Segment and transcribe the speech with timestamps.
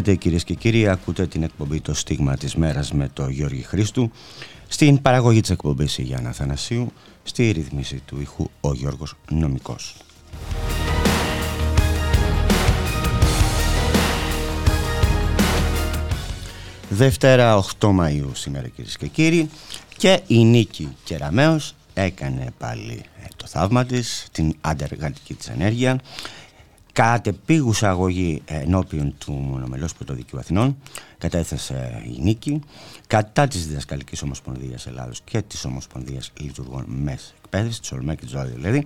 [0.00, 4.10] Χαίρετε κυρίες και κύριοι, ακούτε την εκπομπή «Το στίγμα της μέρας» με το Γιώργη Χρήστου.
[4.68, 6.92] Στην παραγωγή της εκπομπής η Γιάννα Θανασίου,
[7.22, 9.96] στη ρύθμιση του ήχου ο Γιώργος Νομικός.
[16.88, 19.50] Δευτέρα 8 Μαΐου σήμερα κυρίες και κύριοι
[19.96, 26.00] και η Νίκη Κεραμέως έκανε πάλι ε, το θαύμα της, την αντεργατική της ενέργεια
[27.00, 30.76] κατεπίγουσα αγωγή ενώπιον του μονομελός πρωτοδικείου Αθηνών
[31.18, 32.60] κατέθεσε η νίκη
[33.06, 38.30] κατά της Διδασκαλικής Ομοσπονδίας Ελλάδος και της Ομοσπονδίας Λειτουργών ΜΕΣ εκπαίδευσης, της ΟΛΜΕ και της
[38.30, 38.82] ΖΟΑΔΙ δηλαδή,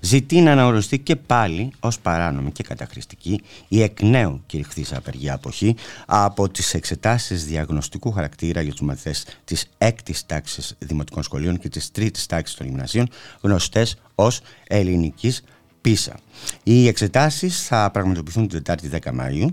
[0.00, 5.76] ζητεί να αναγνωριστεί και πάλι ως παράνομη και καταχρηστική η εκ νέου κηρυχθή απεργία αποχή
[6.06, 11.90] από τις εξετάσεις διαγνωστικού χαρακτήρα για τους μαθητές της 6η τάξης Δημοτικών Σχολείων και της
[11.96, 13.08] 3η τάξης των Γυμνασίων,
[13.40, 15.42] γνωστές ως ελληνικής
[15.86, 16.16] πίσα.
[16.62, 19.46] Οι εξετάσεις θα πραγματοποιηθούν την Τετάρτη 10 Μαΐου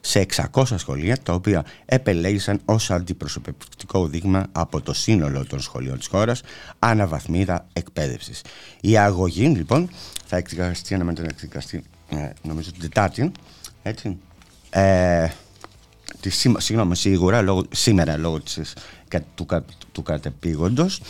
[0.00, 6.06] σε 600 σχολεία τα οποία επελέγησαν ως αντιπροσωπευτικό δείγμα από το σύνολο των σχολείων της
[6.06, 6.42] χώρας
[6.78, 8.40] αναβαθμίδα εκπαίδευσης.
[8.80, 9.90] Η αγωγή λοιπόν
[10.26, 13.32] θα εκδικαστεί, αναμένεται να εκδικαστεί ε, νομίζω την Τετάρτη,
[13.82, 14.18] έτσι,
[14.70, 15.28] ε,
[16.20, 18.74] τη, συγγνώμη, σίγουρα λόγω, σήμερα λόγω της,
[19.34, 19.46] του,
[19.92, 21.00] του κατεπήγοντος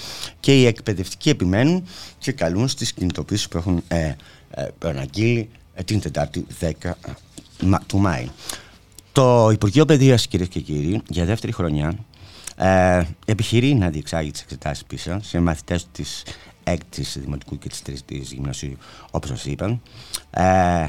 [0.41, 1.87] και οι εκπαιδευτικοί επιμένουν
[2.19, 4.13] και καλούν στις κινητοποίησεις που έχουν ε,
[4.51, 6.93] ε, προαναγγείλει ε, την Τετάρτη 10 ε,
[7.87, 8.29] του Μάη.
[9.13, 11.95] Το Υπουργείο Παιδείας, κυρίες και κύριοι, για δεύτερη χρονιά
[12.57, 16.23] ε, επιχειρεί να διεξάγει τις εξετάσεις πίσω σε μαθητές της
[16.65, 18.77] 6η Δημοτικού και της 3η Γυμνασίου,
[19.11, 19.81] όπως σας είπα.
[20.31, 20.89] Ε,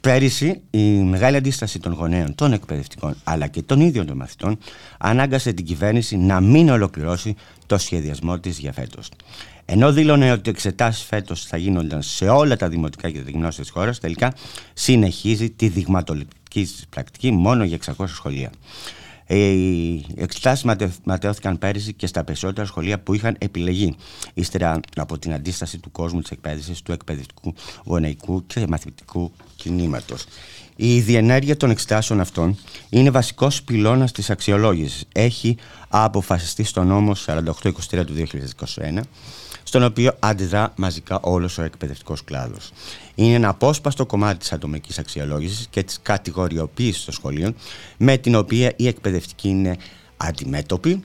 [0.00, 4.58] Πέρυσι, η μεγάλη αντίσταση των γονέων, των εκπαιδευτικών αλλά και των ίδιων των μαθητών
[4.98, 7.34] ανάγκασε την κυβέρνηση να μην ολοκληρώσει
[7.66, 9.08] το σχεδιασμό της για φέτος.
[9.68, 13.72] Ενώ δήλωνε ότι οι εξετάσεις φέτος θα γίνονταν σε όλα τα δημοτικά και δημόσια της
[13.72, 14.34] χώρας, τελικά
[14.74, 18.50] συνεχίζει τη δειγματοληπτική πρακτική μόνο για 600 σχολεία.
[19.28, 20.64] Οι εξετάσεις
[21.04, 23.96] ματαιώθηκαν πέρυσι και στα περισσότερα σχολεία που είχαν επιλεγεί,
[24.34, 27.54] ύστερα από την αντίσταση του κόσμου της εκπαίδευσης, του εκπαιδευτικού,
[27.84, 30.24] γονεϊκού και μαθητικού κινήματος.
[30.76, 35.04] Η διενέργεια των εξετάσεων αυτών είναι βασικός πυλώνας της αξιολόγησης.
[35.12, 35.56] Έχει
[35.88, 39.00] αποφασιστεί στο νόμο 4823 του 2021
[39.68, 42.72] στον οποίο αντιδρά μαζικά όλος ο εκπαιδευτικός κλάδος.
[43.14, 47.54] Είναι ένα απόσπαστο κομμάτι της ατομικής αξιολόγησης και της κατηγοριοποίησης των σχολείων,
[47.96, 49.76] με την οποία οι εκπαιδευτικοί είναι
[50.16, 51.02] αντιμέτωποι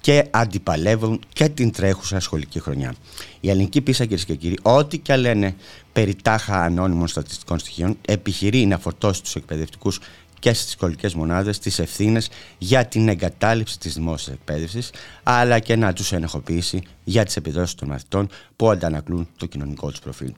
[0.00, 2.94] και αντιπαλεύουν και την τρέχουσα σχολική χρονιά.
[3.40, 5.54] Η ελληνική πίσα, κυρίες και κύριοι, ό,τι και λένε
[5.92, 10.00] περί τάχα ανώνυμων στατιστικών στοιχείων, επιχειρεί να φορτώσει τους εκπαιδευτικούς
[10.40, 12.28] και στις σχολικές μονάδες τις ευθύνες
[12.58, 14.90] για την εγκατάλειψη της δημόσιας εκπαίδευσης
[15.22, 20.00] αλλά και να τους ενεχοποιήσει για τις επιδόσεις των μαθητών που αντανακλούν το κοινωνικό τους
[20.00, 20.32] προφίλ.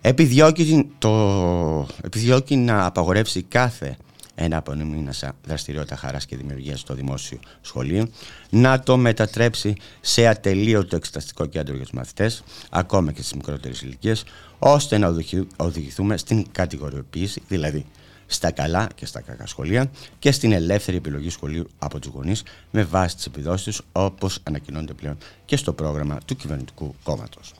[0.00, 3.96] Επιδιώκει, το, επιδιώκει να απαγορεύσει κάθε
[4.34, 8.08] ένα απονομήνασα δραστηριότητα χαράς και δημιουργίας στο δημόσιο σχολείο,
[8.50, 14.24] να το μετατρέψει σε ατελείωτο εξεταστικό κέντρο για τους μαθητές, ακόμα και στις μικρότερες ηλικίες,
[14.58, 15.14] ώστε να
[15.56, 17.86] οδηγηθούμε στην κατηγοριοποίηση, δηλαδή
[18.26, 22.84] στα καλά και στα κακά σχολεία και στην ελεύθερη επιλογή σχολείου από τους γονείς με
[22.84, 27.52] βάση τις επιδόσεις όπως ανακοινώνεται πλέον και στο πρόγραμμα του κυβερνητικού κόμματος.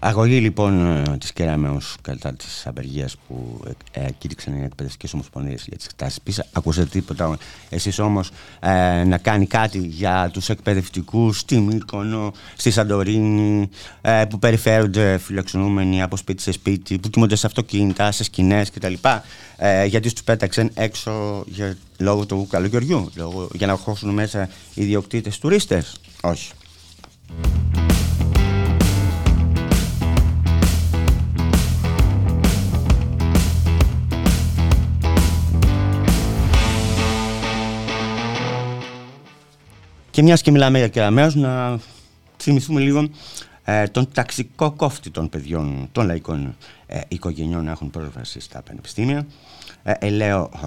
[0.00, 3.60] Αγωγή λοιπόν ε, της Κεράμεω κατά της απεργίας που
[3.90, 6.42] ε, κήρυξαν οι εκπαιδευτικές ομοσπονδίες για τις εκτάσεις πίσω.
[6.52, 8.30] Ακούσατε τίποτα εσείς όμως
[8.60, 13.68] ε, να κάνει κάτι για τους εκπαιδευτικούς στη Μύκονο, στη Σαντορίνη,
[14.00, 18.94] ε, που περιφέρονται φιλοξενούμενοι από σπίτι σε σπίτι, που κοιμούνται σε αυτοκίνητα, σε σκηνές κτλ.
[19.56, 24.82] Ε, γιατί τους πέταξαν έξω για, λόγω του καλοκαιριού, λόγω, για να χώσουν μέσα οι
[24.82, 26.00] ιδιοκτήτες τουρίστες.
[26.20, 26.50] Όχι.
[40.18, 41.78] Και μιας και μιλάμε για κεραμέως, να
[42.36, 43.08] θυμηθούμε λίγο
[43.64, 46.56] ε, τον ταξικό κόφτη των παιδιών των λαϊκών
[46.86, 49.26] ε, οικογενειών να έχουν πρόσβαση στα πανεπιστήμια,
[49.82, 50.66] ε, ελαίο, ε,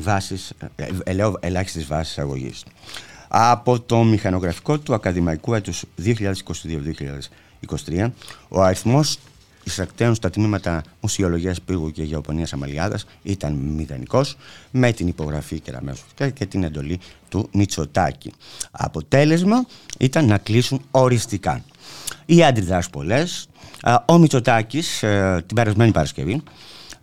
[0.00, 2.64] βάσεις, ε, ελαίο ελάχιστης βάσης αγωγής.
[3.28, 8.12] Από το μηχανογραφικό του ακαδημαϊκού έτους 2022-2023,
[8.48, 9.18] ο αριθμός
[9.70, 14.36] εισακτέων στα τμήματα Μουσιολογίας Πύργου και Γεωπονίας Αμαλιάδας ήταν μηδενικός,
[14.70, 18.32] με την υπογραφή Κεραμέως και την εντολή του Μητσοτάκη.
[18.70, 19.66] Αποτέλεσμα
[19.98, 21.64] ήταν να κλείσουν οριστικά.
[22.26, 23.24] Οι αντιδράσει πολλέ.
[24.06, 26.42] Ο Μητσοτάκης ε, την περασμένη Παρασκευή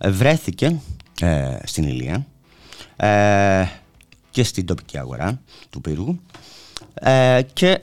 [0.04, 0.80] βρέθηκε
[1.20, 2.26] ε, στην Ηλία
[2.96, 3.64] ε,
[4.30, 5.40] και στην τοπική αγορά
[5.70, 6.20] του Πύργου
[7.52, 7.80] και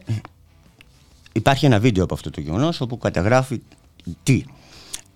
[1.32, 3.62] υπάρχει ένα βίντεο από αυτό το γεγονός όπου καταγράφει
[4.24, 4.44] τι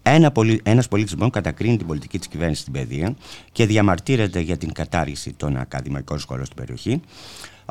[0.10, 0.60] ένα πολι...
[0.64, 3.16] ένας πολίτης μόνο κατακρίνει την πολιτική της κυβέρνησης στην παιδεία
[3.52, 7.02] και διαμαρτύρεται για την κατάργηση των ακαδημαϊκών σχολών στην περιοχή.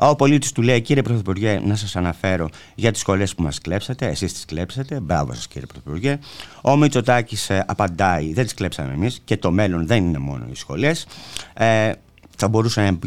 [0.01, 4.07] Ο πολίτης του λέει: Κύριε Πρωθυπουργέ, να σας αναφέρω για τις σχολές που μας κλέψατε.
[4.07, 4.99] Εσείς τις κλέψατε.
[4.99, 6.19] Μπράβο σας, κύριε Πρωθυπουργέ.
[6.61, 10.55] Ο Μητσοτάκης ε, απαντάει: Δεν τις κλέψαμε εμείς και το μέλλον δεν είναι μόνο οι
[10.55, 11.07] σχολές.
[11.53, 11.91] Ε,
[12.37, 12.97] θα μπορούσε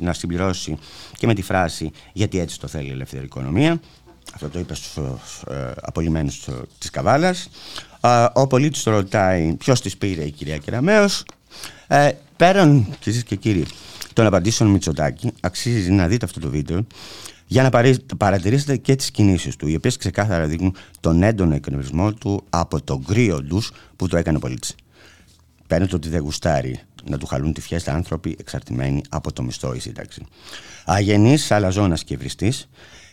[0.00, 0.78] να συμπληρώσει
[1.16, 3.80] και με τη φράση «Γιατί έτσι το θέλει η ελεύθερη οικονομία».
[4.34, 6.48] Αυτό το είπε στους ε, απολυμμένους
[6.78, 7.48] της Καβάλας.
[8.32, 11.24] Ο πολίτης το ρωτάει ποιος της πήρε η κυρία Κεραμέως.
[11.86, 13.66] Ε, πέραν, κυρίες και κύριοι,
[14.12, 16.86] των απαντήσεων Μητσοτάκη, αξίζει να δείτε αυτό το βίντεο
[17.46, 17.70] για να
[18.16, 23.04] παρατηρήσετε και τις κινήσεις του, οι οποίες ξεκάθαρα δείχνουν τον έντονο εκνευρισμό του από τον
[23.04, 24.74] κρύο ντους που το έκανε ο πολίτης.
[25.66, 29.78] Παίρνει ότι δεν γουστάρει να του χαλούν τη φιέστα άνθρωποι εξαρτημένοι από το μισθό ή
[29.78, 30.22] σύνταξη.
[30.84, 32.68] Αγενής, αλαζόνας και βριστής,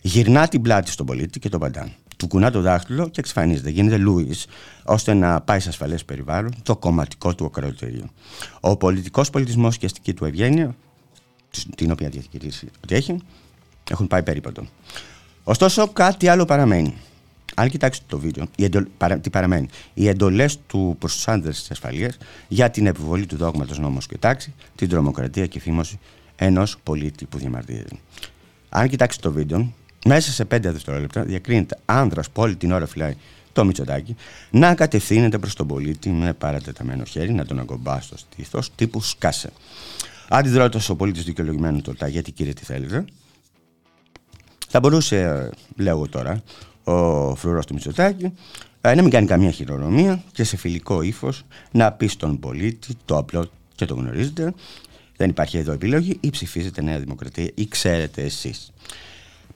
[0.06, 1.90] γυρνά την πλάτη στον πολίτη και τον παντά.
[2.18, 3.70] Του κουνά το δάχτυλο και εξαφανίζεται.
[3.70, 4.46] Γίνεται Λούις,
[4.84, 8.10] ώστε να πάει σε ασφαλές περιβάλλον το κομματικό του ακροτήριο.
[8.60, 10.76] Ο πολιτικός πολιτισμός και αστική του ευγένεια,
[11.76, 13.18] την οποία διαχειρίζει ότι έχει,
[13.90, 14.66] έχουν πάει περίπατο.
[15.44, 16.94] Ωστόσο, κάτι άλλο παραμένει.
[17.56, 19.68] Αν κοιτάξετε το βίντεο, η εντολ, παρα, τι παραμένει.
[19.94, 22.18] Οι εντολές του προς τους άντρες της ασφαλείας
[22.48, 26.00] για την επιβολή του δόγματος νόμος και τάξη, την τρομοκρατία και φήμωση
[26.36, 27.96] ενός πολίτη που διαμαρτύρεται.
[28.70, 29.74] Αν κοιτάξετε το βίντεο,
[30.08, 33.16] μέσα σε 5 δευτερόλεπτα διακρίνεται άνδρας που όλη την ώρα φυλάει
[33.54, 34.16] το Μητσοτάκι
[34.52, 39.52] να κατευθύνεται προς τον πολίτη με παρατεταμένο χέρι, να τον αγκομπά στο στήθος, τύπου σκάσε.
[40.30, 43.06] Αντιδρώντα ο πολίτης δικαιολογημένο το γιατί κύριε τι θέλετε,
[44.68, 46.44] θα μπορούσε, λέω τώρα,
[46.84, 48.34] ο φρουρός του Μητσοτάκη
[48.82, 53.50] να μην κάνει καμία χειρονομία και σε φιλικό ύφος να πει στον πολίτη το απλό
[53.76, 54.54] και το γνωρίζετε.
[55.18, 58.74] Δεν υπάρχει εδώ επιλογή ή ψηφίζετε Νέα Δημοκρατία ή ξέρετε εσείς.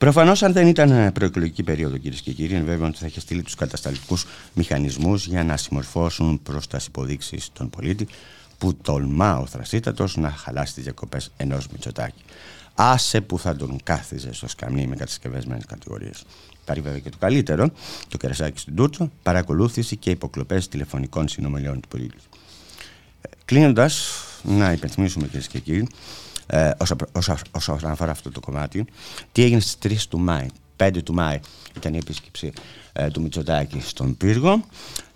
[0.00, 3.42] Προφανώς, αν δεν ήταν ε, προεκλογική περίοδο, κυρίες και κύριοι, βέβαια ότι θα είχε στείλει
[3.42, 8.06] τους κατασταλτικούς μηχανισμούς για να συμμορφώσουν προς τις υποδείξεις των πολίτη
[8.58, 12.22] που τολμά ο θρασίτατος να χαλάσει τις διακοπές ενός Μητσοτάκη.
[12.74, 16.24] Άσε που θα τον κάθιζε στο σκαμνί με κατασκευασμένες κατηγορίες.
[16.62, 17.70] Υπάρχει βέβαια και το καλύτερο,
[18.08, 22.16] το κερασάκι στην Τούρτσο, παρακολούθηση και υποκλοπές τηλεφωνικών συνομιλιών του πολίτη.
[23.20, 24.10] Ε, Κλείνοντας,
[24.42, 25.86] να υπενθυμίσουμε κυρίες και κύριοι
[26.50, 26.70] ε,
[27.52, 28.84] όσον αφορά αυτό το κομμάτι,
[29.32, 30.46] τι έγινε στις 3 του Μάη.
[30.76, 31.40] 5 του Μάη
[31.76, 32.52] ήταν η επίσκεψη
[32.92, 34.64] ε, του Μητσοτάκη στον πύργο.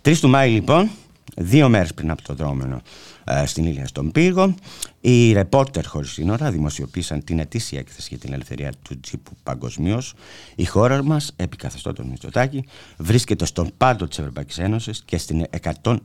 [0.02, 0.90] 3 του Μάη λοιπόν,
[1.36, 2.82] δύο μέρες πριν από το δρόμενο
[3.25, 4.55] ε, στην Ήλια στον πύργο,
[5.00, 10.14] οι ρεπόρτερ χωρίς σύνορα δημοσιοποίησαν την ετήσια έκθεση για την ελευθερία του τζίπου παγκοσμίως.
[10.55, 12.64] Η χώρα μας, επί καθεστώτων Μητσοτάκη,
[12.96, 15.44] βρίσκεται στον πάντο της Ευρωπαϊκής Ένωσης και στην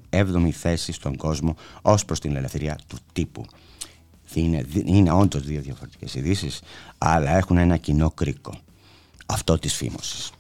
[0.09, 3.45] 107η θέση στον κόσμο ως προς την ελευθερία του τύπου
[4.33, 6.62] είναι, είναι όντως δύο διαφορετικές ειδήσεις,
[6.98, 8.53] αλλά έχουν ένα κοινό κρίκο.
[9.25, 10.31] Αυτό της φήμωσης.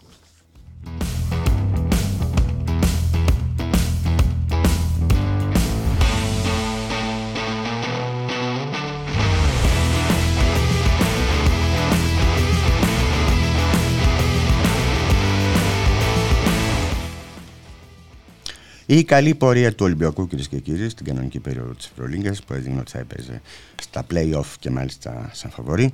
[18.91, 22.79] Η καλή πορεία του Ολυμπιακού, κυρίες και κύριοι, στην κανονική περίοδο της Ευρωλίγκας, που έδειχνε
[22.79, 23.41] ότι θα έπαιζε
[23.81, 25.91] στα playoff και μάλιστα σαν φαβορή,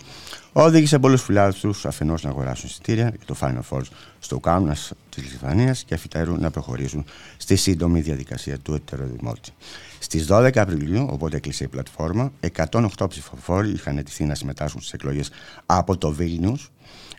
[0.54, 3.82] όδηγησε πολλούς φιλάθλους αφενός να αγοράσουν εισιτήρια για το Final Four
[4.20, 4.78] στο Κάμνα
[5.10, 7.06] της Λιθουανίας και αφιτέρου να προχωρήσουν
[7.38, 9.52] στη σύντομη διαδικασία του ετεροδημότη.
[10.00, 15.30] Στις 12 Απριλίου, οπότε έκλεισε η πλατφόρμα, 108 ψηφοφόροι είχαν ετηθεί να συμμετάσχουν στις εκλογές
[15.66, 16.58] από το Βίλνιου,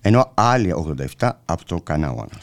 [0.07, 0.75] ενώ άλλοι
[1.19, 2.41] 87 από το Κανάουανα.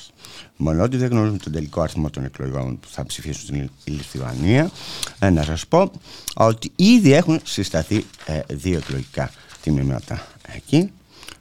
[0.58, 4.72] Μόνο ότι δεν γνωρίζουμε τον τελικό αριθμό των εκλογών που θα ψηφίσουν στην Λιθουανία,
[5.20, 5.92] ε, να σας πω
[6.36, 10.92] ότι ήδη έχουν συσταθεί ε, δύο εκλογικά τμήματα εκεί,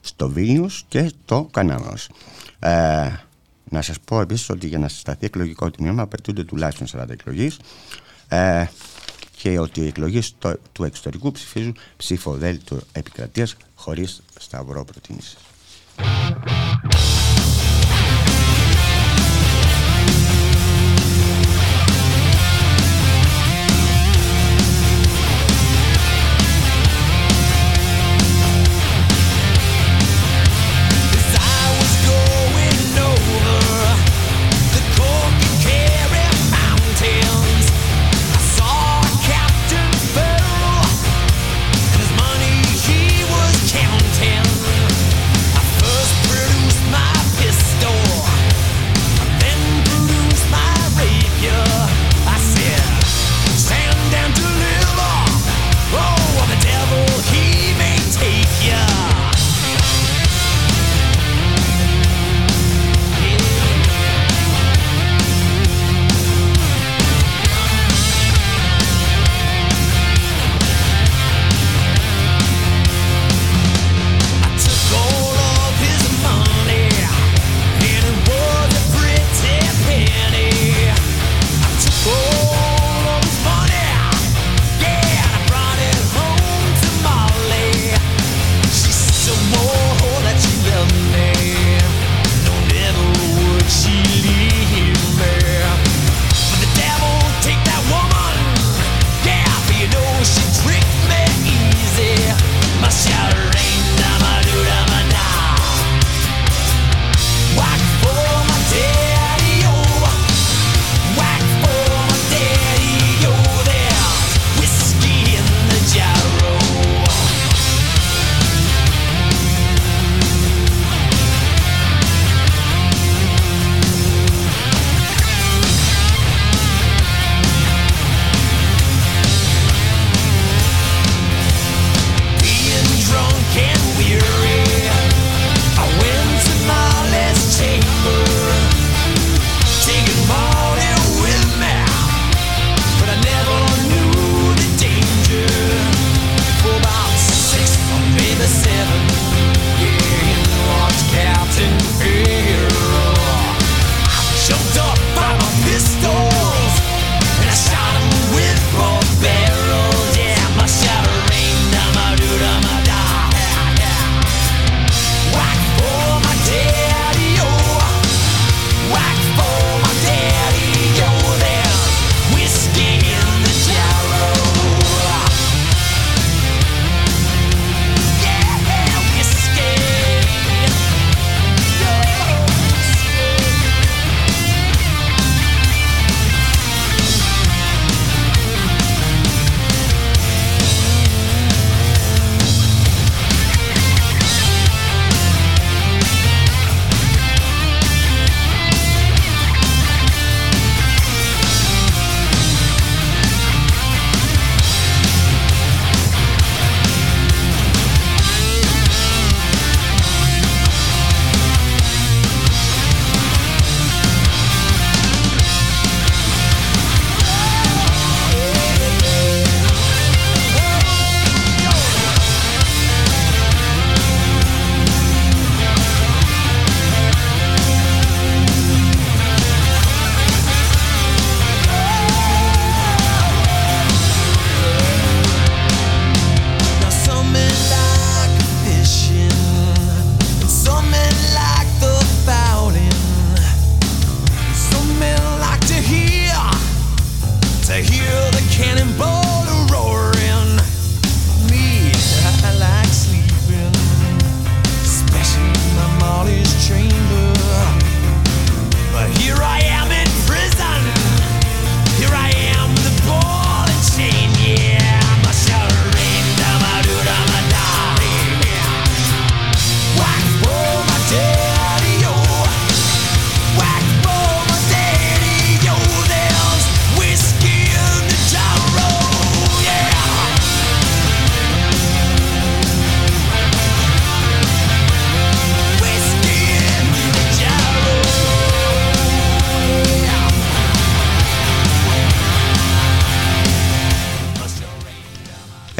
[0.00, 2.08] στο Βίλνιους και στο Κανάουας.
[2.58, 3.10] Ε,
[3.64, 7.58] να σας πω επίσης ότι για να συσταθεί εκλογικό τμήμα απαιτούνται τουλάχιστον 40 εκλογές
[8.28, 8.64] ε,
[9.36, 10.34] και ότι οι εκλογές
[10.72, 15.36] του εξωτερικού ψηφίζουν ψηφοδέλτιο επικρατείας χωρίς σταυρό προτίμησης.
[15.98, 17.21] Thank you.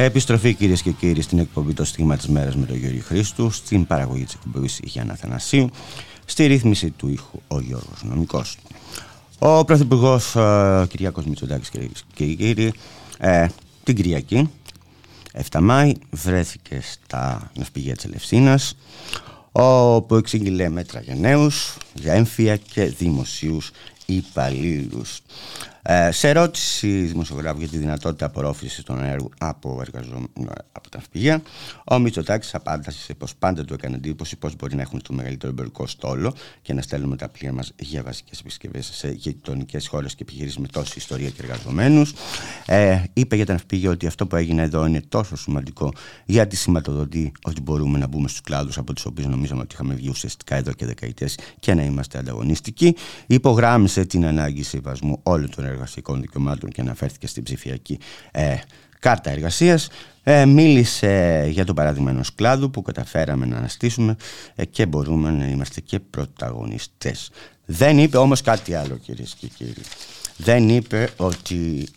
[0.04, 3.87] Επιστροφή κυρίες και κύριοι στην εκπομπή Το Στίγμα της Μέρας με τον Γιώργο Χρήστου, στην
[3.87, 5.71] παραγωγή της εκπομπής Γιάννα Θανασίου,
[6.25, 8.56] στη ρύθμιση του ήχου ο Γιώργος Νομικός.
[9.38, 12.73] Ο Πρωθυπουργός ε, Κυριακό Μητσοτάκης, κυρίε και κύριοι,
[13.18, 13.47] ε,
[13.85, 14.50] την Κυριακή,
[15.50, 18.76] 7 Μάη, βρέθηκε στα ναυπηγεία της Ελευσίνας,
[19.52, 23.71] όπου εξήγηλε μέτρα για νέους, για έμφυα και δημοσίους
[24.06, 25.21] υπαλλήλους.
[25.85, 30.29] Ε, σε ερώτηση δημοσιογράφου για τη δυνατότητα απορρόφησης των έργων από, εργαζόμενου
[30.73, 31.43] από τα ναυπηγεία,
[31.85, 35.87] ο Μητσοτάκης απάντησε πως πάντα του έκανε εντύπωση πώ μπορεί να έχουμε το μεγαλύτερο εμπορικό
[35.87, 40.59] στόλο και να στέλνουμε τα πλοία μας για βασικές επισκευές σε γειτονικές χώρες και επιχειρήσεις
[40.59, 42.12] με τόση ιστορία και εργαζομένους.
[42.67, 45.93] Ε, είπε για τα ναυπηγεία ότι αυτό που έγινε εδώ είναι τόσο σημαντικό
[46.25, 50.09] γιατί σηματοδοτεί ότι μπορούμε να μπούμε στους κλάδους από τους οποίους νομίζαμε ότι είχαμε βγει
[50.09, 52.97] ουσιαστικά εδώ και δεκαετίες και να είμαστε ανταγωνιστικοί.
[53.27, 57.99] Υπογράμμισε την ανάγκη σεβασμού όλων των εργασιακών δικαιωμάτων και αναφέρθηκε στην ψηφιακή
[58.31, 58.57] ε,
[59.02, 59.88] κάρτα εργασίας.
[60.23, 64.17] Ε, μίλησε για το παράδειγμα ενός κλάδου που καταφέραμε να αναστήσουμε
[64.55, 67.31] ε, και μπορούμε να είμαστε και πρωταγωνιστές.
[67.64, 69.83] Δεν είπε όμως κάτι άλλο κυρίες και κύριοι.
[70.37, 71.88] Δεν είπε ότι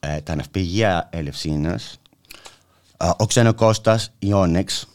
[0.00, 2.00] ε, τα ναυπηγεία Ελευσίνας,
[2.96, 4.86] ε, ο Ξενοκώστας, η Όνεξ,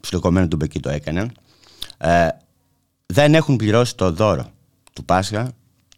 [0.00, 1.32] στο του Μπεκί το έκαναν,
[3.06, 4.50] δεν έχουν πληρώσει το δώρο
[4.92, 5.52] του Πάσχα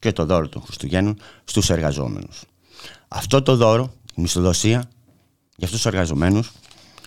[0.04, 2.44] και το δώρο των Χριστουγέννων στους εργαζόμενους.
[3.08, 4.90] Αυτό το δώρο, η μισθοδοσία
[5.56, 6.52] για αυτούς τους εργαζομένους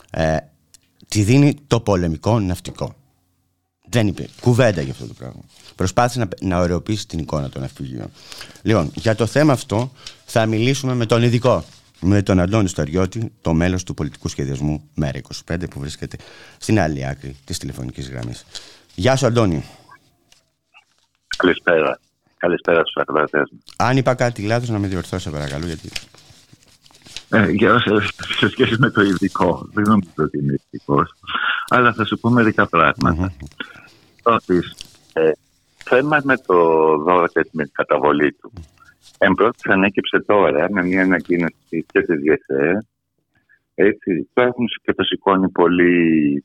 [0.10, 0.38] ε,
[1.08, 2.96] τη δίνει το πολεμικό ναυτικό.
[3.90, 5.42] Δεν είπε κουβέντα για αυτό το πράγμα.
[5.76, 8.12] Προσπάθησε να, να ωρεοποιήσει την εικόνα των ναυπηγείων.
[8.62, 9.92] Λοιπόν, για το θέμα αυτό
[10.26, 11.64] θα μιλήσουμε με τον ειδικό,
[12.00, 15.20] με τον Αντώνη Σταριώτη, το μέλος του πολιτικού σχεδιασμού ΜΕΡΑ
[15.52, 16.18] 25 που βρίσκεται
[16.58, 18.46] στην άλλη άκρη της τηλεφωνικής γραμμής.
[18.96, 19.64] Γεια σου Αντώνη.
[21.38, 22.00] Καλησπέρα.
[22.38, 25.66] Καλησπέρα στους ακροατές Αν είπα κάτι λάθος, να με διορθώσετε, παρακαλώ.
[25.66, 25.90] Γιατί...
[27.30, 27.90] Ε, για, σε,
[28.38, 31.14] σε σχέση με το ειδικό, δεν νομίζω ότι είναι ειδικός,
[31.70, 33.34] αλλά θα σου πω μερικά πράγματα.
[34.24, 34.76] Πρώτης,
[35.14, 35.32] ε,
[35.84, 36.56] θέμα με το
[36.98, 38.54] δώρο και την καταβολή του.
[39.18, 42.86] Εμπρόθεση ανέκυψε τώρα με μια ανακοίνωση και της ΓΕΣΕ.
[43.76, 46.44] Έτσι, το έχουν και το σηκώνει πολύ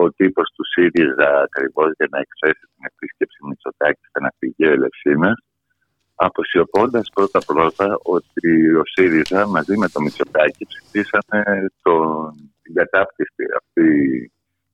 [0.00, 5.32] ο τύπος του ΣΥΡΙΖΑ ακριβώς για να εκθέσει την επίσκεψη Μητσοτάκης στα ναυπηγεία Ελευσίνα,
[6.14, 11.42] αποσιωπώντας πρώτα-πρώτα ότι ο ΣΥΡΙΖΑ μαζί με το Μητσοτάκη ψηφίσανε
[11.82, 13.90] τον, την κατάπτυστη αυτή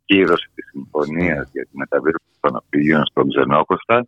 [0.05, 4.07] κύρωση της συμφωνίας για τη μεταβίωση των ναυπηγείων στον Ξενόκοστα.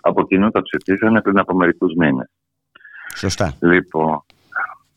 [0.00, 2.30] Από κοινού τα ψηφίσανε πριν από μερικούς μήνες.
[3.16, 3.56] Σωστά.
[3.60, 4.24] Λοιπόν,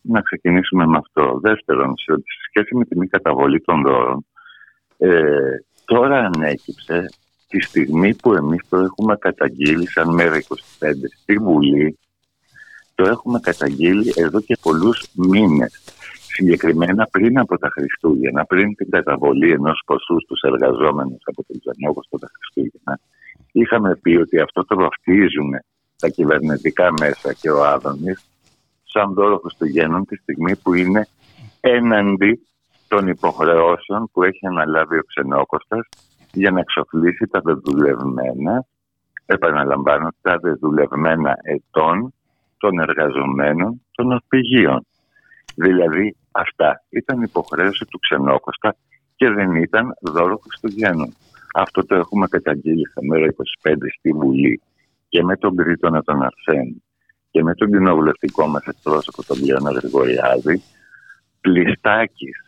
[0.01, 1.39] να ξεκινήσουμε με αυτό.
[1.41, 2.13] Δεύτερον, σε
[2.47, 4.25] σχέση με τη μη καταβολή των δώρων,
[4.97, 5.09] ε,
[5.85, 7.05] τώρα ανέκυψε
[7.47, 10.43] τη στιγμή που εμείς το έχουμε καταγγείλει σαν μέρα 25
[11.21, 11.99] στη Βουλή.
[12.95, 15.83] Το έχουμε καταγγείλει εδώ και πολλούς μήνες.
[16.27, 22.01] Συγκεκριμένα πριν από τα Χριστούγεννα, πριν την καταβολή ενός ποσού στους εργαζόμενους από τον Τζανόκο
[22.19, 22.99] τα Χριστούγεννα
[23.51, 25.51] είχαμε πει ότι αυτό το βαφτίζουν
[25.99, 28.25] τα κυβερνητικά μέσα και ο Άδωνης
[28.83, 31.07] σαν δώρο Χριστουγέννων τη στιγμή που είναι
[31.59, 32.47] έναντι
[32.87, 35.87] των υποχρεώσεων που έχει αναλάβει ο Ξενόκοστας
[36.31, 38.65] για να εξοφλήσει τα δεδουλευμένα,
[39.25, 42.13] επαναλαμβάνω, τα δεδουλευμένα ετών
[42.57, 44.85] των εργαζομένων των ορπηγείων.
[45.55, 48.75] Δηλαδή αυτά ήταν υποχρέωση του Ξενόκοστα
[49.15, 51.13] και δεν ήταν δώρο Χριστουγέννων.
[51.53, 54.61] Αυτό το έχουμε καταγγείλει στα μέρα 25 στη Βουλή
[55.09, 56.83] και με τον Κρήτονα τον Αρσένη
[57.31, 60.61] και με τον κοινοβουλευτικό μας εκπρόσωπο τον Λιώνα Γρηγοριάδη
[61.41, 62.46] πλιστάκης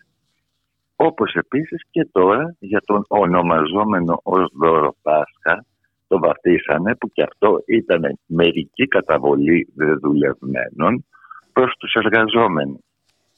[1.01, 5.65] όπως επίσης και τώρα για τον ονομαζόμενο ως δώρο Πάσχα
[6.07, 11.05] το βαφτίσανε που και αυτό ήταν μερική καταβολή δεδουλευμένων
[11.53, 12.81] προς τους εργαζόμενους.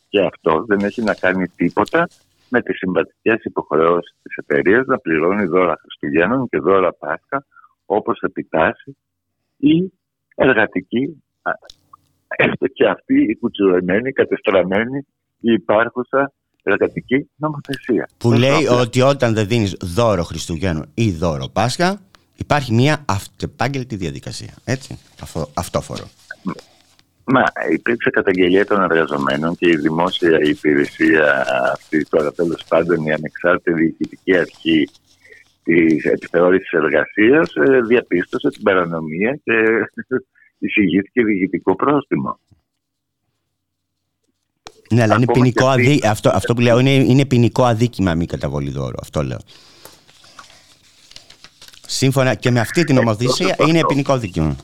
[0.10, 2.08] Και αυτό δεν έχει να κάνει τίποτα
[2.50, 7.45] με τις συμβατικές υποχρεώσεις της εταιρείας να πληρώνει δώρα Χριστουγέννων και δώρα Πάσχα
[7.86, 8.97] όπως επιτάσσει
[9.58, 9.91] η
[10.36, 11.24] εργατική
[12.28, 15.06] έστω και αυτή η κουτσουρωμένη, κατεστραμμένη,
[15.39, 18.10] η υπάρχουσα εργατική νομοθεσία.
[18.17, 22.02] Που λέει ότι όταν δεν δίνεις δώρο Χριστουγέννου ή δώρο Πάσχα,
[22.36, 24.54] υπάρχει μια αυτεπάγγελτη διαδικασία.
[24.65, 26.04] Έτσι, αυτό, αυτόφορο.
[27.24, 33.74] Μα υπήρξε καταγγελία των εργαζομένων και η δημόσια υπηρεσία αυτή τώρα τέλος πάντων η ανεξάρτητη
[33.74, 34.89] διοικητική αρχή
[35.63, 39.54] της επιθεώρησης εργασίας ε, διαπίστωσε την παρανομία και
[40.65, 42.39] εισηγήθηκε διοικητικό πρόστιμο.
[44.91, 46.01] Ναι, αλλά είναι ποινικό αδί...
[46.06, 48.97] αυτό, αυτό που λέω είναι, είναι ποινικό αδίκημα μη καταβολή δώρο.
[49.01, 49.39] Αυτό λέω.
[51.88, 54.56] Σύμφωνα και με αυτή την νομοθεσία είναι ποινικό δίκαιο.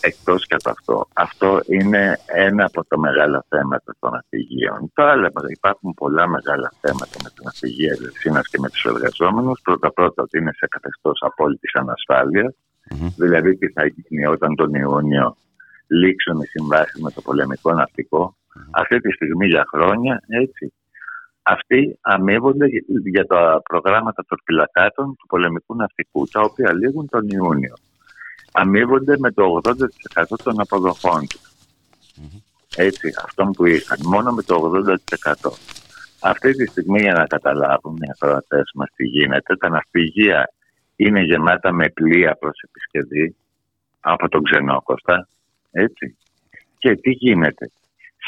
[0.00, 1.08] Εκτός και από αυτό.
[1.12, 4.90] Αυτό είναι ένα από τα μεγάλα θέματα των ναυπηγείων.
[4.94, 9.60] Τώρα υπάρχουν πολλά μεγάλα θέματα με την ναυπηγεία Ελευσίνα και με τους εργαζόμενους.
[9.62, 12.54] Πρώτα-πρώτα ότι είναι σε καθεστώς απόλυτης ανασφάλειας.
[12.90, 13.12] Mm-hmm.
[13.16, 15.36] Δηλαδή τι θα γίνει όταν τον Ιούνιο
[15.86, 18.36] λήξουν οι συμβάσεις με το πολεμικό ναυτικό.
[18.54, 18.70] Mm-hmm.
[18.70, 20.72] Αυτή τη στιγμή για χρόνια έτσι.
[21.42, 22.66] Αυτοί αμείβονται
[23.04, 27.74] για τα προγράμματα των φυλακάτων του πολεμικού ναυτικού, τα οποία λήγουν τον Ιούνιο.
[28.52, 31.52] Αμείβονται με το 80% των αποδοχών τους.
[32.16, 32.40] Mm-hmm.
[32.76, 34.72] Έτσι, αυτόν που είχαν, μόνο με το
[35.44, 35.50] 80%.
[36.20, 40.52] Αυτή τη στιγμή, για να καταλάβουν οι ακροατές μας τι γίνεται, τα ναυπηγεία
[40.96, 43.36] είναι γεμάτα με πλοία προς επισκευή
[44.00, 45.28] από τον Ξενόκοστα,
[45.70, 46.16] έτσι.
[46.78, 47.70] Και τι γίνεται;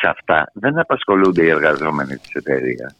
[0.01, 2.97] Σε αυτά δεν απασχολούνται οι εργαζόμενοι της εταιρείας.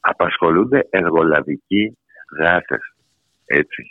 [0.00, 1.98] Απασχολούνται εργολαβικοί
[2.38, 2.94] γάτες,
[3.46, 3.82] έτσι.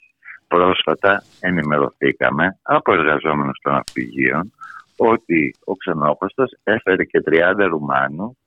[0.47, 4.51] Πρόσφατα ενημερωθήκαμε από εργαζόμενους των αυπηγείων
[4.97, 8.38] ότι ο Ξενόκοστας έφερε και 30 Ρουμάνου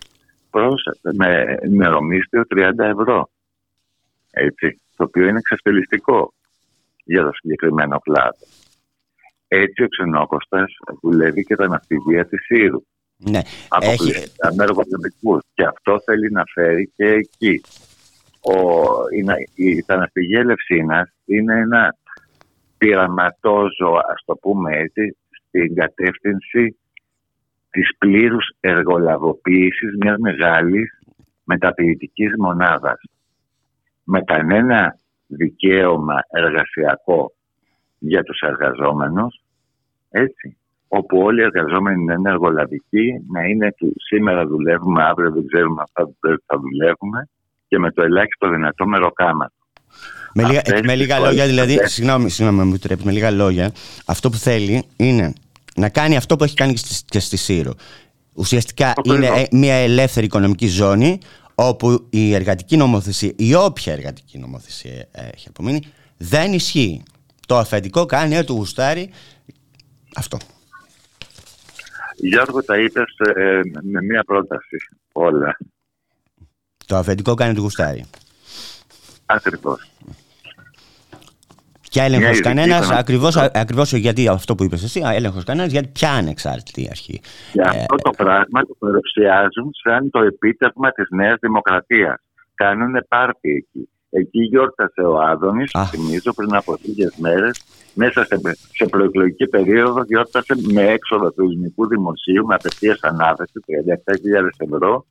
[0.50, 0.82] προς,
[1.16, 3.30] με ημερομίσθιο 30 ευρώ.
[4.30, 6.32] Έτσι, το οποίο είναι εξασφαλιστικό
[7.04, 8.46] για το συγκεκριμένο κλάδο.
[9.48, 12.82] Έτσι ο ξενόκοστας δουλεύει και τα ναυτιλία της Σύρου.
[13.20, 13.40] Ναι.
[13.68, 14.64] Αποκλειστικά με
[15.54, 17.60] Και αυτό θέλει να φέρει και εκεί.
[18.40, 18.54] Ο,
[19.10, 21.96] η, η, τα ναυτιλία Ελευσίνας είναι ένα
[22.78, 26.78] πειραματόζω, ας το πούμε έτσι, στην κατεύθυνση
[27.70, 30.98] της πλήρους εργολαβοποίησης μιας μεγάλης
[31.44, 33.00] μεταποιητικής μονάδας.
[34.04, 37.32] Με κανένα δικαίωμα εργασιακό
[37.98, 39.42] για τους εργαζόμενους,
[40.10, 40.56] έτσι,
[40.92, 43.74] όπου όλοι οι εργαζόμενοι να είναι εργολαβικοί, να είναι
[44.08, 46.14] σήμερα δουλεύουμε, αύριο δεν ξέρουμε αυτά που
[46.46, 47.28] θα δουλεύουμε
[47.68, 49.54] και με το ελάχιστο δυνατό μεροκάματο.
[50.34, 53.72] Με λίγα, με λίγα λόγια, δηλαδή, συγγνώμη, συγγνώμη, μου επιτρέπεις, με λίγα λόγια,
[54.06, 55.32] αυτό που θέλει είναι
[55.76, 56.74] να κάνει αυτό που έχει κάνει
[57.06, 57.74] και στη Σύρο.
[58.34, 61.18] Ουσιαστικά είναι μια ελεύθερη οικονομική ζώνη
[61.54, 65.80] όπου η εργατική νομοθεσία, η όποια εργατική νομοθεσία έχει απομείνει,
[66.16, 67.02] δεν ισχύει.
[67.46, 69.10] Το αφεντικό κάνει ό,τι γουστάρει.
[70.16, 70.38] Αυτό.
[72.20, 74.76] Γιώργο, τα είπες ε, με μία πρόταση
[75.12, 75.56] όλα.
[76.86, 78.04] Το αφεντικό κάνει ό,τι γουστάρει.
[79.26, 79.90] Ακριβώς.
[81.90, 86.86] Και έλεγχος κανένας, ακριβώς ακριβώς γιατί αυτό που είπες εσύ, έλεγχος κανένας, γιατί ποια ανεξάρτητη
[86.90, 87.20] αρχή.
[87.52, 92.16] Και αυτό το πράγμα το παρουσιάζουν σαν το επίτευγμα της Νέας Δημοκρατίας.
[92.54, 93.88] Κάνουν πάρτι εκεί.
[94.10, 97.62] Εκεί γιόρτασε ο Άδωνης, θυμίζω, πριν από λίγες μέρες,
[97.94, 98.40] μέσα σε,
[98.72, 103.52] σε προεκλογική περίοδο, γιόρτασε με έξοδο του ελληνικού δημοσίου, με απευθείας ανάθεση,
[104.66, 105.06] 37.000 ευρώ,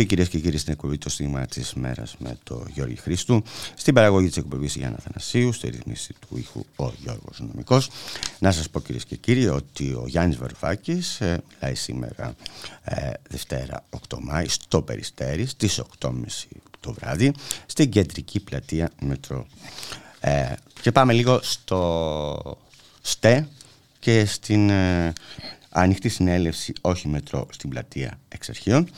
[0.00, 3.42] Επιστροφή κυρίες και κύριοι στην εκπομπή το στίγμα της μέρας με το Γιώργη Χρήστου.
[3.74, 7.90] Στην παραγωγή της εκπομπής Γιάννα Θανασίου, στη ρυθμίση του ήχου ο Γιώργος Νομικός.
[8.38, 12.34] Να σας πω κυρίες και κύριοι ότι ο Γιάννης Βαρουφάκης ε, μιλάει σήμερα
[12.84, 16.12] ε, Δευτέρα 8 Μάη στο Περιστέρι στις 8.30
[16.80, 17.32] το βράδυ
[17.66, 19.46] στην κεντρική πλατεία Μετρό.
[20.20, 22.58] Ε, και πάμε λίγο στο
[23.00, 23.48] ΣΤΕ
[23.98, 25.12] και στην ε,
[25.70, 28.88] ανοιχτή συνέλευση όχι μετρό στην πλατεία Εξαρχείων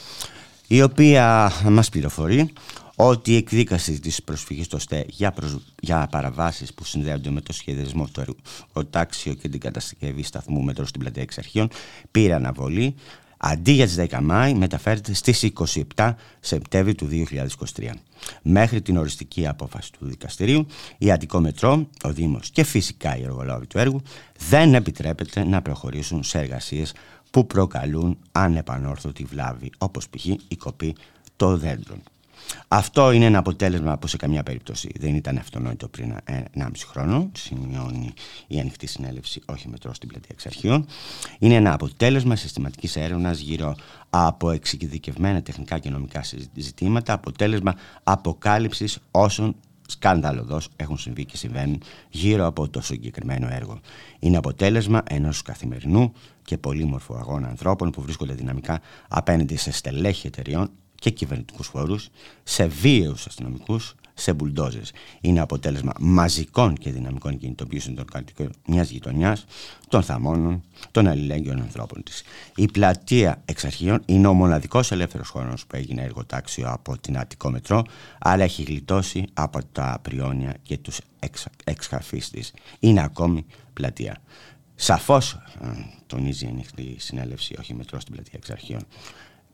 [0.73, 2.53] η οποία μας πληροφορεί
[2.97, 5.35] ότι η εκδίκαση της προσφυγής στο ΣΤΕ για,
[5.81, 8.37] για παραβάσεις που συνδέονται με το σχεδιασμό του
[8.75, 11.69] εργοτάξιο και την κατασκευή σταθμού μετρό στην πλατεία Εξαρχείων
[12.11, 12.95] πήρε αναβολή
[13.37, 15.51] αντί για τις 10 Μάη μεταφέρεται στις
[15.97, 17.09] 27 Σεπτέμβρη του
[17.77, 17.91] 2023.
[18.43, 20.67] Μέχρι την οριστική απόφαση του δικαστηρίου,
[20.99, 24.03] η Αττικό Μετρό, ο Δήμος και φυσικά οι εργολάβοι του έργου
[24.49, 26.93] δεν επιτρέπεται να προχωρήσουν σε εργασίες
[27.33, 30.25] που προκαλούν ανεπανόρθωτη βλάβη, όπως π.χ.
[30.27, 30.95] η κοπή
[31.37, 32.03] των δέντρων.
[32.69, 36.17] Αυτό είναι ένα αποτέλεσμα που σε καμία περίπτωση δεν ήταν αυτονόητο πριν
[36.57, 38.13] 1,5 χρόνο, σημειώνει
[38.47, 40.87] η ανοιχτή συνέλευση όχι μετρό στην πλατεία εξαρχείων.
[41.39, 43.75] Είναι ένα αποτέλεσμα συστηματικής έρευνας γύρω
[44.11, 49.57] από εξειδικευμένα τεχνικά και νομικά ζητήματα, αποτέλεσμα αποκάλυψης όσων
[49.93, 53.81] σκανδαλωδώ έχουν συμβεί και συμβαίνουν γύρω από το συγκεκριμένο έργο.
[54.19, 56.13] Είναι αποτέλεσμα ενός καθημερινού
[56.45, 61.97] και πολύμορφου αγώνα ανθρώπων που βρίσκονται δυναμικά απέναντι σε στελέχη εταιριών και κυβερνητικούς φόρου,
[62.43, 64.93] σε βίαιους αστυνομικούς, σε μπουλντόζες.
[65.21, 69.45] Είναι αποτέλεσμα μαζικών και δυναμικών κινητοποιήσεων των κατοικών μιας γειτονιάς,
[69.89, 72.23] των θαμώνων, των αλληλέγγυων ανθρώπων της.
[72.57, 77.51] Η πλατεία εξ αρχείων είναι ο μοναδικός ελεύθερος χώρο που έγινε εργοτάξιο από την Αττικό
[77.51, 77.85] Μετρό,
[78.19, 81.01] αλλά έχει γλιτώσει από τα πριόνια και τους
[81.65, 82.53] εξχαφείς της.
[82.79, 84.17] Είναι ακόμη πλατεία.
[84.75, 85.67] Σαφώς, ε,
[86.07, 88.87] τονίζει η ανοιχτή συνέλευση, όχι μετρό στην πλατεία εξ αρχείων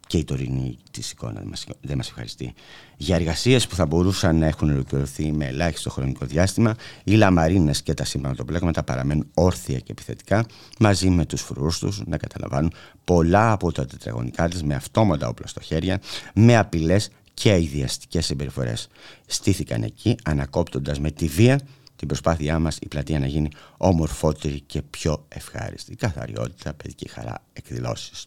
[0.09, 1.43] και η τωρινή της εικόνα
[1.81, 2.55] δεν μας ευχαριστεί.
[2.97, 7.95] Για εργασίες που θα μπορούσαν να έχουν ολοκληρωθεί με ελάχιστο χρονικό διάστημα, οι λαμαρίνες και
[7.95, 10.47] τα συμπανοτοπλέγματα παραμένουν όρθια και επιθετικά,
[10.79, 12.73] μαζί με τους φρουρούς τους να καταλαμβάνουν
[13.05, 16.01] πολλά από τα τετραγωνικά της με αυτόματα όπλα στο χέρια,
[16.35, 18.89] με απειλές και ιδιαστικέ συμπεριφορές.
[19.27, 21.61] Στήθηκαν εκεί, ανακόπτοντας με τη βία
[21.99, 25.97] την προσπάθειά μας η πλατεία να γίνει ομορφότερη και πιο ευχάριστη.
[25.97, 28.25] Καθαριότητα, παιδική χαρά, εκδηλώσεις.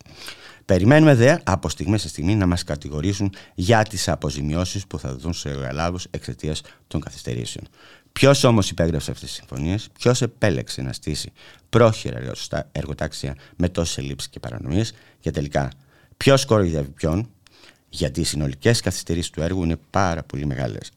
[0.72, 5.34] Περιμένουμε δε από στιγμή σε στιγμή να μας κατηγορήσουν για τις αποζημιώσεις που θα δοθούν
[5.34, 7.68] σε εργαλάβους εξαιτίας των καθυστερήσεων.
[8.12, 11.32] Ποιος όμως υπέγραψε αυτές τις συμφωνίες, ποιος επέλεξε να στήσει
[11.70, 12.32] πρόχειρα
[12.72, 15.72] εργοτάξια με τόσες ελλείψεις και παρανομίες και τελικά
[16.18, 17.30] ποιος κοροϊδεύει ποιον,
[17.90, 20.92] γιατί οι συνολικές καθυστερήσεις του έργου είναι πάρα πολύ μεγάλες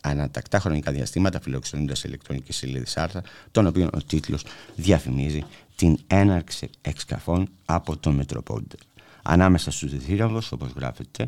[0.00, 4.44] ανατακτά χρονικά διαστήματα φιλοξενούνται σε ηλεκτρονική σελίδα άρθρα, τον οποίο ο τίτλος
[4.76, 5.44] διαφημίζει
[5.76, 8.78] την έναρξη εξκαφών από τον Μετροπόντερ.
[9.22, 11.26] Ανάμεσα στους θύραβου, όπως γράφεται,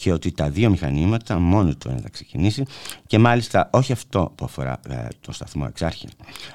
[0.00, 2.64] και ότι τα δύο μηχανήματα μόνο το ένα θα ξεκινήσει
[3.06, 6.08] και μάλιστα όχι αυτό που αφορά ε, το σταθμό εξάρχη.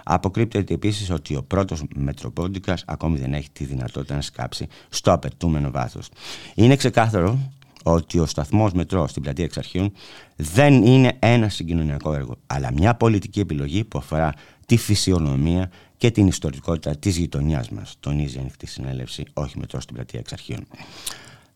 [0.04, 5.72] Αποκρύπτεται επίσης ότι ο πρώτος Μετροπόντικας ακόμη δεν έχει τη δυνατότητα να σκάψει στο απαιτούμενο
[5.72, 6.10] βάθος.
[6.56, 7.40] Είναι ξεκάθαρο
[7.88, 9.92] ότι ο σταθμός μετρό στην πλατεία Εξαρχείων
[10.36, 14.34] δεν είναι ένα συγκοινωνιακό έργο, αλλά μια πολιτική επιλογή που αφορά
[14.66, 19.96] τη φυσιονομία και την ιστορικότητα της γειτονιάς μας, τονίζει η ανοιχτή συνέλευση, όχι μετρό στην
[19.96, 20.68] πλατεία Εξαρχείων.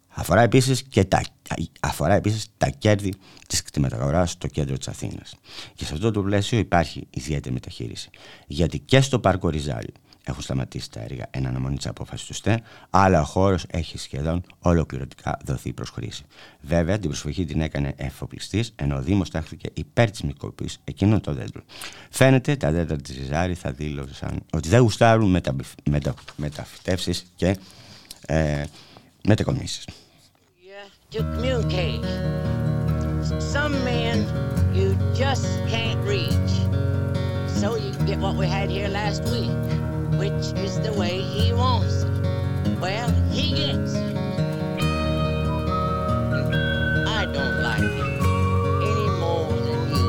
[0.07, 1.21] Αφορά επίσης, και τα,
[1.79, 3.13] αφορά επίσης τα κέρδη
[3.47, 5.35] της κτηματαγοράς στο κέντρο της Αθήνας.
[5.75, 8.09] Και σε αυτό το πλαίσιο υπάρχει ιδιαίτερη μεταχείριση.
[8.47, 9.91] Γιατί και στο Πάρκο Ριζάρι
[10.29, 14.43] έχουν σταματήσει τα έργα εν αναμονή της απόφασης του ΣΤΕ, αλλά ο χώρος έχει σχεδόν
[14.59, 16.23] ολοκληρωτικά δοθεί προ χρήση.
[16.61, 21.35] Βέβαια, την προσοχή την έκανε εφοπλιστής, ενώ ο Δήμος τάχθηκε υπέρ της μικροπή εκείνων των
[21.35, 21.63] δέντρων.
[22.09, 25.55] Φαίνεται τα δέντρα της Ριζάρη θα δήλωσαν ότι δεν γουστάρουν μετα,
[25.89, 27.57] μετα, μεταφυτεύσεις και
[28.25, 28.63] ε,
[29.27, 29.85] μετακομίσεις.
[31.11, 32.03] to communicate.
[33.41, 34.27] Some men
[34.75, 36.51] you just can't reach.
[37.59, 39.88] So you get what we had here last week.
[40.19, 42.09] Which is the way he wants it.
[42.81, 44.17] Well, he gets it.
[47.07, 48.19] I don't like it
[48.91, 50.07] any more than you.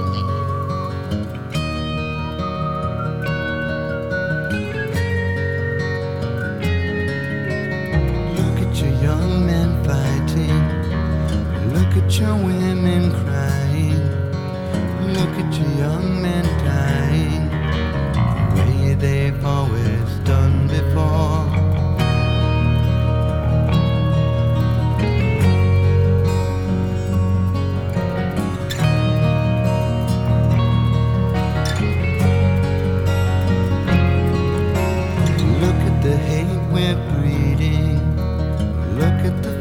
[8.38, 10.60] Look at your young men fighting.
[11.72, 14.02] Look at your women crying.
[15.14, 17.48] Look at your young men dying.
[18.56, 19.89] The way they've always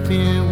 [0.09, 0.48] fear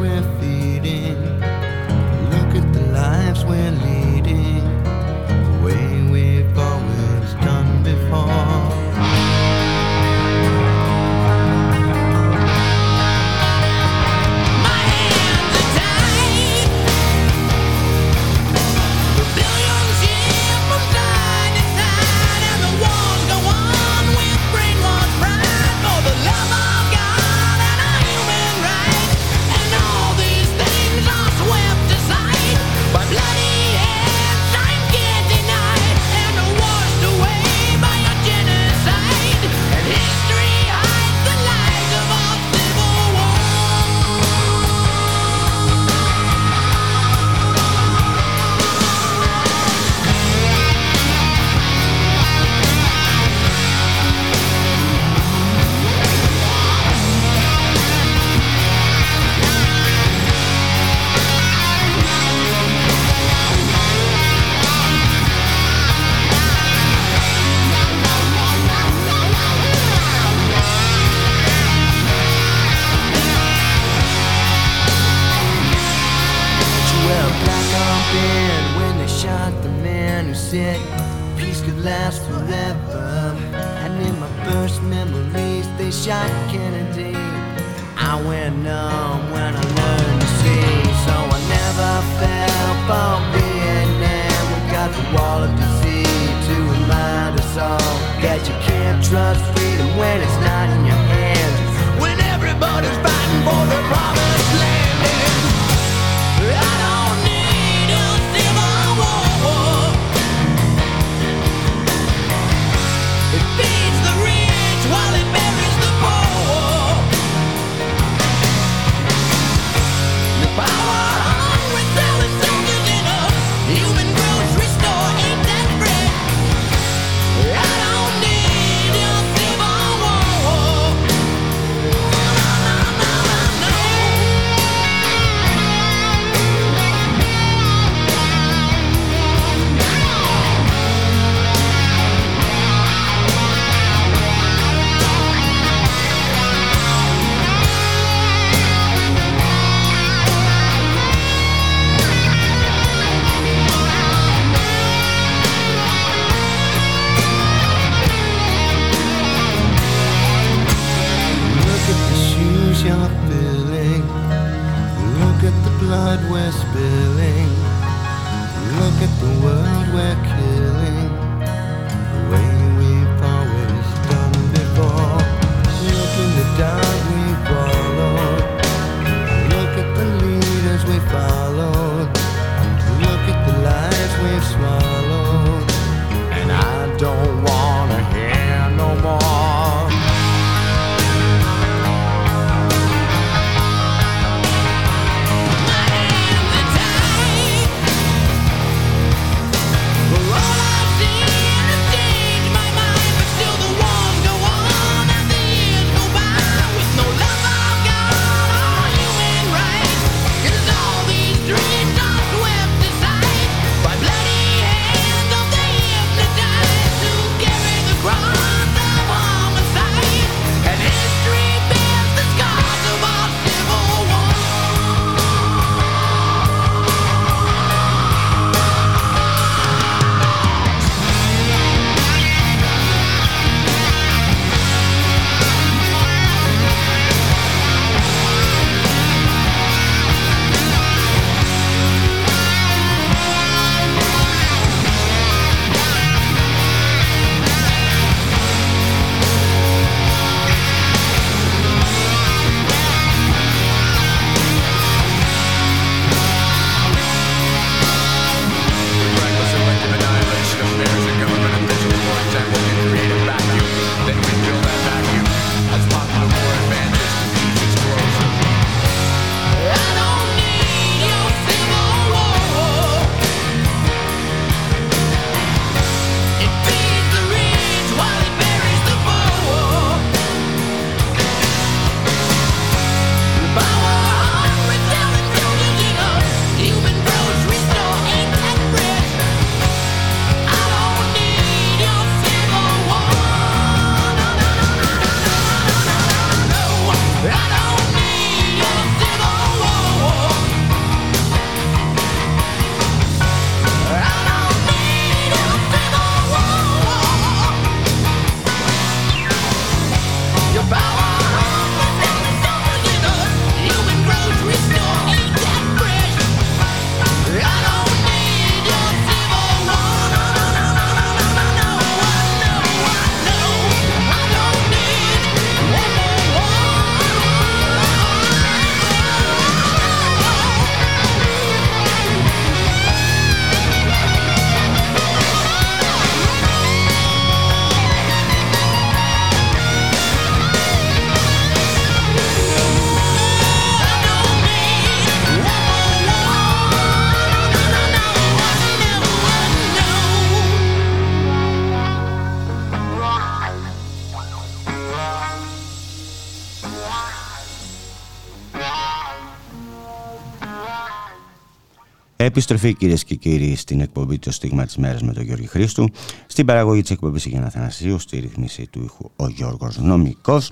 [362.28, 365.90] Επιστροφή κυρίες και κύριοι στην εκπομπή Το Στίγμα της Μέρας με τον Γιώργη Χρήστου.
[366.28, 370.50] Στην παραγωγή της εκπομπής Γιάννα Αθανασίου, στη ρυθμίση του ήχου ο Γιώργος Νομικός.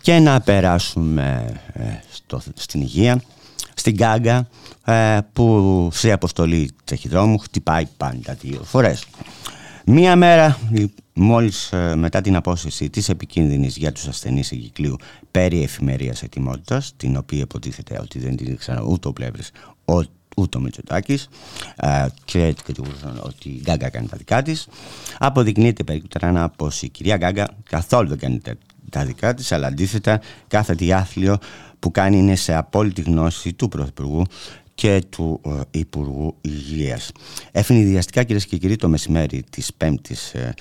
[0.00, 3.22] Και να περάσουμε ε, στο, στην υγεία.
[3.74, 4.48] στην Γκάγκα
[4.84, 9.04] ε, που σε αποστολή ταχυδρόμου χτυπάει πάντα δύο φορές.
[9.86, 10.58] Μία μέρα,
[11.12, 14.96] μόλις ε, μετά την απόσταση της επικίνδυνης για τους ασθενείς εγκυκλίου
[15.30, 19.50] περί εφημερίας ετοιμότητας, την οποία υποτίθεται ότι δεν την ήξερα ούτε ο Πλεύρης,
[20.36, 21.28] ούτε ο Μητσοτάκης
[21.76, 24.66] ε, και κατηγορούσαν ότι η Γκάγκα κάνει τα δικά της.
[25.18, 28.40] Αποδεικνύεται περίπτωρα πως η κυρία Γκάγκα καθόλου δεν κάνει
[28.90, 31.38] τα δικά της, αλλά αντίθετα κάθε διάθλιο
[31.78, 34.24] που κάνει είναι σε απόλυτη γνώση του Πρωθυπουργού
[34.74, 37.12] και του ε, Υπουργού Υγείας.
[37.52, 40.52] Ευνηδιαστικά κυρίες και κύριοι το μεσημέρι της 5ης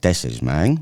[0.00, 0.10] 4
[0.42, 0.74] Μάη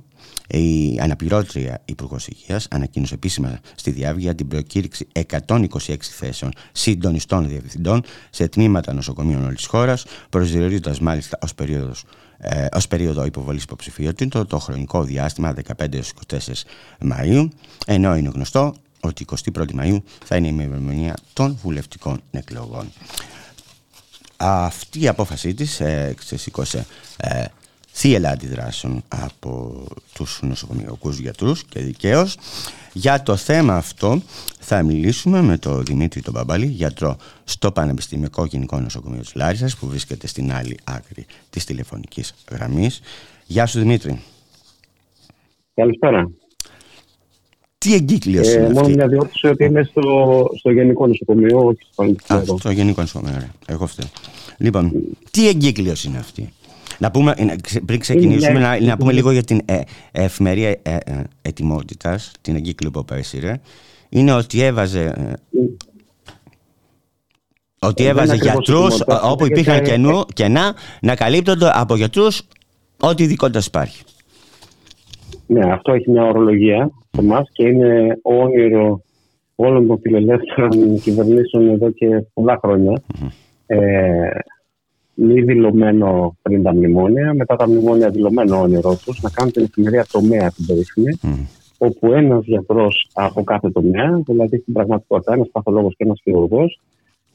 [0.46, 5.06] η αναπληρώτρια Υπουργός Υγείας ανακοίνωσε επίσημα στη διάβγεια την προκήρυξη
[5.46, 12.04] 126 θέσεων συντονιστών διευθυντών σε τμήματα νοσοκομείων όλης της χώρας, προσδιορίζοντας μάλιστα ως περίοδος
[12.38, 16.00] ε, ως περίοδο υποβολής υποψηφιότητων το χρονικό διάστημα 15-24
[17.00, 17.48] Μαΐου
[17.86, 19.24] ενώ είναι γνωστό ότι
[19.54, 22.92] 21η Μαΐου θα είναι η ημερομηνία των βουλευτικών εκλογών.
[24.36, 26.86] Αυτή η απόφασή της ε, ξεσήκωσε
[27.16, 27.44] ε,
[27.98, 29.84] θύελα αντιδράσεων από
[30.14, 32.36] τους νοσοκομιακούς γιατρούς και δικαίως.
[32.92, 34.22] Για το θέμα αυτό
[34.58, 39.86] θα μιλήσουμε με τον Δημήτρη τον Μπαμπάλη, γιατρό στο Πανεπιστημιακό Γενικό Νοσοκομείο της Λάρισας που
[39.86, 43.00] βρίσκεται στην άλλη άκρη της τηλεφωνικής γραμμής.
[43.46, 44.22] Γεια σου Δημήτρη.
[45.74, 46.30] Καλησπέρα.
[47.78, 51.78] Τι εγκύκλιος ε, είναι Μόνο αυτή; μια διόρθωση ότι είναι στο, στο Γενικό Νοσοκομείο, όχι
[51.80, 52.58] στο Α, Πανεπιστημιακό.
[52.58, 53.50] στο Γενικό Νοσοκομείο, ωραία.
[53.66, 54.06] Εγώ φταίω.
[54.58, 54.92] Λοιπόν,
[55.30, 56.52] τι εγκύκλιος είναι αυτή;
[56.98, 59.80] Να πούμε, ε, να ξε- πριν ξεκινήσουμε, μια- να, να πούμε λίγο για την ε,
[60.12, 63.60] εφημερία ε, ε, ετοιμότητας, την εγκύκλιο που απέσυρε.
[64.08, 65.32] Είναι ότι έβαζε ε,
[67.80, 69.26] ότι Ε, δεν έβαζε ακριβώς γιατρούς ετοιμότητα.
[69.26, 72.42] ε, όπου Γιατί υπήρχαν θα- κενού, κενά να καλύπτονται από γιατρούς
[73.00, 74.02] ό,τι ειδικότητα υπάρχει.
[75.46, 79.00] Ναι, αυτό έχει μια ορολογία σε εμάς και είναι όνειρο
[79.54, 83.02] όλων των φιλελεύθερων κυβερνήσεων εδώ και πολλά χρόνια.
[83.66, 83.78] Ε,
[85.16, 90.06] μη δηλωμένο πριν τα μνημόνια, μετά τα μνημόνια δηλωμένο όνειρός τους να κάνουν την εφημερία
[90.12, 91.32] τομέα την περίφημη, Μμ.
[91.78, 96.80] όπου ένας γιατρός από κάθε τομέα, δηλαδή στην πραγματικότητα ένας παθολόγος και ένας χειρουργός,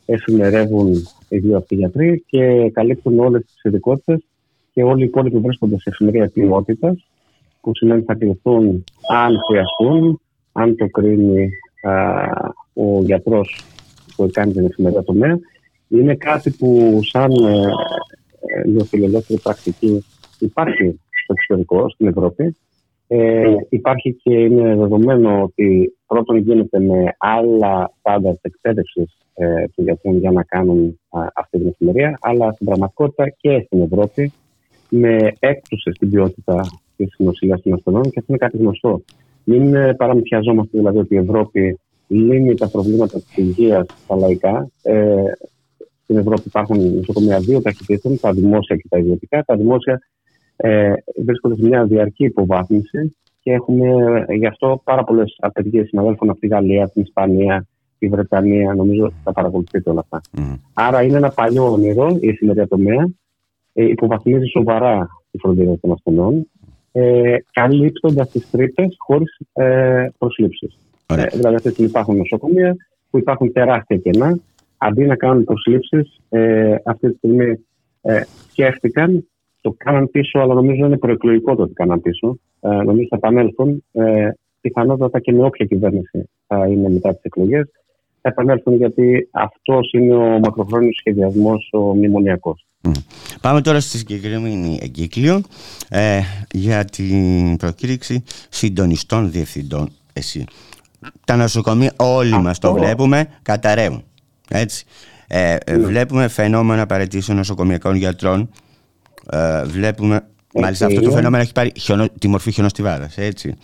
[0.05, 0.91] εφημερεύουν
[1.29, 4.23] οι δύο αυτοί γιατροί και καλύπτουν όλες τις ειδικότητες
[4.73, 7.05] και όλοι οι υπόλοιποι βρίσκονται σε εφημερία ποιότητας,
[7.61, 10.21] που σημαίνει θα κληθούν αν χρειαστούν,
[10.51, 11.49] αν το κρίνει
[11.87, 11.93] α,
[12.73, 13.61] ο γιατρός
[14.15, 15.39] που κάνει την εφημερία τομέα.
[15.91, 17.61] Είναι κάτι που σαν ε,
[18.39, 20.05] ε, νεοφιλελεύθερη πρακτική
[20.39, 22.55] υπάρχει στο εξωτερικό, στην Ευρώπη.
[23.07, 30.17] Ε, υπάρχει και είναι δεδομένο ότι πρώτον γίνεται με άλλα στάνταρ εκπαίδευσης ε, των γιατρών
[30.17, 34.31] για να κάνουν α, αυτή την εφημερία, αλλά στην πραγματικότητα και στην Ευρώπη
[34.89, 36.61] με έκπτωση στην ποιότητα
[36.95, 39.01] της νοσηλεία των ασθενών και αυτό είναι κάτι γνωστό.
[39.43, 44.69] Μην ε, παραμυθιαζόμαστε δηλαδή ότι η Ευρώπη λύνει τα προβλήματα της υγείας στα λαϊκά.
[44.81, 45.23] Ε,
[46.03, 49.43] στην Ευρώπη υπάρχουν νοσοκομεία δύο ταχυτήτων, τα δημόσια και τα ιδιωτικά.
[49.43, 49.99] Τα δημόσια
[50.55, 50.93] ε,
[51.25, 53.87] βρίσκονται σε μια διαρκή υποβάθμιση και έχουμε
[54.27, 57.67] ε, γι' αυτό πάρα πολλές απεργίες συναδέλφων από τη Γαλλία, την Ισπανία,
[57.99, 58.73] τη Βρετανία.
[58.73, 60.21] Νομίζω ότι θα παρακολουθείτε όλα αυτά.
[60.41, 60.53] Μμ.
[60.73, 63.09] Άρα είναι ένα παλιό όνειρο η εφημερία τομέα.
[63.73, 66.47] Ε, υποβαθμίζει σοβαρά τη φροντίδα των ασθενών,
[66.91, 70.77] ε, καλύπτοντας τις τρύπες χωρίς ε, προσλήψεις.
[71.11, 71.25] Ωραία.
[71.25, 72.75] Ε, δηλαδή, αυτή τη στιγμή υπάρχουν νοσοκομεία
[73.09, 74.39] που υπάρχουν τεράστια κενά.
[74.83, 77.65] Αντί να κάνουν προσλήψεις, ε, αυτή τη στιγμή
[78.01, 79.27] ε, σκέφτηκαν,
[79.61, 82.37] το κάναν πίσω, αλλά νομίζω είναι προεκλογικό το ότι κάναν πίσω.
[82.59, 83.83] Ε, νομίζω θα επανέλθουν.
[83.91, 84.29] Ε,
[84.61, 87.69] πιθανότατα και με όποια κυβέρνηση θα είναι μετά τις εκλογές.
[88.21, 92.65] Θα επανέλθουν γιατί αυτός είναι ο μακροχρόνιος σχεδιασμός, ο μνημονιακός.
[92.81, 92.91] Μμ.
[93.41, 95.41] Πάμε τώρα στη συγκεκριμένη εγκύκλιο
[95.89, 96.19] ε,
[96.51, 99.89] για την προκήρυξη συντονιστών διευθυντών.
[100.13, 100.45] Εσύ.
[101.25, 102.79] Τα νοσοκομεία όλοι μας το Αυτό.
[102.79, 104.03] βλέπουμε καταραίουν.
[104.49, 104.85] Έτσι.
[105.27, 108.49] Ε, ε, Βλέπουμε φαινόμενα παρετήσεων νοσοκομιακών γιατρών.
[109.31, 111.15] Ε, βλέπουμε, μάλιστα αυτό το είναι.
[111.15, 113.55] φαινόμενο έχει πάρει χιονο, τη μορφή χιονοστιβάδας, έτσι.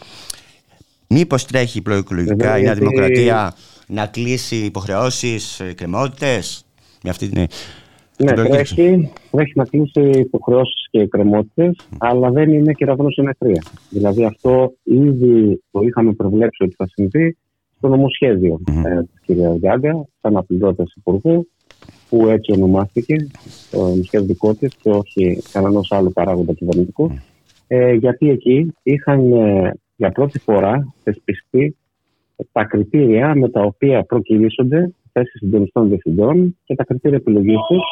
[1.08, 3.54] Μήπως τρέχει προεκλογικά Βέβαια, η Νέα γιατί- Δημοκρατία
[3.88, 6.66] να κλείσει υποχρεώσεις, ε, κρεμότητες
[7.04, 7.48] με αυτή την...
[8.20, 8.76] Ναι, την προκήρυξη.
[8.76, 13.64] τρέχει, τρέχει να κλείσει υποχρεώσεις και εκκρεμότητες, αλλά δεν είναι κεραυνός συνεθρία.
[13.90, 17.38] Δηλαδή αυτό ήδη το είχαμε προβλέψει ότι θα συμβεί
[17.78, 18.86] στο νομοσχέδιο Μμμ.
[18.86, 21.48] ε, της κυρίας Γκάγκα, σαν αναπληρώτη υπουργού,
[22.10, 23.16] που έτσι ονομάστηκε,
[23.72, 27.12] το νομοσχέδιο δικό της και όχι κανένα άλλου παράγοντα κυβερνητικού.
[27.68, 31.76] Ε, γιατί εκεί είχαν ε, για πρώτη φορά θεσπιστεί
[32.52, 37.84] τα κριτήρια με τα οποία προκυρήσονται θέσεις συντονιστών διευθυντών και τα κριτήρια επιλογής τους,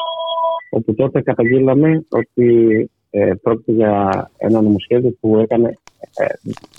[0.69, 5.77] όπου τότε καταγγείλαμε ότι ε, πρόκειται για ένα νομοσχέδιο που έκανε,
[6.15, 6.25] ε,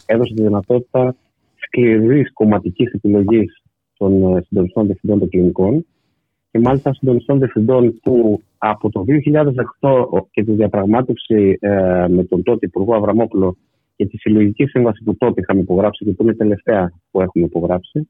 [0.07, 1.15] έδωσε τη δυνατότητα
[1.67, 3.63] σκληρής κομματικής επιλογής
[3.97, 5.87] των ε, συντονιστών διευθυντών των κλινικών
[6.51, 9.05] και μάλιστα συντονιστών διευθυντών που από το
[9.81, 13.57] 2008 και τη διαπραγμάτευση ε, με τον τότε Υπουργό Αβραμόπουλο
[13.97, 17.45] και τη συλλογική σύμβαση που τότε είχαμε υπογράψει και που είναι η τελευταία που έχουμε
[17.45, 18.07] υπογράψει,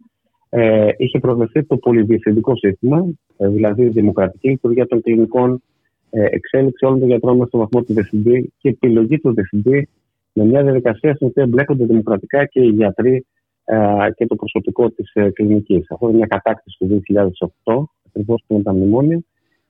[0.49, 5.63] ε, είχε προβλεφθεί το πολυδιευθυντικό σύστημα, ε, δηλαδή η δημοκρατική λειτουργία των κλινικών,
[6.11, 9.89] ε, εξέλιξη όλων των γιατρών μέσα στο βαθμό του διευθυντή και επιλογή του διευθυντή
[10.33, 13.23] με μια διαδικασία στην οποία εμπλέκονται δημοκρατικά και οι γιατροί ε,
[14.17, 15.91] και το προσωπικό της ε, κλινικής.
[15.91, 17.03] Αυτό είναι μια κατάκτηση του
[17.64, 17.75] 2008,
[18.07, 19.21] ακριβώς πριν τα μνημόνια.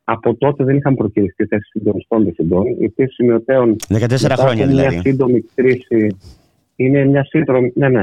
[0.04, 2.66] Από τότε δεν είχαν προκυριστεί θέσεις συντονιστών διευθυντών.
[2.78, 3.76] Η πτήση σημειωτέων.
[3.88, 4.06] 14
[4.38, 4.94] χρόνια είναι δηλαδή.
[4.94, 6.16] Μια σύντομη κρίση.
[6.76, 7.72] Είναι μια σύντομη.
[7.74, 8.02] Ναι, ναι.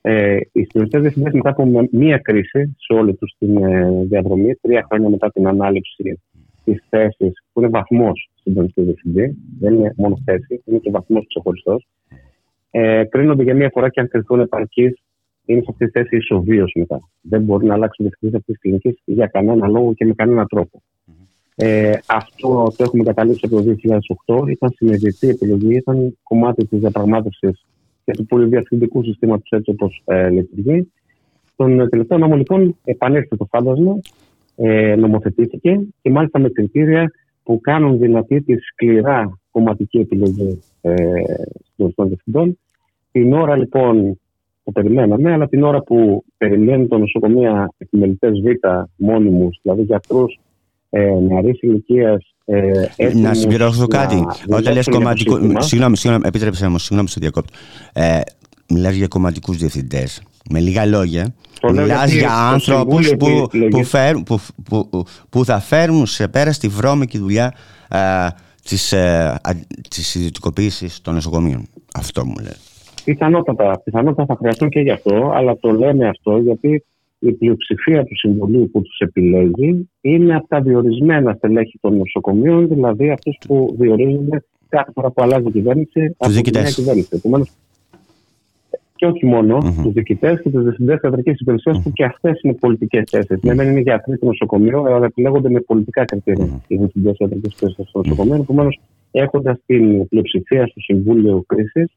[0.00, 4.54] Ε, οι συντονιστέ διευθυντέ μετά από μια- μία κρίση σε όλη τους την ε, διαδρομή,
[4.54, 6.20] τρία χρόνια μετά την ανάληψη
[6.64, 11.86] της θέσης, που είναι βαθμός συντονιστή διευθυντή, δεν είναι μόνο θέση, είναι και βαθμός ξεχωριστός.
[12.70, 15.02] Ε, κρίνονται για μία φορά και αν κρυθούν επαρκείς,
[15.52, 17.00] είναι σε αυτή τη θέση ισοβίωση μετά.
[17.20, 20.46] Δεν μπορεί να αλλάξει ο διευθυντής αυτής της κλινικής για κανένα λόγο και με κανένα
[20.46, 20.82] τρόπο.
[21.54, 23.76] Ε, αυτό το έχουμε καταλήξει από το
[24.26, 24.48] 2008.
[24.48, 27.66] Ήταν συνειδητή επιλογή, ήταν κομμάτι της διαπραγμάτευσης
[28.04, 30.92] και του πολυδιαθυντικού συστήματος έτσι όπως ε, λειτουργεί.
[31.52, 34.00] Στον τελευταίο νόμο, λοιπόν, επανέρχεται το φάντασμα,
[34.56, 40.94] ε, νομοθετήθηκε και μάλιστα με κριτήρια που κάνουν δυνατή τη σκληρά κομματική επιλογή ε,
[41.94, 42.58] των διευθυντών.
[43.12, 44.18] Την ώρα λοιπόν
[44.68, 48.46] που περιμέναμε, αλλά την ώρα που περιμένουν το νοσοκομεία επιμελητές Β
[48.96, 50.38] μόνιμους, δηλαδή γιατρούς
[50.90, 52.34] ε, νεαρής ηλικίας.
[52.44, 54.14] Ε, Να έτοιμους συμπληρώσω να κάτι.
[54.16, 55.34] Όταν δουλέψουν λες για το κομματικό.
[55.36, 55.60] σύστημα.
[55.60, 57.52] Συγγνώμη, συγγνώμη, επιτρέψτε μου, συγγνώμη στο διακόπτω.
[57.92, 58.20] Ε,
[58.70, 60.22] Μιλάς για κομματικούς διευθυντές.
[60.50, 64.22] Με λίγα λόγια, Το λέω μιλάς γιατί για το άνθρωπους Συμβούλιο που, που, Επιλογής- φέρουν-
[64.24, 67.54] που, που, που θα φέρουν σε πέρα στη βρώμικη δουλειά
[68.64, 68.94] της
[69.88, 71.66] της ιδιωτικοποίησης των νοσοκομείων.
[71.94, 72.56] Αυτό μου λέει.
[73.08, 76.84] Πιθανότατα, πιθανότατα θα χρειαστούν και γι' αυτό, αλλά το λέμε αυτό γιατί
[77.18, 83.10] η πλειοψηφία του Συμβουλίου που τους επιλέγει είναι από τα διορισμένα στελέχη των νοσοκομείων, δηλαδή
[83.10, 86.62] αυτούς που διορίζονται κάθε φορά που αλλάζει η κυβέρνηση από τη διοικητές.
[86.62, 87.08] νέα κυβέρνηση.
[87.12, 87.50] Επομένως,
[88.94, 89.82] και όχι μόνο Μμμ.
[89.82, 93.42] τους διοικητές και τους διευθυντές ιατρική υπηρεσίας που και αυτές είναι πολιτικές θέσεις.
[93.42, 97.90] Ναι, δεν είναι γιατροί του νοσοκομείου, αλλά επιλέγονται με πολιτικά κριτήρια οι διευθυντές ιατρική υπηρεσίας
[97.92, 98.40] των νοσοκομείων.
[98.40, 98.80] Επομένως,
[99.10, 101.92] έχοντας την πλειοψηφία στο Συμβούλιο Κρίσης,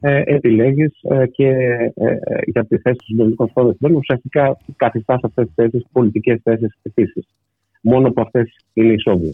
[0.00, 0.92] ε, επιλέγεις
[1.32, 6.40] και ε, ε, για τη θέση του συντονιστικών διευθυντών, ουσιαστικά καθιστάς αυτές τις θέσεις πολιτικές
[6.42, 7.26] θέσεις επίσης.
[7.80, 9.32] Μόνο που αυτές είναι ισόβιε.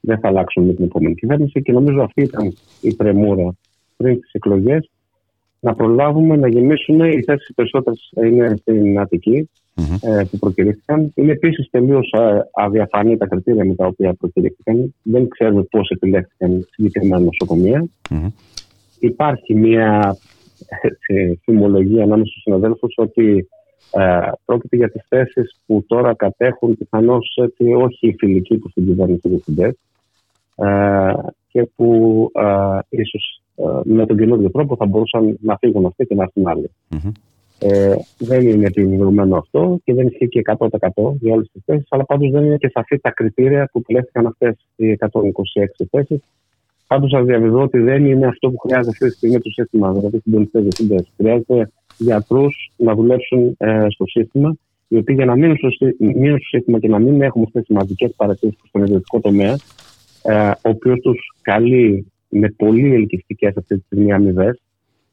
[0.00, 3.54] Δεν θα αλλάξουν με την επόμενη κυβέρνηση και νομίζω αυτή ήταν η πρεμούρα
[3.96, 4.90] πριν τις εκλογές.
[5.60, 9.96] Να προλάβουμε να γεμίσουν οι θέσεις περισσότερες είναι στην Αττική Μμμ.
[10.00, 11.12] ε, που προκηρύχθηκαν.
[11.14, 12.14] Είναι επίσης τελείως
[12.52, 14.94] αδιαφανή τα κριτήρια με τα οποία προκηρύχθηκαν.
[15.02, 17.84] Δεν ξέρουμε πώς επιλέχθηκαν συγκεκριμένα νοσοκομεία.
[18.10, 18.28] Μμμ.
[19.02, 20.16] Υπάρχει μια
[20.82, 23.48] έτσι, θυμολογία ανάμεσα στους συναδέλφους ότι
[23.90, 28.86] ε, πρόκειται για τις θέσεις που τώρα κατέχουν πιθανώς έτσι, όχι οι φιλικοί του στην
[28.86, 29.74] κυβέρνηση διευθυντές
[30.56, 31.12] ε,
[31.48, 36.14] και που ε, ίσως ε, με τον καινούργιο τρόπο θα μπορούσαν να φύγουν αυτοί και
[36.14, 36.70] να έρθουν άλλοι.
[36.88, 37.12] Μμμ.
[37.58, 40.68] Ε, δεν είναι επιβεβαιωμένο αυτό και δεν ισχύει και 100%
[41.20, 44.56] για όλες τις θέσεις, αλλά πάντως δεν είναι και σαφή τα κριτήρια που επιλέχθηκαν αυτές
[44.76, 46.20] οι 126 θέσεις.
[46.92, 50.18] Πάντως, σας διαβεβαιώ ότι δεν είναι αυτό που χρειάζεται αυτή τη στιγμή το σύστημα, δηλαδή
[50.18, 51.04] συντονιστέ διευθυντέ.
[51.16, 54.56] Χρειάζεται γιατρούς να δουλέψουν ε, στο σύστημα,
[54.88, 57.62] οι οποίοι για να μείνουν στο, σύ- μείνουν στο σύστημα και να μην έχουμε αυτές
[57.62, 59.56] τις σημαντικές παρατηρήσεις στον ιδιωτικό τομέα,
[60.22, 64.62] ε, ο οποίος τους καλεί με πολύ ελκυστικές αυτή τη στιγμή αμοιβές,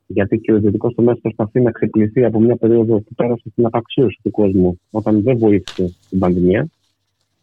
[0.08, 4.20] γιατί και ο ιδιωτικός τομέας προσπαθεί να ξεπληθεί από μια περίοδο που πέρασε στην απαξίωση
[4.24, 6.68] του κόσμου, όταν δεν βοήθησε την πανδημία.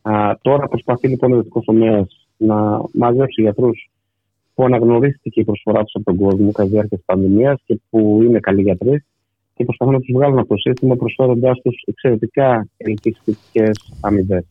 [0.02, 3.90] Α, τώρα προσπαθεί λοιπόν ο ιδιωτικός τομέας να μαζέψει γιατρούς
[4.56, 8.20] που αναγνωρίστηκε η προσφορά τους από τον κόσμο κατά τη διάρκεια της πανδημίας και που
[8.22, 9.04] είναι καλοί γιατροί
[9.54, 14.44] και προσπαθούν να τους βγάλουν από το σύστημα προσφέροντάς τους εξαιρετικά ελκυστικές αμοιβές.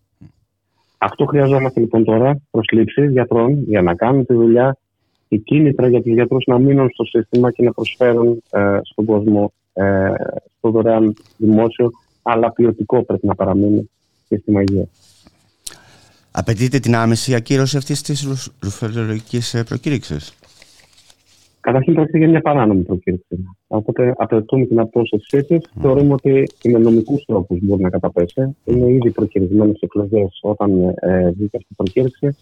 [0.97, 4.77] Αυτό χρειαζόμαστε λοιπόν τώρα, προσλήψεις γιατρών για να κάνουν τη δουλειά
[5.27, 9.53] και κίνητρα για τους γιατρούς να μείνουν στο σύστημα και να προσφέρουν ε, στον κόσμο
[9.73, 10.11] ε,
[10.57, 11.91] στο δωρεάν δημόσιο,
[12.21, 13.89] αλλά ποιοτικό πρέπει να παραμείνει
[14.27, 15.04] σύστημα υγείας.
[16.37, 20.33] Απαιτείται την άμεση ακύρωση αυτής της ρουφελολογικής προκήρυξης.
[21.59, 23.35] Καταρχήν πρόκειται για μια παράνομη προκήρυξη.
[23.67, 25.69] Οπότε απαιτούμε την απόσυρσή της.
[25.81, 28.55] Θεωρούμε ότι και με νομικούς τρόπους μπορεί να καταπέσει.
[28.63, 32.37] Είναι ήδη προκυρισμένε εκλογές όταν ε, βγήκε αυτή η προκήρυξη.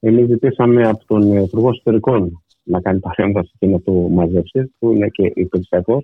[0.00, 5.08] Εμείς ζητήσαμε από τον Υπουργό Εσωτερικών να κάνει παρέμβαση και να το μαζέψει, που είναι
[5.08, 6.02] και υπηρεσιακό.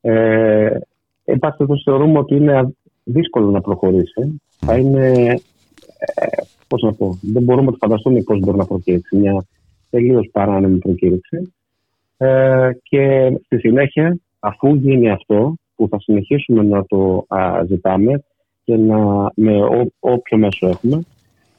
[0.00, 0.78] Ε,
[1.24, 4.40] εν πάση περιπτώσει, θεωρούμε ότι είναι δύσκολο να προχωρήσει.
[4.58, 5.34] Θα είναι.
[6.70, 9.46] Ε, Πώς να πω, δεν μπορούμε να το φανταστούμε πώς μπορεί να προκύψει μια
[9.90, 11.52] τελείως παράνομη προκήρυξη.
[12.16, 18.22] Ε, και στη συνέχεια, αφού γίνει αυτό, που θα συνεχίσουμε να το α, ζητάμε,
[18.64, 21.02] και να, με ό, όποιο μέσο έχουμε.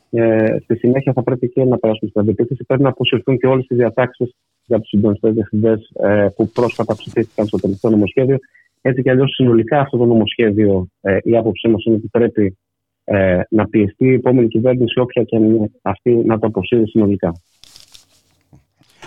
[0.10, 2.64] Ε, στη συνέχεια θα πρέπει και να περάσουμε στην αντιπίθεση.
[2.64, 4.36] Πρέπει να αποσυρθούν και όλες τι διατάξεις
[4.66, 8.38] για τους συντονιστές διευθυντές ε, που πρόσφατα ψηφίστηκαν στο τελευταίο νομοσχέδιο.
[8.82, 12.58] Έτσι κι αλλιώς συνολικά αυτό το νομοσχέδιο, ε, η άποψή μας είναι ότι πρέπει
[13.04, 17.42] ε, να πιεστεί η επόμενη κυβέρνηση, όποια και αν είναι αυτή, να το αποσύρει συνολικά.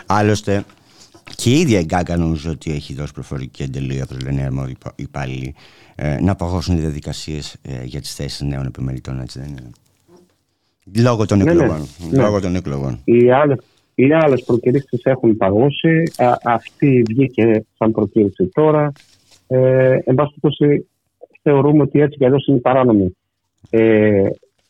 [0.07, 0.65] Άλλωστε,
[1.37, 4.77] και η ίδια η Γκάγκα νομίζω ότι έχει δώσει προφορική εντελεία, όπως λένε οι αρμόδιοι
[4.97, 5.55] υπάλληλοι,
[5.95, 9.71] ε, να παγώσουν οι διαδικασίες ε, για τις θέσεις νέων επιμελητών, έτσι δεν είναι;
[11.03, 11.51] Λόγω των Ναι, ναι.
[11.51, 11.87] εκλογών.
[12.11, 12.23] Ναι.
[12.23, 13.01] Λόγω των εκλογών.
[13.05, 13.59] Οι άλλες
[13.95, 16.03] οι άλλες προκηρύξεις έχουν παγώσει.
[16.17, 18.93] Α, αυτή βγήκε σαν προκήρυξη τώρα.
[19.47, 20.89] Ε, εν πάση περιπτώσει,
[21.43, 23.17] θεωρούμε ότι έτσι κι αλλιώς είναι παράνομη.
[23.71, 24.27] Ε,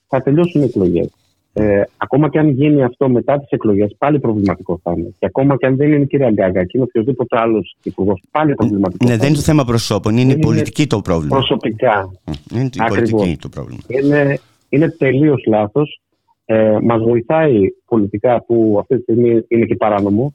[0.09, 1.11] θα τελειώσουν οι εκλογές.
[1.57, 5.15] Ε, ακόμα και αν γίνει αυτό μετά τις εκλογές, πάλι προβληματικό θα είναι.
[5.19, 8.55] Και ακόμα και αν δεν είναι η κυρία Γκάγκα, και είναι οποιοδήποτε άλλος υπουργός, πάλι
[8.55, 9.05] προβληματικό.
[9.05, 11.37] Ναι, θα δεν είναι το θέμα προσώπων, είναι η Είναι πολιτική το πρόβλημα.
[11.37, 12.11] Προσωπικά.
[12.53, 13.11] Είναι η Ακριβώς.
[13.11, 13.81] πολιτική το πρόβλημα.
[13.87, 14.39] είναι,
[14.69, 16.01] είναι τελείως λάθος.
[16.45, 20.35] Ε, Μας βοηθάει πολιτικά που αυτή τη στιγμή είναι και παράνομο,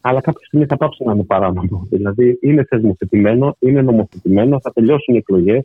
[0.00, 1.86] αλλά κάποια στιγμή θα πάψει να είναι παράνομο.
[1.90, 5.62] Δηλαδή είναι θεσμοθετημένο, είναι νομοθετημένο, θα τελειώσουν οι εκλογές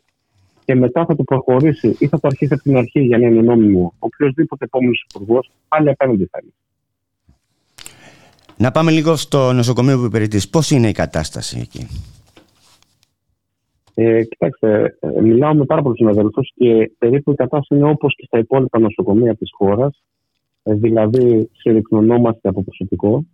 [0.68, 3.42] και μετά θα το προχωρήσει ή θα το αρχίσει από την αρχή για να είναι
[3.42, 3.94] νόμιμο.
[4.00, 6.54] Οποιοδήποτε επόμενος υπουργός πάλι απέναντι θα είναι.
[8.58, 10.50] Να πάμε λίγο στο νοσοκομείο που υπηρετείς.
[10.50, 11.88] Πώς είναι η κατάσταση εκεί;
[13.94, 18.24] Ε, κοιτάξτε, ε, μιλάω με πάρα πολλούς συναδέλφους και περίπου η κατάσταση είναι όπως και
[18.26, 20.04] στα υπόλοιπα νοσοκομεία της χώρας.
[20.64, 23.26] Ε, δηλαδή, συρρυκνωνόμαστε από προσωπικό.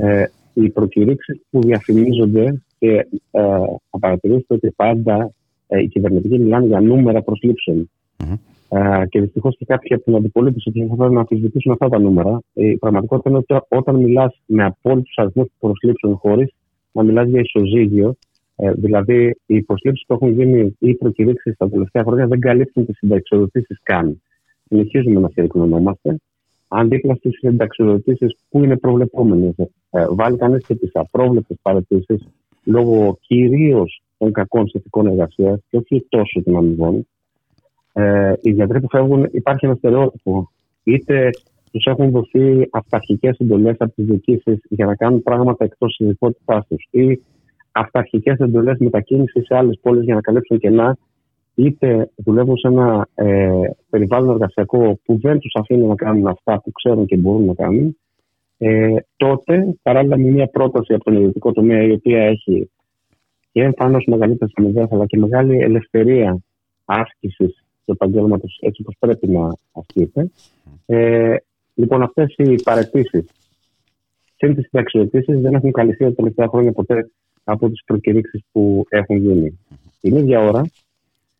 [0.00, 3.42] Ε, οι προκηρύξεις που διαφημίζονται και ε,
[3.90, 5.26] θα παρατηρήσετε ότι πάντα ε,
[5.68, 7.90] οι κυβερνητικοί μιλάνε για νούμερα προσλήψεων.
[8.24, 8.34] Μμμ.
[8.68, 12.40] Ε, και δυστυχώς και κάποιοι από την αντιπολίτευση θα πρέπει να αμφισβητήσουν αυτά τα νούμερα.
[12.52, 16.54] Η πραγματικότητα είναι ότι όταν μιλάς με απόλυτους αριθμούς προσλήψεων χωρίς
[16.92, 18.16] να μιλάς για ισοζύγιο,
[18.56, 22.86] ε, δηλαδή, οι προσλήψεις που έχουν γίνει ή οι προκηρύξεις τα τελευταία χρόνια δεν καλύπτουν
[22.86, 24.22] τις συνταξιοδοτήσεις καν.
[24.68, 26.16] Συνεχίζουμε να συρρυκνωνόμαστε.
[26.68, 29.54] Αντίπλα στις συνταξιοδοτήσεις που είναι προβλεπόμενες,
[29.90, 32.18] ε, βάλει κανείς και τις απρόβλεπτες παρατήσει
[32.64, 37.06] λόγω κυρίως των κακών συνθηκών εργασίας και όχι τόσο των αμοιβών.
[37.92, 40.50] Ε, οι γιατροί που φεύγουν, υπάρχει ένα στερεότυπο.
[40.82, 41.30] Είτε
[41.70, 46.66] τους έχουν δοθεί αυταρχικές εντολές από τις διοικήσεις για να κάνουν πράγματα εκτός της ειδικότητά
[46.68, 47.22] τους, ή
[47.72, 50.96] αυταρχικές εντολές μετακίνησης σε άλλες πόλεις για να καλύψουν κενά,
[51.54, 53.50] είτε δουλεύουν σε ένα ε,
[53.90, 57.96] περιβάλλον εργασιακό που δεν τους αφήνει να κάνουν αυτά που ξέρουν και μπορούν να κάνουν,
[58.58, 62.70] ε, τότε παράλληλα με μια πρόταση από τον ιδιωτικό τομέα η οποία έχει
[63.54, 66.38] και εμφανώ μεγαλύτερε αμοιβέ αλλά και μεγάλη ελευθερία
[66.84, 70.30] άσκησης του επαγγέλματος έτσι όπως πρέπει να ασκείται.
[70.86, 71.36] Ε,
[71.74, 73.24] λοιπόν, αυτές οι παρετήσεις
[74.36, 77.10] και τις συνταξιοδοτήσει δεν έχουν καλυφθεί τα τελευταία χρόνια ποτέ
[77.44, 79.58] από τις προκηρύξεις που έχουν γίνει.
[80.00, 80.62] Την ίδια ώρα,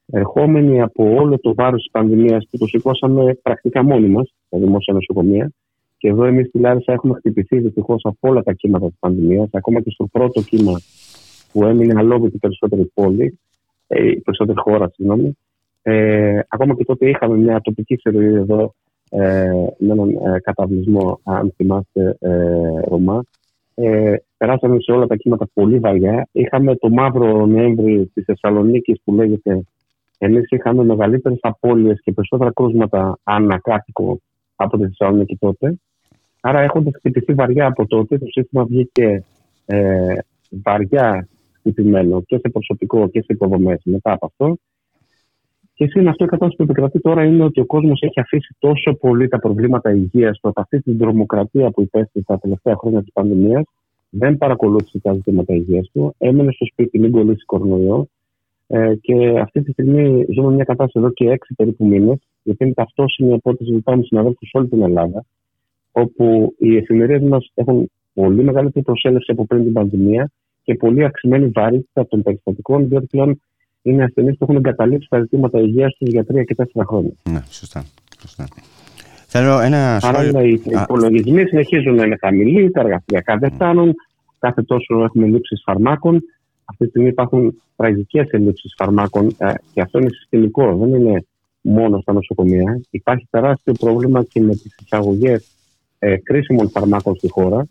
[0.07, 4.95] ερχόμενοι από όλο το βάρος της πανδημίας που το σηκώσαμε πρακτικά μόνοι μας στα δημόσια
[4.95, 5.53] νοσοκομεία,
[5.99, 9.81] και εδώ εμείς στη Λάρισα έχουμε χτυπηθεί δυστυχώς από όλα τα κύματα της πανδημίας, ακόμα
[9.81, 10.81] και στο πρώτο κύμα
[11.55, 13.39] που έμεινε αλόβητη περισσότερη πόλη,
[13.87, 15.37] ε, η περισσότερη χώρα, συγγνώμη.
[15.83, 18.75] Ε, ακόμα και τότε είχαμε μια τοπική ξεροδία εδώ
[19.11, 23.25] ε, με έναν ε, καταβλισμό, αν θυμάστε, ε, Ρωμά.
[23.75, 26.29] Ε, περάσαμε σε όλα τα κύματα πολύ βαριά.
[26.33, 29.63] Είχαμε το μαύρο Νοέμβρη της Θεσσαλονίκης που λέγεται
[30.19, 34.21] εμείς είχαμε μεγαλύτερες απώλειες και περισσότερα κρούσματα ανακάτοικο
[34.57, 35.75] από τη Θεσσαλονίκη τότε.
[36.41, 39.25] Άρα, έχοντας χτυπηθεί βαριά από τότε, το σύστημα βγήκε
[39.67, 40.15] ε,
[40.51, 41.29] βαριά
[41.65, 44.57] χτυπημένο και σε προσωπικό και σε υποδομές μετά από αυτό.
[45.75, 48.95] Και σύν αυτό η κατάσταση που επικρατεί τώρα είναι ότι ο κόσμος έχει αφήσει τόσο
[48.95, 53.13] πολύ τα προβλήματα υγείας του από αυτή την τρομοκρατία που υπέστη τα τελευταία χρόνια της
[53.13, 53.65] πανδημίας.
[54.11, 56.15] Δεν παρακολούθησε τα ζητήματα υγείας του.
[56.19, 58.09] Έμενε στο σπίτι, μην κολλήσει κορονοϊό.
[58.67, 62.75] Ε, και αυτή τη στιγμή ζούμε μια κατάσταση εδώ και έξι περίπου μήνες, γιατί είναι
[62.75, 65.25] ταυτόσιμη από ό,τι συζητάμε με συναδέλφους σε όλη την Ελλάδα,
[65.93, 70.31] όπου οι εφημερίε μας έχουν πολύ μεγαλύτερη προσέλευση από πριν την πανδημία
[70.65, 73.41] και πολύ αυξημένη βαρύτητα των περιστατικών, διότι πλέον
[73.83, 77.13] είναι ασθενείς που έχουν εγκαταλείψει τα ζητήματα υγείας τους για τρία και τέσσερα χρόνια.
[77.31, 77.85] Ναι, σωστά.
[78.21, 78.49] σωστά.
[79.27, 80.41] Θέλω ένα Άρα σχόλιο.
[80.41, 83.95] οι Α, υπολογισμοί συνεχίζουν να είναι χαμηλοί, τα εργασιακά δεν φτάνουν,
[84.39, 86.23] κάθε τόσο έχουμε λήψεις φαρμάκων.
[86.65, 91.25] Αυτή τη στιγμή υπάρχουν τραγικές ελλείψεις φαρμάκων ε, και αυτό είναι συστημικό, δεν είναι
[91.61, 92.81] μόνο στα νοσοκομεία.
[92.91, 95.51] Υπάρχει τεράστιο πρόβλημα και με τις εισαγωγές
[95.99, 97.67] ε, κρίσιμων φαρμάκων στη χώρα.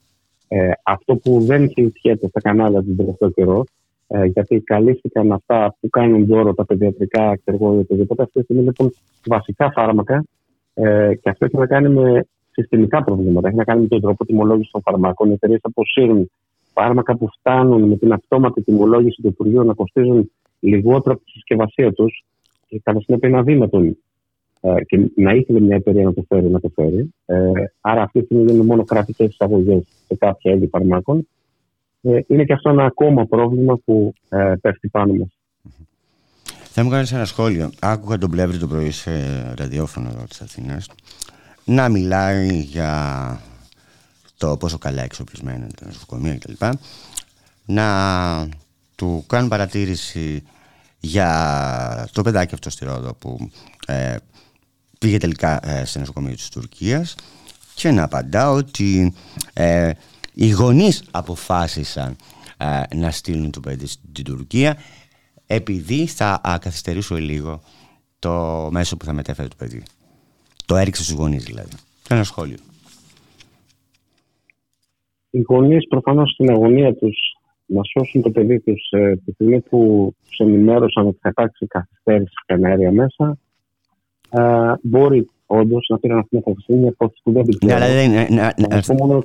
[0.56, 3.64] Ε, αυτό που δεν συζητιέται στα κανάλια τον τελευταίο καιρό,
[4.08, 8.24] ε, γιατί καλύφθηκαν αυτά που κάνουν δώρο τα παιδιατρικά, ξέρω ή οτιδήποτε.
[8.24, 8.94] Αυτή τη στιγμή λοιπόν
[9.26, 10.26] βασικά φάρμακα
[10.74, 13.48] ε, και αυτό έχει να κάνει με συστημικά προβλήματα.
[13.48, 15.30] Έχει να κάνει με τον τρόπο τιμολόγησης των φαρμάκων.
[15.30, 16.32] Οι εταιρείες αποσύρουν
[16.74, 21.94] φάρμακα που φτάνουν με την αυτόματη τιμολόγηση του Υπουργείου να κοστίζουν λιγότερο από τη συσκευασία
[21.94, 22.24] τους
[22.68, 23.98] και κατά συνέπεια είναι αδύνατον
[24.62, 27.14] ε, και να ήθελε μια εταιρεία να το φέρει, να το φέρει.
[27.26, 27.52] Ε,
[27.82, 29.84] άρα αυτή τη στιγμή είναι μόνο κρατικές εισαγωγές
[30.14, 31.28] σε κάποια είδη φαρμάκων.
[32.02, 35.38] Ε, είναι και αυτό ένα ακόμα πρόβλημα που ε, πέφτει πάνω μας.
[36.76, 37.72] Θα μου κάνεις ένα σχόλιο.
[37.80, 39.12] Άκουγα τον Πλεύρη το πρωί σε
[39.58, 40.90] ραδιόφωνο της Αθήνας
[41.66, 43.42] να μιλάει για
[44.38, 46.66] το πόσο καλά εξοπλισμένα είναι τα νοσοκομεία κτλ.
[47.66, 48.48] Να
[48.96, 50.44] του κάνουν παρατήρηση
[51.00, 53.50] για το παιδάκι αυτό στη Ρόδο που
[53.88, 54.16] ε,
[55.00, 57.16] πήγε τελικά ε, σε νοσοκομείο της Τουρκίας
[57.76, 59.14] και να απαντά ότι
[59.54, 59.92] ε,
[60.34, 62.16] οι γονείς αποφάσισαν
[62.58, 64.78] ε, να στείλουν το παιδί στην Τουρκία
[65.48, 67.62] επειδή θα α, καθυστερήσω λίγο
[68.20, 69.84] το μέσο που θα μετέφερε το παιδί.
[70.66, 71.76] Το έριξε στους γονείς δηλαδή.
[72.10, 72.58] Ένα σχόλιο.
[75.30, 77.18] Οι γονείς προφανώς στην αγωνία τους
[77.66, 82.34] να σώσουν το παιδί τους ε, τη στιγμή που τους ενημέρωσαν ότι θα υπάρξει καθυστέρηση
[82.46, 83.38] κανένα μέσα
[84.30, 86.74] ε, μπορεί όντως να πήραν αυτή την απόφαση.
[86.74, 89.24] Είναι απόφαση που δεν την Ναι, αλλά δεν, ναι, ναι, Να πω μόνο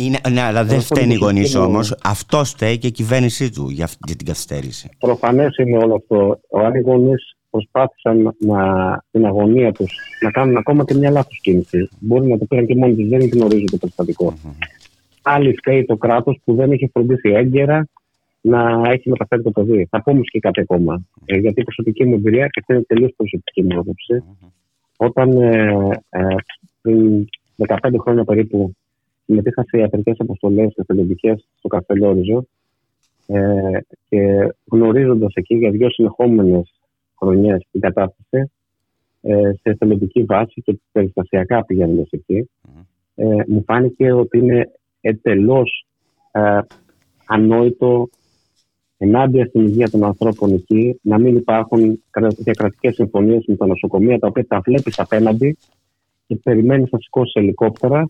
[0.00, 1.94] είναι, ναι, αλλά δεν Αυτό φταίνει οι είναι γονείς το όμως.
[2.02, 4.88] Αυτό φταίει και η κυβέρνησή του για, αυτή- για την καθυστέρηση.
[4.98, 6.40] Προφανές είναι όλο αυτό.
[6.64, 8.60] Αν οι γονείς προσπάθησαν να,
[9.10, 12.74] την αγωνία τους να κάνουν ακόμα και μια λάθος κίνηση, μπορεί να το πήραν και
[12.74, 14.34] μόνοι τους, δεν γνωρίζουν το περιστατικο
[15.22, 17.88] Άλλη φταίει το κράτος που δεν έχει φροντίσει έγκαιρα
[18.40, 19.86] να έχει μεταφέρει το παιδί.
[19.90, 21.02] Θα πω όμω και κάτι ακόμα.
[21.24, 24.22] Ε, γιατί η προσωπική μου εμπειρία, και αυτό είναι τελείως προσωπική μου άποψη,
[25.00, 26.26] όταν ε, ε,
[26.80, 27.28] πριν
[27.66, 28.72] 15 χρόνια περίπου
[29.24, 32.46] συμμετείχα σε ιατρικές αποστολές εθελοντικέ στο Καστελόριζο
[33.26, 33.78] ε,
[34.08, 36.74] και γνωρίζοντας εκεί για δύο συνεχόμενες
[37.18, 38.50] χρονιές την κατάσταση
[39.22, 42.50] ε, σε εθελοντική βάση και περιστασιακά πηγαίνοντας εκεί,
[43.14, 44.70] ε, μου φάνηκε ότι είναι
[45.00, 45.86] εντελώς
[46.30, 46.58] ε,
[47.26, 48.08] ανόητο
[48.98, 52.02] ενάντια στην υγεία των ανθρώπων εκεί να μην υπάρχουν
[52.38, 55.56] διακρατικές συμφωνίες με τα νοσοκομεία τα οποία τα βλέπεις απέναντι
[56.26, 58.06] και περιμένεις να σηκώσεις ελικόπτερα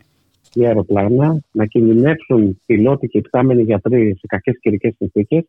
[0.55, 5.45] ή αεροπλάνα, να κινδυνεύσουν πιλότοι και υπτάμενοι γιατροί σε κακές καιρικές συνθήκες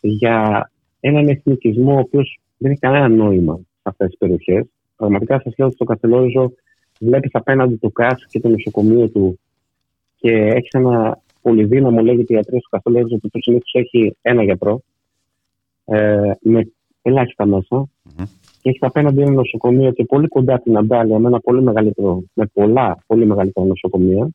[0.00, 4.66] για έναν εθνικισμό ο οποίος δεν έχει κανένα νόημα σε αυτές τις περιοχές.
[4.96, 6.52] Πραγματικά, σας λέω ότι στο Καστελόριζο
[7.00, 9.38] βλέπεις απέναντι το ΚΑΣ και το νοσοκομείο του
[10.16, 14.82] και έχεις ένα πολυδύναμο, λέγεται ιατρείο στο Καστελόριζο, που συνήθως έχει ένα γιατρό
[15.84, 16.72] ε, με
[17.02, 17.88] ελάχιστα μέσα
[18.62, 22.46] και έχεις απέναντι ένα νοσοκομείο και πολύ κοντά την Αντάλια με ένα πολύ μεγαλύτερο, με
[22.46, 24.28] πολλά πολύ μεγαλύτερα νοσοκομεία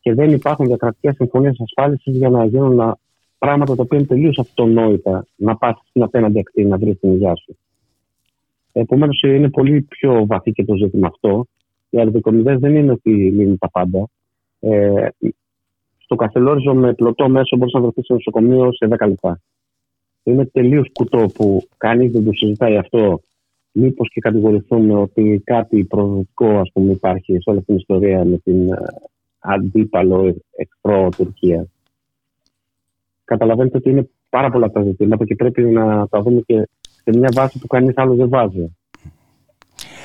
[0.00, 2.98] και δεν υπάρχουν διακρατικές συμφωνίες ασφάλισης για να γίνουν να-
[3.38, 7.36] πράγματα τα οποία είναι τελείως αυτονόητα να πας στην απέναντι ακτή να βρεις την υγεία
[7.36, 7.56] σου.
[8.72, 11.46] Επομένως, είναι πολύ πιο βαθύ και το ζήτημα αυτό.
[11.90, 14.08] Οι αεροδικομιδέ δεν είναι ότι λύνουν τα πάντα.
[14.60, 15.08] Ε,
[16.12, 19.40] στο Καστελόριζο με πλωτό μέσο μπορείς να βρεθείς σε νοσοκομείο σε 10 λεπτά.
[20.22, 23.20] Είναι τελείως κουτό που κανείς δεν το συζητάει αυτό.
[23.72, 28.38] Μήπως και κατηγορηθούμε ότι κάτι προοδευτικό ας πούμε, υπάρχει σε όλη αυτή την ιστορία με
[28.38, 28.76] την ε,
[29.38, 31.66] αντίπαλο εχθρό Τουρκία.
[33.24, 37.28] Καταλαβαίνετε ότι είναι πάρα πολλά τα ζητήματα και πρέπει να τα δούμε και σε μια
[37.34, 38.76] βάση που κανείς άλλος δεν βάζει.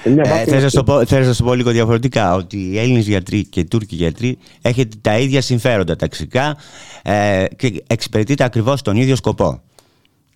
[0.02, 2.58] Σε μια Ε, βάση θες, να σου πω, θες να σου πω λίγο διαφορετικά ότι
[2.58, 6.58] οι Έλληνες γιατροί και οι Τούρκοι γιατροί έχετε τα ίδια συμφέροντα ταξικά
[7.04, 9.62] ε, και εξυπηρετείτε ακριβώς τον ίδιο σκοπό.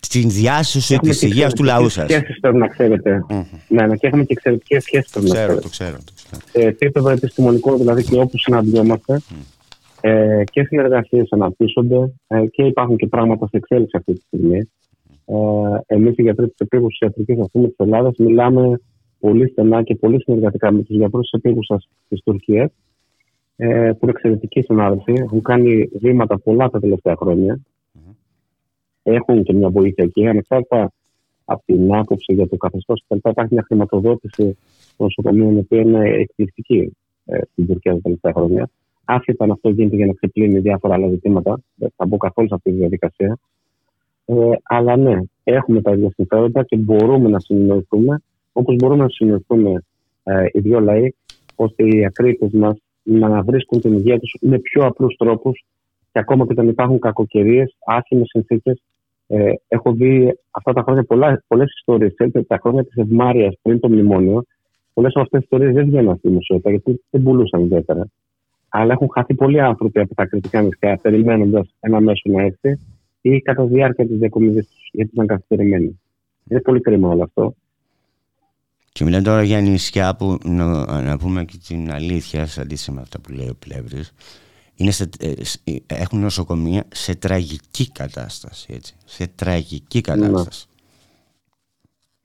[0.00, 2.02] Στην διάσωση Έχουμε της και υγείας του λαού σας.
[2.02, 3.24] εξαιρετικές σχέσεις πρέπει να ξέρετε.
[3.68, 5.62] Ναι, ναι, και έχουμε και εξαιρετικέ σχέσεις πρέπει να Ξέρω, ξέρετε.
[5.62, 5.96] το ξέρω.
[6.04, 6.42] Το ξέρω.
[6.62, 9.20] σε επίπεδο επιστημονικό, δηλαδή και όπου συναντιόμαστε
[10.00, 14.58] ε, και συνεργασίες αναπτύσσονται ε, και υπάρχουν και πράγματα σε εξέλιξη αυτή τη στιγμή.
[15.24, 18.80] Ε, Εμείς οι γιατροί τη επίγουσα ιατρική αυτή της Ελλάδας μιλάμε
[19.22, 22.70] πολύ στενά και πολύ συνεργατικά με τους γιατρούς τη επίγουσα της Τουρκίας,
[23.56, 25.12] ε, που είναι εξαιρετικοί συνάδελφοι.
[25.12, 27.60] Έχουν κάνει βήματα πολλά τα τελευταία χρόνια.
[29.02, 30.92] Έχουν και μια βοήθεια εκεί, ανεξάρτητα
[31.44, 33.28] από την άποψη για το καθεστώς κτλ.
[33.30, 34.42] Υπάρχει μια χρηματοδότηση
[34.96, 38.70] των νοσοκομείων, η οποία είναι εκπληκτική ε, στην Τουρκία τα τελευταία χρόνια.
[39.04, 42.54] Άσχετα αν αυτό γίνεται για να ξεπλύνει διάφορα άλλα ζητήματα, δεν θα μπω καθόλου σε
[42.54, 43.38] αυτή τη διαδικασία.
[44.24, 48.22] Ε, αλλά ναι, έχουμε τα ίδια συμφέροντα και μπορούμε να συνεννοηθούμε,
[48.52, 49.84] όπως μπορούμε να συνεννοηθούμε
[50.22, 51.08] ε, οι δύο λαοί,
[51.56, 55.64] ώστε οι ακρίτες μας να βρίσκουν την υγεία τους με πιο απλούς τρόπους
[56.12, 58.82] και ακόμα και όταν υπάρχουν κακοκαιρίες, άσχημες συνθήκες.
[59.26, 61.04] Ε, έχω δει αυτά τα χρόνια
[61.48, 62.14] πολλές ιστορίες.
[62.46, 64.44] Τα χρόνια της ευμάρεια πριν το μνημόνιο,
[64.92, 68.06] πολλές από αυτές τις ιστορίες δεν βγαίνουν στη δημοσιότητα γιατί δεν πουλούσαν ιδιαίτερα.
[68.68, 72.78] Αλλά έχουν χαθεί πολλοί άνθρωποι από τα κριτικά νησιά περιμένοντας ένα μέσο να έρθει
[73.20, 76.00] ή κατά τη διάρκεια της διακομιδή του, γιατί ήταν καθυστερημένοι.
[76.48, 77.54] Είναι πολύ κρίμα όλο αυτό.
[78.92, 83.00] Και μιλάμε τώρα για νησιά που να, να πούμε και την αλήθεια, σε αντίθεση με
[83.00, 84.12] αυτά που λέει ο Πλεύρης,
[84.74, 85.32] είναι σε, ε,
[85.64, 88.72] ε, έχουν νοσοκομεία σε τραγική κατάσταση.
[88.74, 90.66] Έτσι, σε τραγική κατάσταση.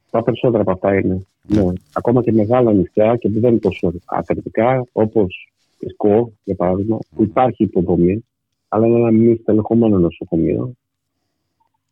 [0.09, 1.26] Τα περισσότερα από αυτά είναι.
[1.47, 1.63] Ναι.
[1.93, 6.99] Ακόμα και μεγάλα νησιά και που δεν είναι τόσο αθλητικά, όπως η ΣΚΟ, για παράδειγμα,
[7.15, 8.26] που υπάρχει υποδομή,
[8.68, 10.72] αλλά είναι ένα μη στελεχωμένο νοσοκομείο.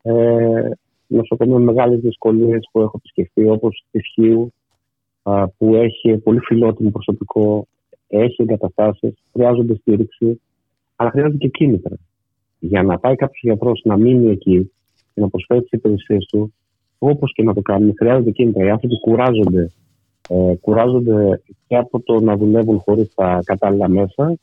[0.01, 0.69] Ε,
[1.07, 4.64] νοσοκομείο με μεγάλες δυσκολίες που έχω επισκεφτεί, όπως τη Χίου, α,
[5.57, 7.67] που έχει πολύ φιλότιμο προσωπικό,
[8.07, 10.41] έχει εγκαταστάσεις, χρειάζονται στήριξη,
[10.95, 11.95] αλλά χρειάζονται και κίνητρα.
[12.59, 14.71] Για να πάει κάποιος γιατρός να μείνει εκεί
[15.13, 16.53] και να προσφέρει τις υπηρεσίες του,
[16.99, 18.65] όπως και να το κάνουν, χρειάζονται κίνητρα.
[18.65, 19.71] Οι άνθρωποι κουράζονται.
[20.29, 24.37] Ε, κουράζονται και από το να δουλεύουν χωρίς τα κατάλληλα μέσα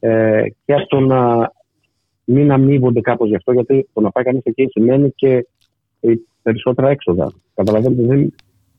[0.00, 1.52] ε, και από το να
[2.24, 5.46] μην αμείβονται κάπως γι' αυτό, γιατί το να πάει κανείς εκεί σημαίνει και
[6.00, 6.12] ε,
[6.42, 7.32] περισσότερα έξοδα.
[7.54, 8.34] Καταλαβαίνετε, δεν,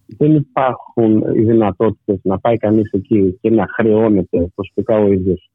[0.06, 5.50] δεν υπάρχουν οι δυνατότητες να πάει κανείς εκεί και να χρεώνεται προσωπικά ο ίδιος.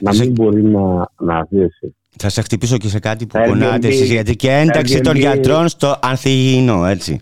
[0.00, 1.94] Να Σε- μην μπορεί να, να ζήσει.
[2.18, 5.18] Θα σε χτυπήσω και σε κάτι που Airbnb, πονάτε εσείς, γιατί και ένταξη των Airbnb.
[5.20, 7.20] γιατρών στο ανθυγιεινό, έτσι.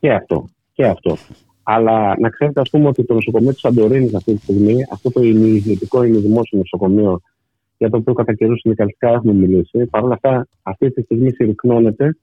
[0.00, 0.48] Και αυτό.
[0.72, 1.16] Και αυτό.
[1.62, 5.22] Αλλά να ξέρετε, ας πούμε, ότι το νοσοκομείο της Σαντορίνης αυτή τη στιγμή, αυτό το
[5.22, 7.20] ιδιωτικό είναι δημόσιο νοσοκομείο,
[7.78, 12.16] για το οποίο κατά καιρούς συνδικαλιστικά έχουμε μιλήσει, παρόλα αυτά αυτή τη στιγμή συρρυκνώνεται,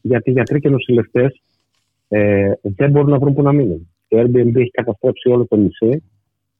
[0.00, 1.40] γιατί οι γιατροί και νοσηλευτές
[2.14, 3.88] ε, δεν μπορούν να βρουν που να μείνουν.
[4.08, 6.02] Το Airbnb έχει καταστρέψει όλο το νησί,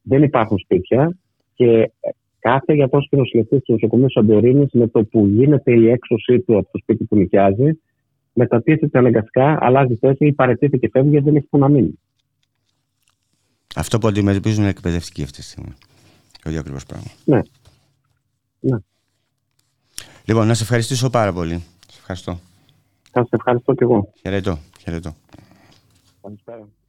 [0.02, 1.18] δεν υπάρχουν σπίτια
[1.54, 6.40] και ε, κάθε γιατρός και νοσηλευτής του νοσοκομείου Σαντορίνη, με το που γίνεται η έξωσή
[6.40, 7.80] του από το σπίτι που νοικιάζει,
[8.32, 11.98] μετατίθεται αναγκαστικά, αλλάζει θέση ή παρετείται και φεύγει γιατί δεν έχει που να μείνει.
[13.76, 15.72] Αυτό που αντιμετωπίζουν οι εκπαιδευτικοί αυτή τη στιγμή.
[16.42, 17.10] Το ίδιο ακριβώς πράγμα.
[17.24, 17.40] Ναι.
[18.60, 18.76] Ναι.
[20.24, 21.62] Λοιπόν, να σε ευχαριστήσω πάρα πολύ.
[21.88, 22.38] Σε ευχαριστώ.
[23.10, 24.12] Θα σα ευχαριστώ και εγώ.
[24.20, 24.58] Χαιρετώ.
[24.78, 25.14] Χαιρετώ.
[26.22, 26.58] Καλησπέρα.
[26.58, 26.81] Λονδίνο,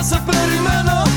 [0.00, 1.09] ταξίδι δεν θα σε περιμένω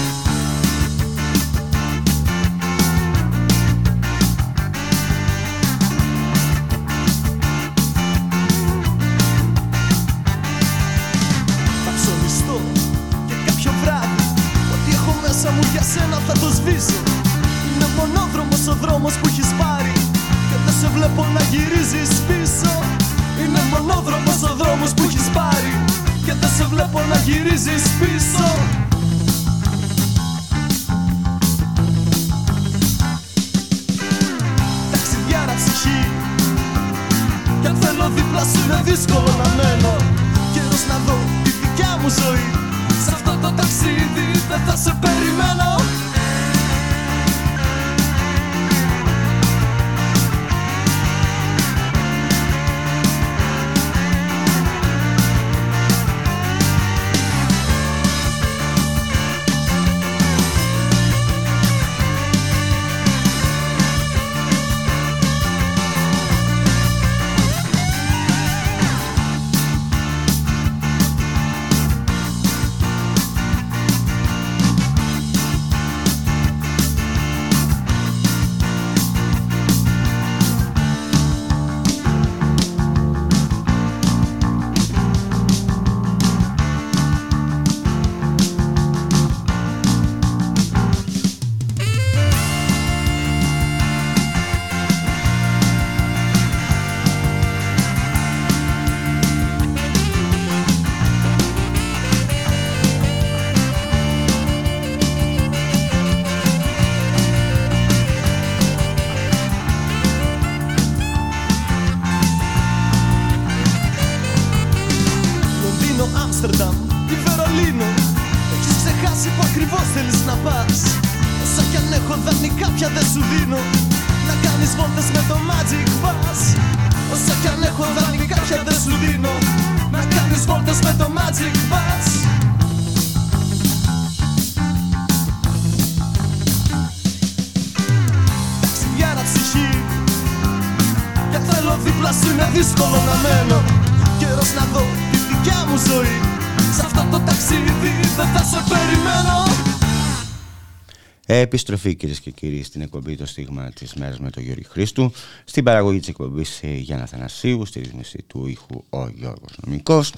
[151.36, 155.12] Επιστροφή κυρίες και κύριοι στην εκπομπή Το Στίγμα της Μέρας με τον Γιώργη Χρήστου.
[155.44, 160.14] Στην παραγωγή της εκπομπής Γιάννα Θανασίου, στη ρύθμιση του ήχου ο Γιώργος Νομικός.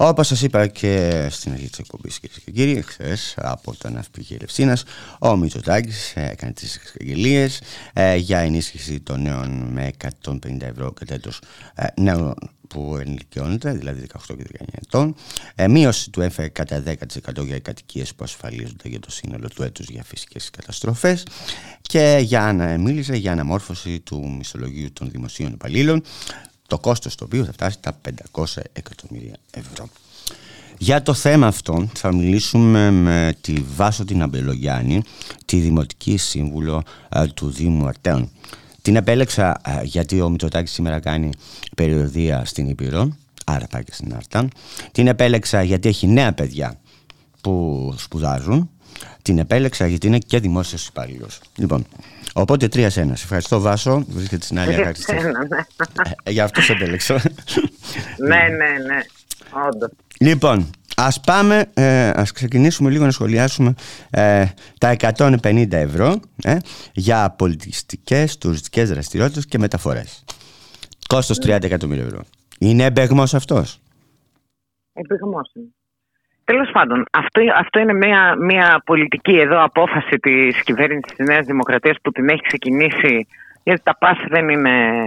[0.00, 4.36] Όπως σας είπα και στην αρχή της εκπομπής, κυρίες και κύριοι, χθε από τον ναυπηγείο
[4.36, 4.78] Ελευσίνα,
[5.18, 7.60] ο Μητσοτάκης έκανε τις εξαγγελίες
[7.92, 9.90] ε, για ενίσχυση των νέων με
[10.24, 11.30] 150 ευρώ και τέτο
[11.74, 12.34] ε, νέων
[12.68, 15.14] που ενηλικιώνεται, δηλαδή 18 και 19 ετών,
[15.54, 19.86] ε, μείωση του ΕΦΕ κατά 10% για κατοικίες που ασφαλίζονται για το σύνολο του έτους
[19.88, 21.26] για φυσικές καταστροφές
[21.82, 26.02] και για να μίλησε για αναμόρφωση του μισθολογίου των δημοσίων υπαλλήλων,
[26.66, 28.00] το κόστος το οποίο θα φτάσει τα
[28.32, 29.88] 500 εκατομμύρια ευρώ.
[30.78, 35.02] Για το θέμα αυτό θα μιλήσουμε με τη Βάσο την Αμπελογιάννη,
[35.44, 38.30] τη Δημοτική Σύμβουλο ε, του Δήμου Αρτέων.
[38.82, 41.30] Την επέλεξα ε, γιατί ο Μητσοτάκης σήμερα κάνει
[41.76, 43.16] περιοδία στην Ήπειρο,
[43.46, 44.48] άρα πάει και στην Άρτα.
[44.92, 46.74] Την επέλεξα γιατί έχει νέα παιδιά
[47.40, 48.70] που σπουδάζουν.
[49.22, 51.40] Την επέλεξα γιατί είναι και δημόσιος υπάλληλος.
[51.56, 51.86] Λοιπόν,
[52.34, 53.16] οπότε τρία σε ένα.
[53.16, 55.02] Σε ευχαριστώ Βάσο, βρίσκεται στην άλλη άκρη.
[55.14, 55.30] Ναι, ναι.
[56.22, 57.14] Ε, Γι' αυτό σε επέλεξα.
[58.28, 59.00] ναι, ναι, ναι.
[59.68, 59.90] Όντως.
[60.20, 60.70] Λοιπόν,
[61.06, 63.74] ας πάμε, ε, ας ξεκινήσουμε λίγο να σχολιάσουμε
[64.10, 64.44] ε,
[64.78, 66.56] τα 150 ευρώ ε,
[66.92, 70.24] για πολιτιστικές, τουριστικές δραστηριότητες και μεταφορές.
[71.08, 72.20] Κόστος 30 εκατομμύρια ευρώ.
[72.58, 73.80] Είναι εμπεγμός αυτός;
[74.92, 75.66] Επιγμός είναι.
[76.44, 81.96] Τέλος πάντων, αυτό, αυτό είναι μια, μια πολιτική εδώ απόφαση της κυβέρνησης της Νέας Δημοκρατίας
[82.02, 83.26] που την έχει ξεκινήσει.
[83.62, 85.02] Γιατί τα πας δεν είναι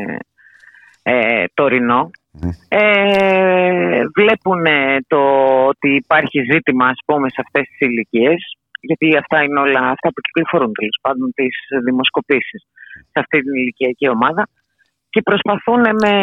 [1.03, 2.09] ε, τωρινό.
[2.67, 4.63] Ε, βλέπουν
[5.07, 5.21] το
[5.65, 10.21] ότι υπάρχει ζήτημα ας πούμε σε αυτές τις ηλικίες, γιατί αυτά είναι όλα αυτά που
[10.21, 12.61] κυκλοφορούν τέλος πάντων τις δημοσκοπήσεις
[12.95, 14.47] σε αυτή την ηλικιακή ομάδα.
[15.09, 16.13] Και προσπαθούν με,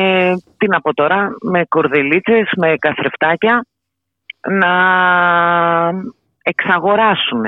[0.56, 3.66] τι να πω τώρα, με κορδελίτσες, με καθρεφτάκια
[4.50, 4.74] να
[6.42, 7.42] εξαγοράσουν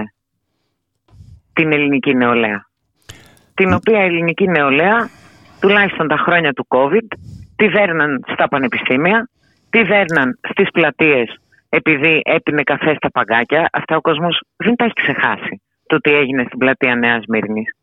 [1.52, 2.68] την ελληνική νεολαία.
[3.54, 5.08] Την οποία ελληνική νεολαία,
[5.60, 7.06] τουλάχιστον τα χρόνια του COVID,
[7.60, 9.28] τη δέρναν στα πανεπιστήμια,
[9.70, 13.68] τη δέρναν στις πλατείες επειδή έπινε καφέ στα παγκάκια.
[13.72, 15.62] Αυτά ο κόσμος δεν τα έχει ξεχάσει.
[15.86, 17.76] Το τι έγινε στην πλατεία Νέας Μύρνης.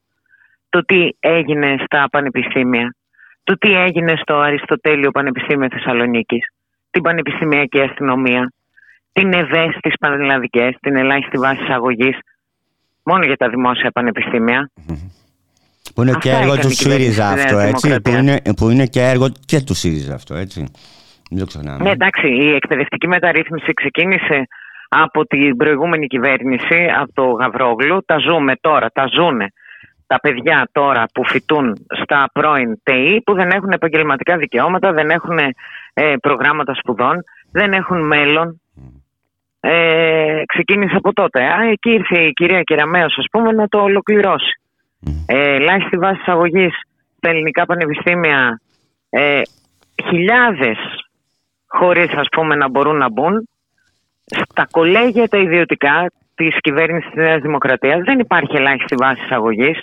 [0.70, 2.96] Το τι έγινε στα πανεπιστήμια.
[3.44, 6.48] Το τι έγινε στο Αριστοτέλειο Πανεπιστήμιο Θεσσαλονίκης.
[6.92, 8.54] Την Πανεπιστημιακή Αστυνομία.
[9.12, 12.18] Την ΕΒΕ στις Πανελλαδικές, την ελάχιστη βάση εισαγωγής.
[13.04, 14.70] Μόνο για τα δημόσια πανεπιστήμια.
[15.96, 17.88] Που είναι και Αυτά έργο έκανε του η κυβέρνηση ΣΥΡΙΖΑ της αυτό, Νέας έτσι.
[17.88, 18.42] Που Δημοκρατίας.
[18.46, 20.60] είναι, που είναι και έργο και του ΣΥΡΙΖΑ αυτό, έτσι.
[21.32, 21.84] Μην το ξεχνάμε.
[21.84, 24.48] Ναι, εντάξει, η εκπαιδευτική μεταρρύθμιση ξεκίνησε
[24.90, 28.04] από την προηγούμενη κυβέρνηση, από το Γαβρόγλου.
[28.06, 29.48] Τα ζούμε τώρα, τα ζούνε
[30.08, 35.38] τα παιδιά τώρα που φοιτούν στα πρώην ΤΕΗ που δεν έχουν επαγγελματικά δικαιώματα, δεν έχουν
[35.94, 38.62] ε, προγράμματα σπουδών, δεν έχουν μέλλον.
[39.60, 41.44] Ε, ξεκίνησε από τότε.
[41.44, 44.62] Α, εκεί ήρθε η κυρία Κεραμέως, ας πούμε, να το ολοκληρώσει.
[45.26, 46.74] Ε, ελάχιστη βάση εισαγωγής
[47.18, 48.62] στα ελληνικά πανεπιστήμια
[49.10, 49.42] ε,
[50.10, 50.78] χιλιάδες
[51.68, 53.48] χωρίς ας πούμε να μπορούν να μπουν
[54.26, 59.80] στα κολέγια τα ιδιωτικά της κυβέρνησης της Νέας Δημοκρατίας δεν υπάρχει ελάχιστη βάση εισαγωγής.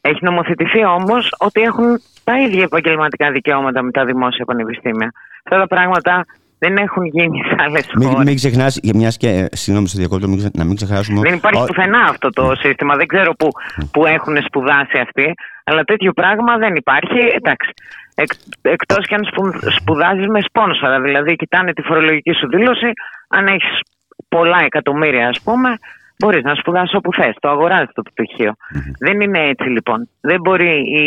[0.00, 5.12] Έχει νομοθετηθεί όμως ότι έχουν τα ίδια επαγγελματικά δικαιώματα με τα δημόσια πανεπιστήμια.
[5.44, 6.24] Αυτά τα πράγματα
[6.58, 8.24] δεν έχουν γίνει σε άλλες Μην, χώρες.
[8.26, 9.28] μην ξεχνά, μιας και.
[9.28, 11.20] ε, Συγγνώμη, σε διακόπτω, μην ξε- να μην ξεχάσουμε.
[11.20, 12.96] Δεν υπάρχει ο- πουθενά αυτό το σύστημα.
[12.96, 13.48] Δεν ξέρω που,
[13.92, 15.34] που έχουν σπουδάσει αυτοί.
[15.64, 17.18] Αλλά τέτοιο πράγμα δεν υπάρχει.
[17.36, 17.70] Εντάξει.
[18.14, 18.30] Εκ,
[18.62, 19.42] εκτός και αν σπου,
[19.80, 21.00] σπουδάζεις με σπόνσορα.
[21.00, 22.90] Δηλαδή κοιτάνε τη φορολογική σου δήλωση.
[23.28, 23.80] Αν έχεις
[24.28, 25.78] πολλά εκατομμύρια ας πούμε
[26.18, 27.34] μπορείς να σπουδάσεις όπου θες.
[27.40, 28.52] Το αγοράζεις το πτυχίο.
[28.98, 30.08] Δεν είναι έτσι λοιπόν.
[30.20, 31.04] Δεν μπορεί οι,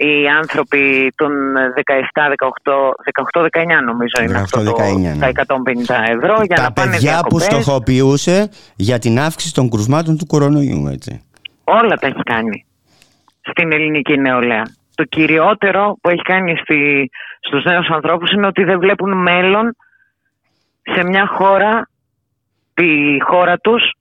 [0.00, 1.30] οι άνθρωποι των
[1.74, 2.22] 17,
[2.62, 5.16] 18, 18-19 νομίζω είναι αυτό το, 18-19, ναι.
[5.18, 7.44] τα 150 ευρώ για τα να πάνε παιδιά που διακοπές.
[7.44, 11.22] στοχοποιούσε για την αύξηση των κρουσμάτων του κορονοϊού, έτσι.
[11.64, 12.66] Όλα τα έχει κάνει
[13.40, 14.62] στην ελληνική νεολαία.
[14.94, 17.10] Το κυριότερο που έχει κάνει στη,
[17.40, 19.76] στους νέους ανθρώπους είναι ότι δεν βλέπουν μέλλον
[20.82, 21.88] σε μια χώρα,
[22.74, 22.86] τη
[23.20, 23.92] χώρα τους,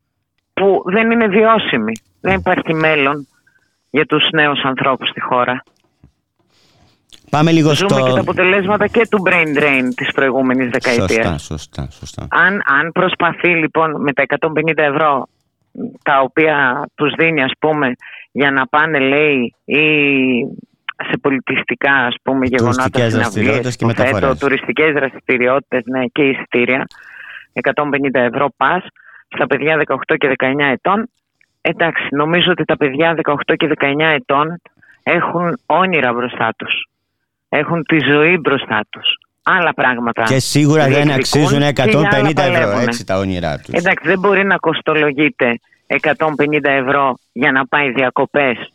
[0.54, 1.92] που δεν είναι βιώσιμη.
[2.22, 3.28] Δεν υπάρχει μέλλον
[3.90, 5.64] για τους νέους ανθρώπους στη χώρα.
[7.32, 8.06] Πάμε λίγο Ζούμε στο.
[8.06, 11.10] και τα αποτελέσματα και του brain drain της προηγούμενης δεκαετίας.
[11.10, 12.28] Σωστά, σωστά, σωστά.
[12.30, 15.28] Αν, αν προσπαθεί λοιπόν με τα 150 ευρώ
[16.04, 17.96] τα οποία τους δίνει ας πούμε
[18.32, 19.86] για να πάνε λέει ή
[21.10, 24.40] σε πολιτιστικά ας πούμε γεγονότα Τουριστικές δραστηριότητες και μεταφορές.
[24.40, 26.88] τουριστικές δραστηριότητες ναι, και εισιτήρια
[27.54, 27.74] 150
[28.14, 28.84] ευρώ πας
[29.28, 31.10] στα παιδιά 18 και 19 ετών
[31.62, 34.62] εντάξει νομίζω ότι τα παιδιά 18 και 19 ετών
[35.04, 36.88] έχουν όνειρα μπροστά τους
[37.50, 39.08] έχουν τη ζωή μπροστά τους
[39.48, 42.84] άλλα πράγματα Και σίγουρα δεν διεκδικούν αξίζουν και για άλλα 150 ευρώ, παλεύουνε.
[42.84, 43.74] έτσι τα όνειρά τους.
[43.74, 45.98] Εντάξει, δεν μπορεί να κοστολογείται 150
[46.64, 48.72] ευρώ για να πάει διακοπές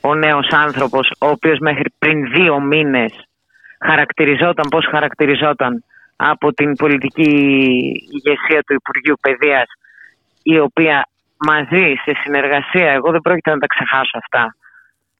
[0.00, 3.12] ο νέος άνθρωπος, ο οποίος μέχρι πριν δύο μήνες
[3.84, 5.84] χαρακτηριζόταν πώς χαρακτηριζόταν
[6.16, 7.30] από την πολιτική
[8.16, 9.68] ηγεσία του Υπουργείου Παιδείας,
[10.42, 14.54] η οποία μαζί σε συνεργασία, εγώ δεν πρόκειται να τα ξεχάσω αυτά,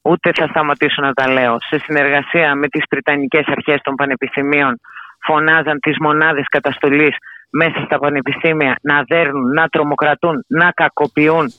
[0.03, 4.81] ούτε θα σταματήσω να τα λέω, σε συνεργασία με τις Πριτανικές Αρχές των Πανεπιστημίων
[5.27, 7.17] φωνάζαν τις μονάδες καταστολής
[7.51, 11.53] μέσα στα πανεπιστήμια να δέρνουν, να τρομοκρατούν, να κακοποιούν,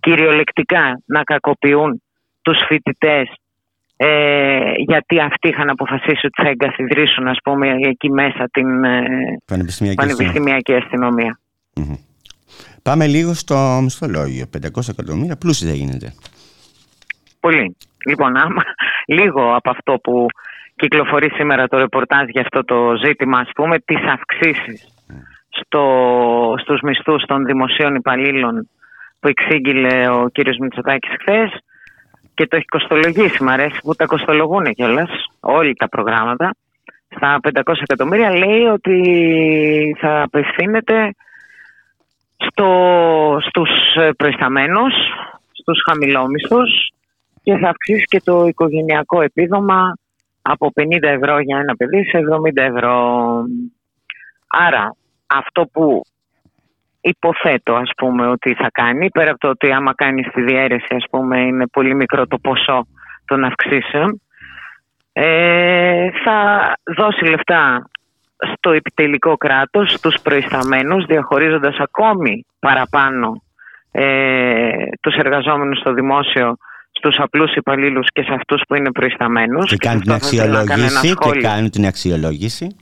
[0.00, 2.02] κυριολεκτικά να κακοποιούν
[2.42, 3.28] τους φοιτητές
[3.96, 9.00] ε, γιατί αυτοί είχαν αποφασίσει ότι θα εγκαθιδρύσουν ας πούμε εκεί μέσα την ε,
[9.44, 10.16] Πανεπιστημιακή αστυνομία.
[10.16, 11.38] πανεπιστημιακή αστυνομία.
[12.82, 14.44] Πάμε λίγο στο μισθολόγιο.
[14.76, 16.14] 500 εκατομμύρια πλούσιοι δεν γίνεται.
[17.46, 17.76] Πολύ.
[18.06, 18.62] Λοιπόν, άμα
[19.18, 20.26] λίγο από αυτό που
[20.76, 24.78] κυκλοφορεί σήμερα το ρεπορτάζ για αυτό το ζήτημα, ας πούμε, τις αυξήσεις
[25.48, 25.84] στο,
[26.58, 28.68] στους μισθούς των δημοσίων υπαλλήλων
[29.20, 31.50] που εξήγηλε ο κύριος Μητσοτάκης χθες
[32.34, 35.10] και το έχει κοστολογήσει, μ' αρέσει που τα κοστολογούν κιόλας
[35.40, 36.54] όλοι τα προγράμματα.
[37.16, 38.98] Στα 500 εκατομμύρια λέει ότι
[40.00, 41.10] θα απευθύνεται
[42.36, 42.68] στο,
[43.48, 44.94] στους ε, προϊσταμένους,
[45.52, 46.90] στους χαμηλόμισθους
[47.46, 49.92] και θα αυξήσει και το οικογενειακό επίδομα
[50.42, 53.24] από 50 ευρώ για ένα παιδί σε 70 ευρώ.
[54.46, 54.96] Άρα
[55.26, 56.02] αυτό που
[57.00, 61.04] υποθέτω ας πούμε ότι θα κάνει πέρα από το ότι άμα κάνεις τη διαίρεση ας
[61.10, 62.86] πούμε είναι πολύ μικρό το ποσό
[63.24, 64.20] των αυξήσεων
[65.12, 67.90] ε, θα δώσει λεφτά
[68.54, 73.42] στο επιτελικό κράτος, στους προϊσταμένους διαχωρίζοντας ακόμη παραπάνω
[73.92, 74.70] ε,
[75.00, 76.56] τους εργαζόμενους στο δημόσιο
[76.98, 80.36] στους απλούς υπαλλήλους και σε αυτούς που είναι προϊσταμένους Και κάνουν σε την αυτό θα
[80.36, 81.14] ήθελα να κάνω ένα αξιολόγηση.
[81.14, 82.76] Και σχόλιο κάνουν την αξιολόγηση.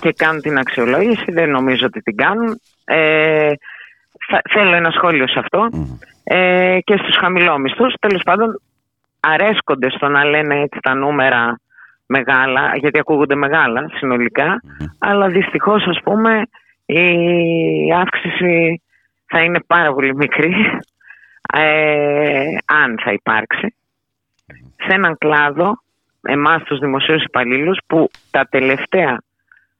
[0.00, 2.60] και κάνουν την αξιολόγηση, δεν νομίζω ότι την κάνουν.
[2.84, 3.52] Ε,
[4.28, 5.68] θα, θέλω ένα σχόλιο σε αυτό.
[6.24, 8.60] Ε, και στους χαμηλόμισθους, τέλος πάντων,
[9.20, 11.60] αρέσκονται στο να λένε έτσι τα νούμερα
[12.06, 14.60] μεγάλα, γιατί ακούγονται μεγάλα συνολικά,
[14.98, 16.42] αλλά δυστυχώς ας πούμε
[16.86, 17.02] η
[18.00, 18.82] αύξηση
[19.26, 20.54] θα είναι πάρα πολύ μικρή,
[21.56, 23.74] ε, αν θα υπάρξει,
[24.76, 25.82] σε έναν κλάδο,
[26.22, 29.22] εμάς τους δημοσίους υπαλλήλους, που τα τελευταία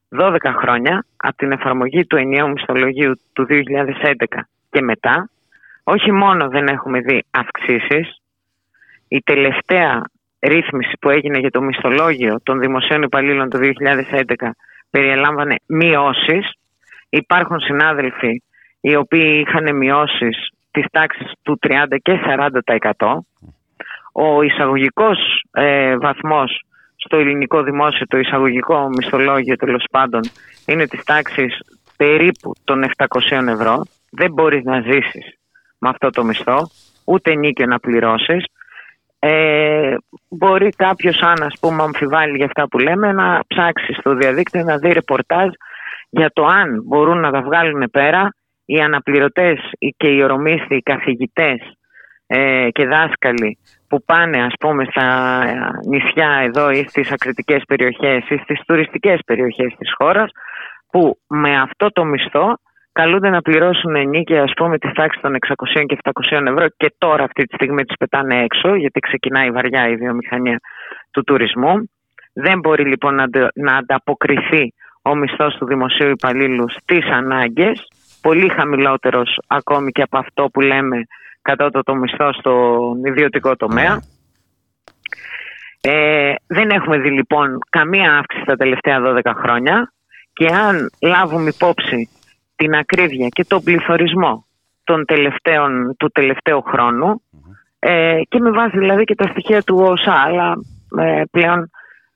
[0.08, 5.30] 12 χρόνια από την εφαρμογή του ενιαίου μισθολογίου του 2011 και μετά,
[5.82, 8.20] όχι μόνο δεν έχουμε δει αυξήσεις,
[9.08, 10.02] η τελευταία
[10.40, 14.50] ρύθμιση που έγινε για το μισθολόγιο των δημοσίων υπαλλήλων το 2011
[14.90, 16.52] περιελάμβανε μειώσεις.
[17.08, 18.42] Υπάρχουν συνάδελφοι
[18.80, 22.18] οι οποίοι είχαν μειώσεις της τάξης του 30 και
[22.98, 23.18] 40%.
[24.12, 26.64] Ο εισαγωγικός ε, βαθμός
[26.96, 30.20] στο ελληνικό δημόσιο, το εισαγωγικό μισθολόγιο τέλος πάντων,
[30.66, 31.58] είναι της τάξης
[31.96, 33.82] περίπου των 700 ευρώ.
[34.10, 35.38] Δεν μπορείς να ζήσεις
[35.78, 36.68] με αυτό το μισθό,
[37.04, 38.44] ούτε νίκιο να πληρώσεις.
[39.18, 39.96] Ε,
[40.28, 44.76] μπορεί κάποιος αν ας πούμε αμφιβάλλει για αυτά που λέμε να ψάξει στο διαδίκτυο να
[44.76, 45.48] δει ρεπορτάζ
[46.10, 48.34] για το αν μπορούν να τα βγάλουν πέρα
[48.64, 49.58] οι αναπληρωτές
[49.96, 51.58] και οι ορομίσθοι, οι καθηγητές
[52.26, 53.58] ε, και δάσκαλοι
[53.88, 55.06] που πάνε ας πούμε στα
[55.86, 60.30] νησιά εδώ ή στις ακριτικές περιοχές ή στις τουριστικές περιοχές της χώρας
[60.90, 62.58] που με αυτό το μισθό
[62.92, 65.98] καλούνται να πληρώσουν ενίκαια ας πούμε της τάξης των 600 και
[66.30, 70.60] 700 ευρώ και τώρα αυτή τη στιγμή τις πετάνε έξω γιατί ξεκινάει βαριά η βιομηχανία
[71.10, 71.74] του τουρισμού.
[72.32, 74.72] Δεν μπορεί λοιπόν να, αντα- να ανταποκριθεί
[75.02, 77.86] ο μισθός του δημοσίου υπαλλήλου στις ανάγκες,
[78.26, 81.06] πολύ χαμηλότερος ακόμη και από αυτό που λέμε
[81.42, 84.02] κατώτατο μισθό στον ιδιωτικό τομέα.
[85.80, 89.92] Ε, δεν έχουμε δει λοιπόν καμία αύξηση τα τελευταία 12 χρόνια
[90.32, 92.08] και αν λάβουμε υπόψη
[92.56, 94.46] την ακρίβεια και τον πληθωρισμό
[94.84, 97.22] των τελευταίων, του τελευταίου χρόνου
[97.78, 100.56] ε, και με βάση δηλαδή και τα στοιχεία του ΟΣΑ αλλά
[100.98, 101.70] ε, πλέον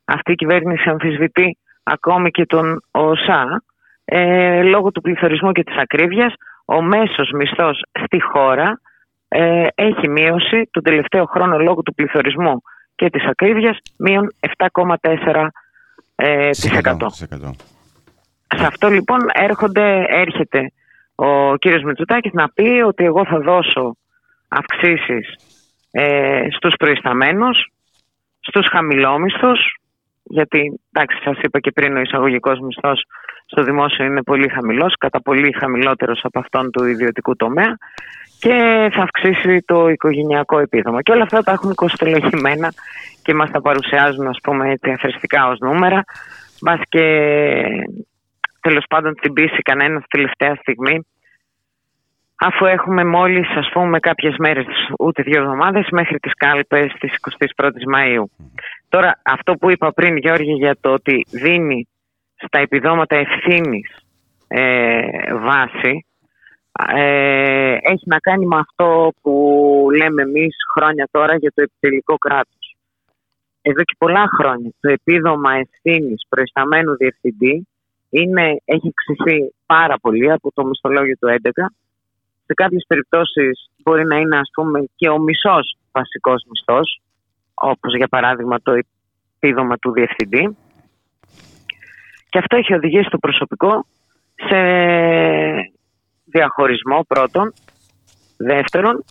[0.05, 3.63] αυτή η κυβέρνηση αμφισβητεί ακόμη και τον ΟΣΑ
[4.11, 8.81] ε, λόγω του πληθωρισμού και της ακρίβειας ο μέσος μισθός στη χώρα
[9.29, 12.63] ε, έχει μείωση τον τελευταίο χρόνο λόγω του πληθωρισμού
[12.95, 15.47] και της ακρίβειας μείον 7,4%.
[16.15, 17.09] Ε, της εκατό.
[17.09, 17.55] Στις εκατό.
[18.57, 20.73] Σε αυτό λοιπόν έρχονται, έρχεται
[21.15, 23.97] ο κύριος Μητσοτάκης να πει ότι εγώ θα δώσω
[24.49, 25.35] αυξήσεις
[25.91, 27.73] ε, στους προϊσταμένους,
[28.41, 29.61] στους χαμηλόμισθους,
[30.23, 33.05] γιατί εντάξει σας είπα και πριν ο εισαγωγικός μισθός
[33.51, 37.77] στο δημόσιο είναι πολύ χαμηλός, κατά πολύ χαμηλότερος από αυτόν του ιδιωτικού τομέα
[38.41, 41.03] και θα αυξήσει το οικογενειακό επίδομα.
[41.03, 42.73] Και όλα αυτά τα έχουν κοστολογημένα
[43.23, 46.05] και μας τα παρουσιάζουν ας πούμε έτσι αθρηστικά ως νούμερα.
[46.61, 47.05] Μπας και
[48.61, 51.07] τέλος πάντων την πείσει κανένας τελευταία στιγμή
[52.41, 54.67] αφού έχουμε μόλις ας πούμε κάποιες μέρες
[54.99, 57.13] ούτε δύο εβδομάδες μέχρι τις κάλπες της
[57.57, 58.25] 21ης Μαΐου.
[58.89, 61.89] Τώρα αυτό που είπα πριν Γιώργη για το ότι δίνει
[62.47, 63.97] στα επιδόματα ευθύνης
[64.49, 66.07] ε, βάση
[66.87, 69.33] ε, έχει να κάνει με αυτό που
[69.97, 72.77] λέμε εμείς χρόνια τώρα για το επιτελικό κράτος.
[73.63, 77.67] Εδώ και πολλά χρόνια το επίδομα ευθύνης προϊσταμένου διευθυντή
[78.11, 81.51] είναι, έχει αυξηθεί πάρα πολύ από το μισθολόγιο του 11.
[82.47, 87.01] Σε κάποιες περιπτώσεις μπορεί να είναι ας πούμε και ο μισός βασικός μισθός,
[87.55, 88.81] όπως για παράδειγμα το
[89.39, 90.57] επίδομα του διευθυντή.
[92.29, 93.87] Και αυτό έχει οδηγήσει το προσωπικό
[94.35, 94.61] σε
[96.25, 97.53] διαχωρισμό πρώτον.
[98.37, 99.05] Δεύτερον,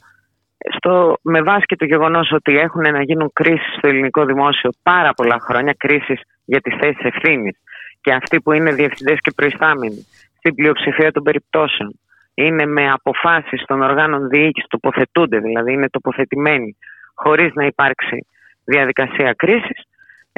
[0.75, 5.13] στο, με βάση και το γεγονός ότι έχουν να γίνουν κρίσεις στο ελληνικό δημόσιο πάρα
[5.13, 7.57] πολλά χρόνια, κρίσεις για τι θέσει ευθύνης
[8.01, 10.05] και αυτοί που είναι διευθυντές και προϊστάμενοι,
[10.37, 11.99] στην πλειοψηφία των περιπτώσεων,
[12.33, 16.77] είναι με αποφάσεις των οργάνων διοίκησης, τοποθετούνται δηλαδή, είναι τοποθετημένοι,
[17.13, 18.27] χωρίς να υπάρξει
[18.63, 19.86] διαδικασία κρίσης,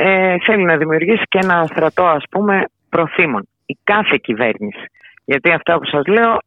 [0.01, 3.47] ε, θέλει να δημιουργήσει και ένα στρατό, ας πούμε, προθήμων.
[3.65, 4.85] Η κάθε κυβέρνηση.
[5.25, 6.37] Γιατί αυτά που σας λέω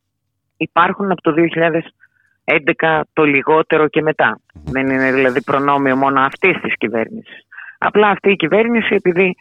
[0.57, 1.35] υπάρχουν από το
[2.45, 4.41] 2011 το λιγότερο και μετά.
[4.65, 7.47] Δεν είναι δηλαδή προνόμιο μόνο αυτής της κυβέρνησης.
[7.79, 9.37] Απλά αυτή η κυβέρνηση επειδή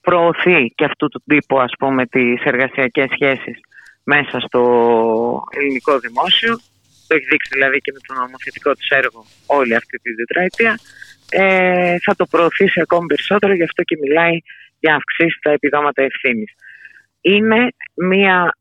[0.00, 3.60] προωθεί και αυτού του τύπου ας πούμε τις εργασιακές σχέσεις
[4.04, 4.60] μέσα στο
[5.50, 6.54] ελληνικό δημόσιο
[7.06, 10.72] το έχει δείξει δηλαδή και με το νομοθετικό του έργο όλη αυτή τη τετραετία
[11.30, 14.38] ε, θα το προωθήσει ακόμη περισσότερο γι' αυτό και μιλάει
[14.80, 16.52] για αυξήσει στα επιδόματα ευθύνης.
[17.20, 18.56] Είναι μια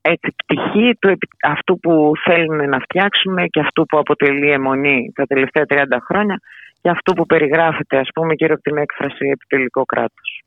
[0.00, 5.64] έτσι, πτυχή του, αυτού που θέλουμε να φτιάξουμε και αυτού που αποτελεί αιμονή τα τελευταία
[5.68, 5.76] 30
[6.08, 6.40] χρόνια
[6.82, 10.42] και αυτού που περιγράφεται ας πούμε και από την έκφραση επιτελικό κράτος.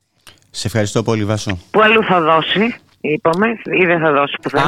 [0.52, 1.58] Σε ευχαριστώ πολύ Βάσο.
[1.72, 3.48] Που αλλού θα δώσει, είπαμε,
[3.82, 4.60] ή δεν θα δώσει που θα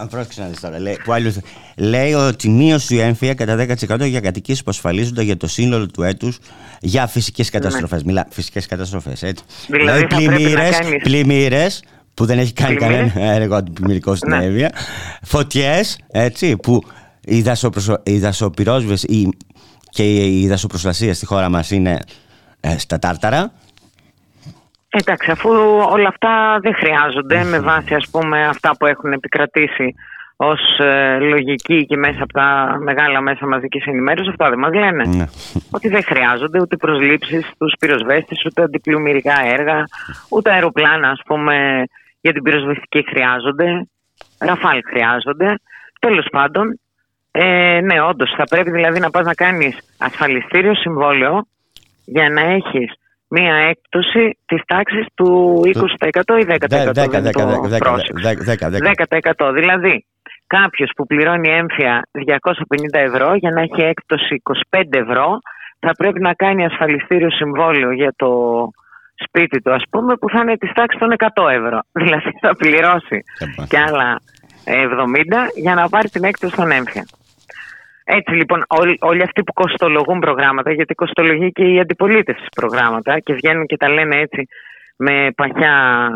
[0.00, 0.78] Α, πρόσεξε να δεις τώρα.
[0.80, 1.32] Λέει, που αλλού,
[1.76, 3.56] λέει ότι μείωση η έμφυα κατά
[4.00, 6.38] 10% για κατοικίες που ασφαλίζονται για το σύνολο του έτους
[6.80, 8.02] για φυσικές καταστροφές.
[8.02, 9.44] Μιλά, φυσικές καταστροφές, έτσι.
[9.68, 11.82] Δηλαδή, θα πρέπει να κάνεις- πλημμύρες
[12.14, 13.12] που δεν έχει κάνει Πλημμύρες.
[13.12, 14.44] κανένα έργο αντιπλημμυρικό στην Ναι.
[14.44, 14.72] Εύβοια.
[15.22, 16.82] Φωτιές, έτσι, που
[17.24, 18.00] η, δασοπροσω...
[18.02, 19.28] η δασοπυρόσβεση η...
[19.90, 21.98] και η δασοπροστασία στη χώρα μας είναι
[22.60, 23.52] ε, στα τάρταρα.
[24.98, 25.50] Εντάξει, αφού
[25.90, 29.94] όλα αυτά δεν χρειάζονται με βάση ας πούμε αυτά που έχουν επικρατήσει
[30.36, 35.04] ως ε, λογική και μέσα από τα μεγάλα μέσα μαζικής ενημέρωσης, αυτά δεν μας λένε.
[35.06, 35.24] Ναι.
[35.70, 39.84] Ότι δεν χρειάζονται ούτε προσλήψεις στους πυροσβέστες, ούτε αντιπλημμυρικά έργα,
[40.28, 41.84] ούτε αεροπλάνα ας πούμε
[42.20, 43.88] για την πυροσβεστική χρειάζονται,
[44.38, 45.58] ραφάλ χρειάζονται.
[46.00, 46.80] Τέλος πάντων,
[47.30, 51.46] ε, ναι όντως θα πρέπει δηλαδή να πας να κάνεις ασφαλιστήριο συμβόλαιο
[52.04, 52.92] για να έχεις
[53.28, 56.56] μία έκπτωση της τάξης του 20% ή 10%.
[56.68, 58.34] Δε- δεν το 10, 10, πρόσεξα.
[58.50, 59.52] 10, 10, 10%.
[59.52, 60.04] Δηλαδή,
[60.46, 65.38] κάποιος που πληρώνει έμφυα 250 ευρώ για να έχει έκπτωση 25 ευρώ
[65.78, 68.30] θα πρέπει να κάνει ασφαλιστήριο συμβόλαιο για το
[69.24, 71.80] σπίτι του ας πούμε που θα είναι της τάξης των 100 ευρώ.
[72.02, 73.22] Δηλαδή θα πληρώσει
[73.68, 74.20] και άλλα
[74.64, 74.70] 70
[75.54, 77.04] για να πάρει την έκπτωση των έμφυα.
[78.08, 83.32] Έτσι λοιπόν όλοι, όλοι αυτοί που κοστολογούν προγράμματα γιατί κοστολογεί και η αντιπολίτευση προγράμματα και
[83.34, 84.46] βγαίνουν και τα λένε έτσι
[84.96, 86.08] με παχιά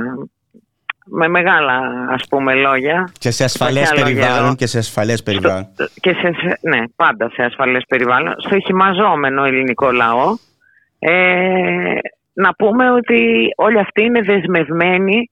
[1.13, 4.55] με μεγάλα ας πούμε λόγια Και σε ασφαλές Παχιά λόγια περιβάλλον εδώ.
[4.55, 5.67] και σε ασφαλές περιβάλλον.
[6.01, 10.37] και σε, σε- ναι, πάντα σε ασφαλές περιβάλλον, στο χυμαζόμενο ελληνικό λαό,
[10.99, 11.95] ε,
[12.33, 15.31] να πούμε ότι όλοι αυτοί είναι δεσμευμένοι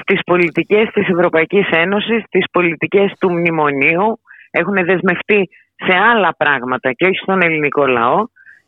[0.00, 4.20] στις πολιτικές της Ευρωπαϊκής Ένωσης, στις πολιτικές του μνημονίου,
[4.50, 5.48] έχουν δεσμευτεί
[5.86, 8.26] σε άλλα πράγματα και όχι στον ελληνικό λαό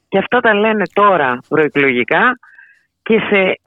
[0.09, 2.39] και αυτά τα λένε τώρα προεκλογικά
[3.03, 3.61] και σε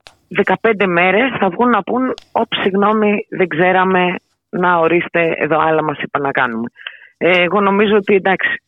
[0.44, 4.16] 15 μέρες θα βγουν να πούν «Όπ, συγγνώμη, δεν ξέραμε
[4.50, 6.68] να ορίστε εδώ άλλα μας είπα να κάνουμε».
[7.18, 8.64] Ε, εγώ νομίζω ότι εντάξει,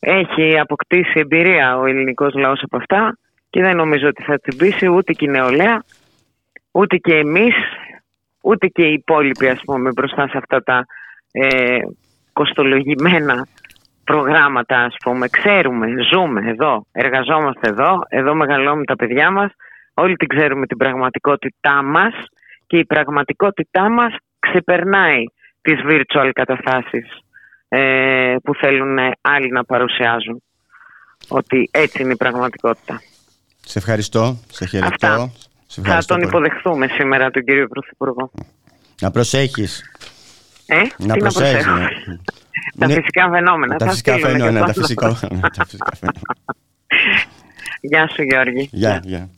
[0.00, 3.18] έχει αποκτήσει εμπειρία ο ελληνικός λαός από αυτά
[3.50, 5.84] και δεν νομίζω ότι θα τσιμπήσει ούτε και η νεολαία,
[6.70, 7.54] ούτε και εμείς,
[8.42, 10.86] ούτε και οι υπόλοιποι ας πούμε μπροστά σε αυτά τα
[11.32, 11.78] ε,
[12.32, 13.46] κοστολογημένα
[14.04, 15.28] προγράμματα ας πούμε.
[15.28, 19.50] Ξέρουμε, ζούμε εδώ, εργαζόμαστε εδώ, εδώ μεγαλώνουμε τα παιδιά μας,
[19.94, 22.12] όλοι την ξέρουμε την πραγματικότητά μας
[22.66, 25.24] και η πραγματικότητά μας ξεπερνάει
[25.60, 27.06] τις virtual καταστάσεις
[27.68, 30.42] ε, που θέλουν άλλοι να παρουσιάζουν.
[31.28, 33.00] Ότι έτσι είναι η πραγματικότητα.
[33.66, 35.06] Σε ευχαριστώ, σε χαιρετώ.
[35.06, 35.30] Αυτά.
[35.66, 36.44] Σε Θα ευχαριστώ τον πολύ.
[36.46, 38.30] υποδεχθούμε σήμερα τον κύριο Πρωθυπουργό.
[39.00, 39.82] Να προσέχεις.
[40.66, 41.64] Ε, Να τι προσέχεις.
[41.64, 41.88] προσέχω;
[42.74, 42.86] Ναι.
[42.86, 43.76] Τα Είναι- φυσικά φαινόμενα.
[43.76, 45.14] Τα θα φυσικά στείλουμε και φαινόμενα, το τα άλλο.
[45.14, 46.22] φυσικά ναι, τα φυσικά φαινόμενα.
[47.80, 48.68] Γεια σου Γιώργη.
[48.72, 49.28] Γεια, γεια.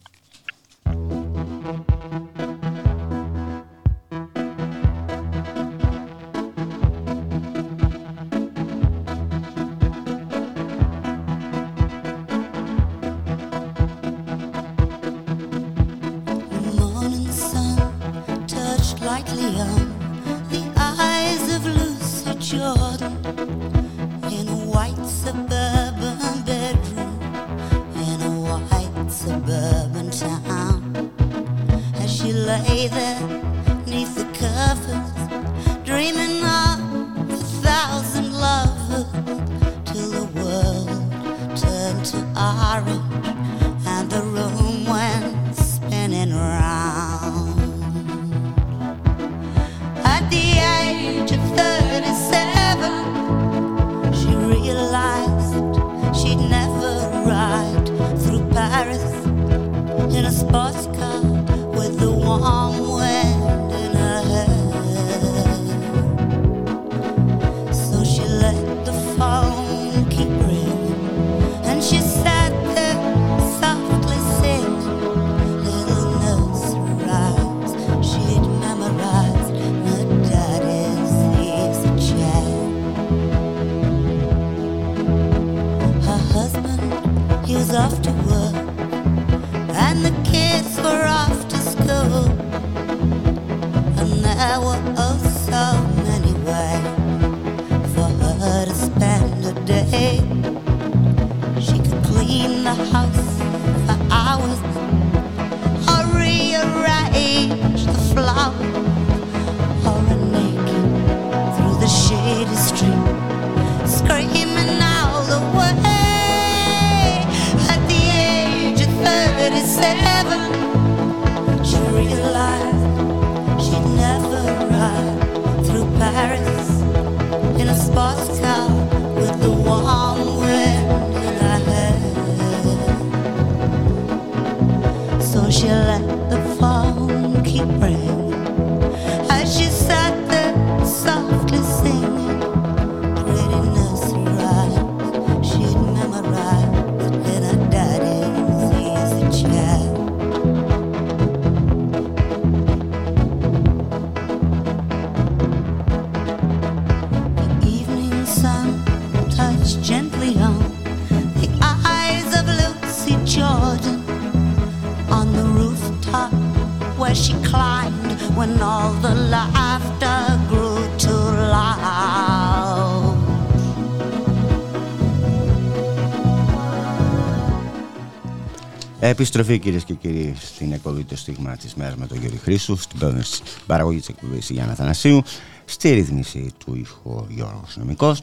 [179.08, 182.98] Επιστροφή κυρίες και κύριοι στην εκπομπή το στίγμα της μέρας με τον Γιώργη Χρήσου, στην
[182.98, 183.22] πρώτη
[183.66, 185.22] παραγωγή της εκπομπής Γιάννα Θανασίου,
[185.64, 188.22] στη ρύθμιση του ήχου ο Γιώργος Νομικός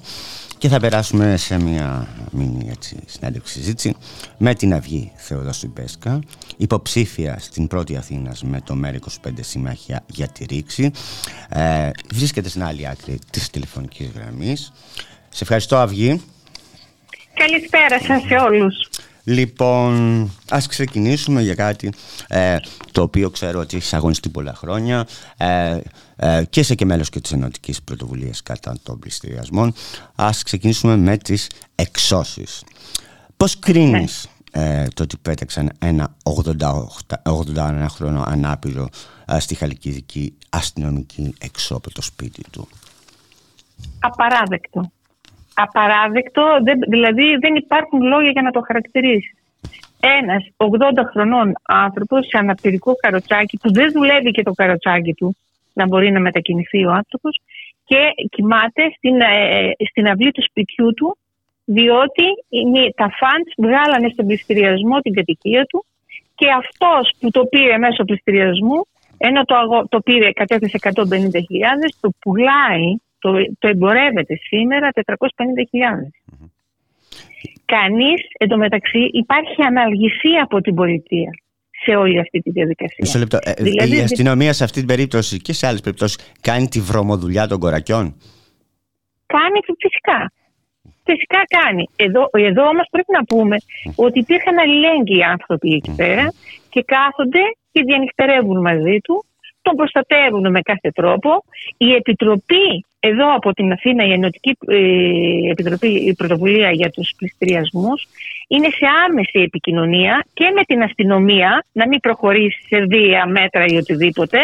[0.58, 3.96] και θα περάσουμε σε μια μήνυ έτσι, συνέντευξη συζήτηση
[4.38, 6.20] με την Αυγή Θεοδόσου Μπέσκα,
[6.58, 10.92] υποψήφια στην πρώτη Αθήνας με το ΜΕΡ25 Συμμαχία για τη Ρήξη.
[11.50, 14.72] Ε, βρίσκεται στην άλλη άκρη της τηλεφωνικής γραμμής.
[15.30, 16.22] Σε ευχαριστώ Αυγή.
[17.34, 18.90] Καλησπέρα σας σε όλους.
[19.24, 21.94] Λοιπόν, ας ξεκινήσουμε για κάτι
[22.28, 22.58] ε,
[22.92, 25.08] το οποίο ξέρω ότι έχεις αγωνιστεί πολλά χρόνια
[25.38, 25.78] ε,
[26.16, 29.74] ε, και είσαι και μέλος και της Ενωτικής Πρωτοβουλίας κατά των πληστηριασμών.
[30.16, 32.64] Ας ξεκινήσουμε με τις εξώσεις.
[33.38, 36.64] Πώς κρίνεις ε, το ότι πέταξαν ένα 88,
[37.56, 38.88] 81 χρόνο ανάπηρο
[39.26, 42.68] ε, στη Χαλκιδική αστυνομική εξώ από το σπίτι του;
[44.00, 44.92] Απαράδεκτο.
[45.54, 49.36] Απαράδεκτο, δεν- δηλαδή δεν υπάρχουν λόγια για να το χαρακτηρίσει.
[50.06, 50.68] Ένας 80
[51.12, 55.36] χρονών άνθρωπος σε αναπηρικό καροτσάκι που δεν δουλεύει και το καροτσάκι του
[55.74, 57.42] να μπορεί να μετακινηθεί ο άνθρωπος
[57.84, 57.98] και
[58.30, 61.18] κοιμάται στην, ε, στην αυλή του σπιτιού του
[61.66, 65.86] διότι είναι, τα φαντς βγάλανε στον πληστηριασμό την κατοικία του
[66.36, 68.86] και αυτός που το πήρε μέσω πληστηριασμού
[69.18, 70.94] ενώ το, αγο- το πήρε κατέθεσε 150.000
[72.02, 75.02] το πουλάει, το, το εμπορεύεται σήμερα 450.000.
[77.66, 81.30] Κανείς, εντωμεταξύ, υπάρχει αναλγησία από την πολιτεία.
[81.86, 82.98] σε όλη αυτή τη διαδικασία.
[83.00, 83.38] Μισό λεπτό.
[83.42, 87.48] Ε, Δηλαδή, η αστυνομία σε αυτή την περίπτωση και σε άλλες περιπτώσεις κάνει τη βρωμοδουλειά
[87.48, 88.16] των κορακιών;
[89.26, 90.32] Κάνει φυσικά.
[91.04, 91.90] Φυσικά κάνει.
[91.96, 93.56] Εδώ, εδώ όμως πρέπει να πούμε
[93.96, 96.34] ότι υπήρχαν αλληλέγγυοι άνθρωποι εκεί πέρα
[96.70, 97.40] και κάθονται
[97.72, 99.26] και διανυκτερεύουν μαζί του,
[99.66, 101.30] τον προστατεύουν με κάθε τρόπο.
[101.78, 102.68] Η Επιτροπή,
[103.00, 108.00] εδώ από την Αθήνα, η Ενωτική ε, Επιτροπή, η Πρωτοβουλία για τους πληστηριασμούς,
[108.48, 113.76] είναι σε άμεση επικοινωνία και με την αστυνομία, να μην προχωρήσει σε βία μέτρα ή
[113.76, 114.40] οτιδήποτε,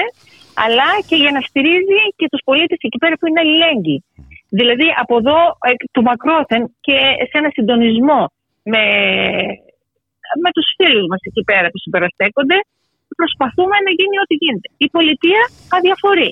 [0.66, 4.04] αλλά και για να στηρίζει και τους πολίτες εκεί πέρα που είναι αλληλέγγυοι.
[4.50, 5.40] Δηλαδή από εδώ
[5.72, 6.98] εκ του μακρόθεν και
[7.30, 8.22] σε ένα συντονισμό
[8.72, 8.84] με,
[10.44, 12.58] με τους φίλους μας εκεί πέρα που συμπεραστέκονται
[13.20, 14.68] προσπαθούμε να γίνει ό,τι γίνεται.
[14.86, 15.42] Η πολιτεία
[15.78, 16.32] αδιαφορεί.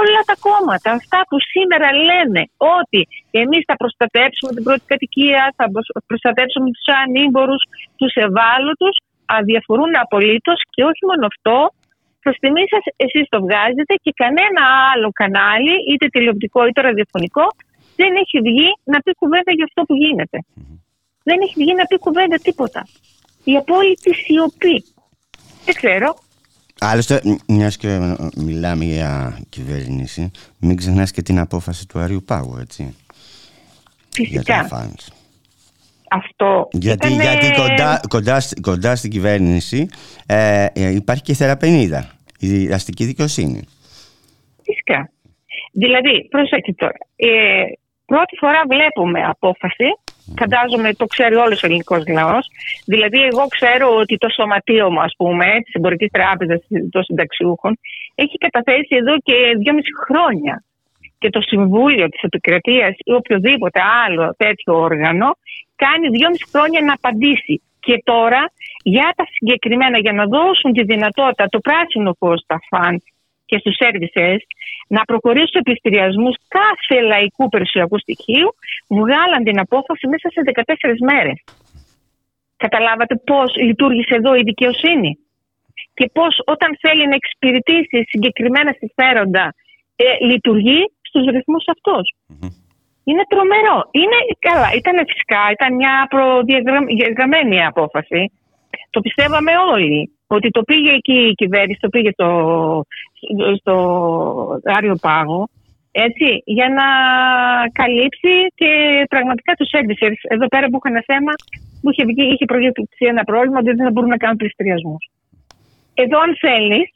[0.00, 2.42] Όλα τα κόμματα, αυτά που σήμερα λένε
[2.78, 3.00] ότι
[3.42, 5.66] εμείς θα προστατέψουμε την πρώτη κατοικία, θα
[6.08, 7.62] προστατέψουμε τους ανήμπορους,
[8.00, 8.94] τους ευάλωτους,
[9.38, 11.56] αδιαφορούν απολύτως και όχι μόνο αυτό,
[12.22, 17.46] προ τιμή σας, εσείς το βγάζετε και κανένα άλλο κανάλι, είτε τηλεοπτικό είτε ραδιοφωνικό,
[18.00, 20.38] δεν έχει βγει να πει κουβέντα για αυτό που γινεται
[21.28, 22.80] Δεν έχει βγει να πει κουβέντα τίποτα.
[23.50, 24.76] Η απόλυτη σιωπή.
[25.64, 26.14] Δεν ξέρω.
[26.80, 32.56] Άλλωστε, μιας και ε, μιλάμε για κυβέρνηση, μην ξεχνάς και την απόφαση του Αριού Πάγου,
[32.60, 32.94] έτσι.
[34.16, 34.56] Για Φυσικά.
[34.60, 35.08] τα φανς.
[36.10, 39.88] Αυτό Γιατί, ήτανε- γιατί κοντά, κοντά, στη- κοντά στην κυβέρνηση
[40.26, 43.60] ε, ε, υπάρχει και η θεραπενίδα, η αστική δικαιοσύνη.
[44.62, 45.10] Φυσικά.
[45.72, 46.98] Δηλαδή, προσέξτε τώρα.
[47.16, 47.62] Ε,
[48.06, 49.84] πρώτη φορά βλέπουμε απόφαση.
[50.38, 52.46] Φαντάζομαι το ξέρει όλος ο ελληνικός λαός.
[52.86, 56.60] Δηλαδή, εγώ ξέρω ότι το σωματείο μου, ας πούμε, της Εμπορικής Τράπεζας
[56.90, 57.78] των Συνταξιούχων,
[58.14, 60.64] έχει καταθέσει εδώ και δυόμιση χρόνια.
[61.18, 65.28] Και το Συμβούλιο της Επικρατείας ή οποιοδήποτε άλλο τέτοιο όργανο
[65.76, 67.62] κάνει δυόμιση χρόνια να απαντήσει.
[67.80, 68.42] Και τώρα
[68.82, 73.00] για τα συγκεκριμένα, για να δώσουν τη δυνατότητα το πράσινο φως στα φαντ
[73.54, 74.40] και στους services
[74.96, 78.48] να προχωρήσουν σε πληστηριασμούς κάθε λαϊκού περιουσιακού στοιχείου,
[79.00, 81.38] βγάλαν την απόφαση μέσα σε 14 μέρες.
[82.56, 85.18] Καταλάβατε πώς λειτουργήσε εδώ η δικαιοσύνη
[85.94, 89.54] και πώς όταν θέλει να εξυπηρετήσει συγκεκριμένα συμφέροντα
[89.96, 92.06] ε, λειτουργεί στους ρυθμούς αυτούς.
[93.08, 93.78] Είναι τρομερό.
[93.90, 94.68] Είναι καλά.
[94.80, 98.32] Ήταν φυσικά, ήταν μια προδιαγραμμένη απόφαση.
[98.90, 100.13] Το πιστεύαμε όλοι.
[100.26, 102.28] Ότι το πήγε εκεί η κυβέρνηση, το πήγε στο,
[103.60, 103.74] στο
[104.64, 105.48] Άριο Πάγο,
[105.92, 106.86] έτσι, για να
[107.80, 108.70] καλύψει και
[109.08, 110.20] πραγματικά τους servicers.
[110.34, 111.32] Εδώ πέρα που είχαν ένα θέμα,
[111.80, 115.02] που είχε, βγει, είχε προκύψει ένα πρόβλημα ότι δεν θα μπορούν να κάνουν πληστηριασμούς.
[115.94, 116.88] Εδώ αν θέλεις,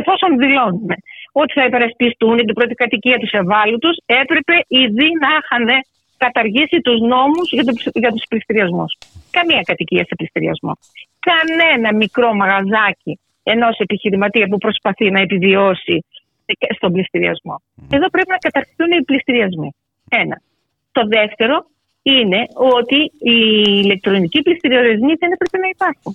[0.00, 0.96] εφόσον δηλώνουμε
[1.32, 4.54] ότι θα υπερασπιστούν την πρώτη κατοικία τους ευάλωτους, έπρεπε
[4.84, 5.66] ήδη να είχαν
[6.24, 7.72] καταργήσει τους νόμους για, το,
[8.02, 8.92] για τους πληστηριασμούς.
[9.30, 10.72] Καμία κατοικία σε πληστηριασμό.
[11.30, 16.04] Κανένα μικρό μαγαζάκι ενός επιχειρηματία που προσπαθεί να επιβιώσει
[16.76, 17.62] στον πληστηριασμό.
[17.90, 19.70] Εδώ πρέπει να καταρχηθούν οι πληστηριασμοί.
[20.08, 20.36] Ένα.
[20.92, 21.66] Το δεύτερο
[22.02, 22.40] είναι
[22.76, 22.98] ότι
[23.30, 23.38] οι
[23.82, 26.14] ηλεκτρονικοί πληστηριασμοί δεν έπρεπε να υπάρχουν.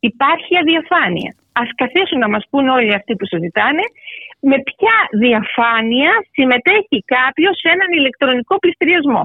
[0.00, 1.34] Υπάρχει αδιαφάνεια.
[1.52, 3.84] Α καθίσουν να μας πούνε όλοι αυτοί που συζητάνε
[4.40, 9.22] με ποια διαφάνεια συμμετέχει κάποιος σε έναν ηλεκτρονικό πληστηριασμό.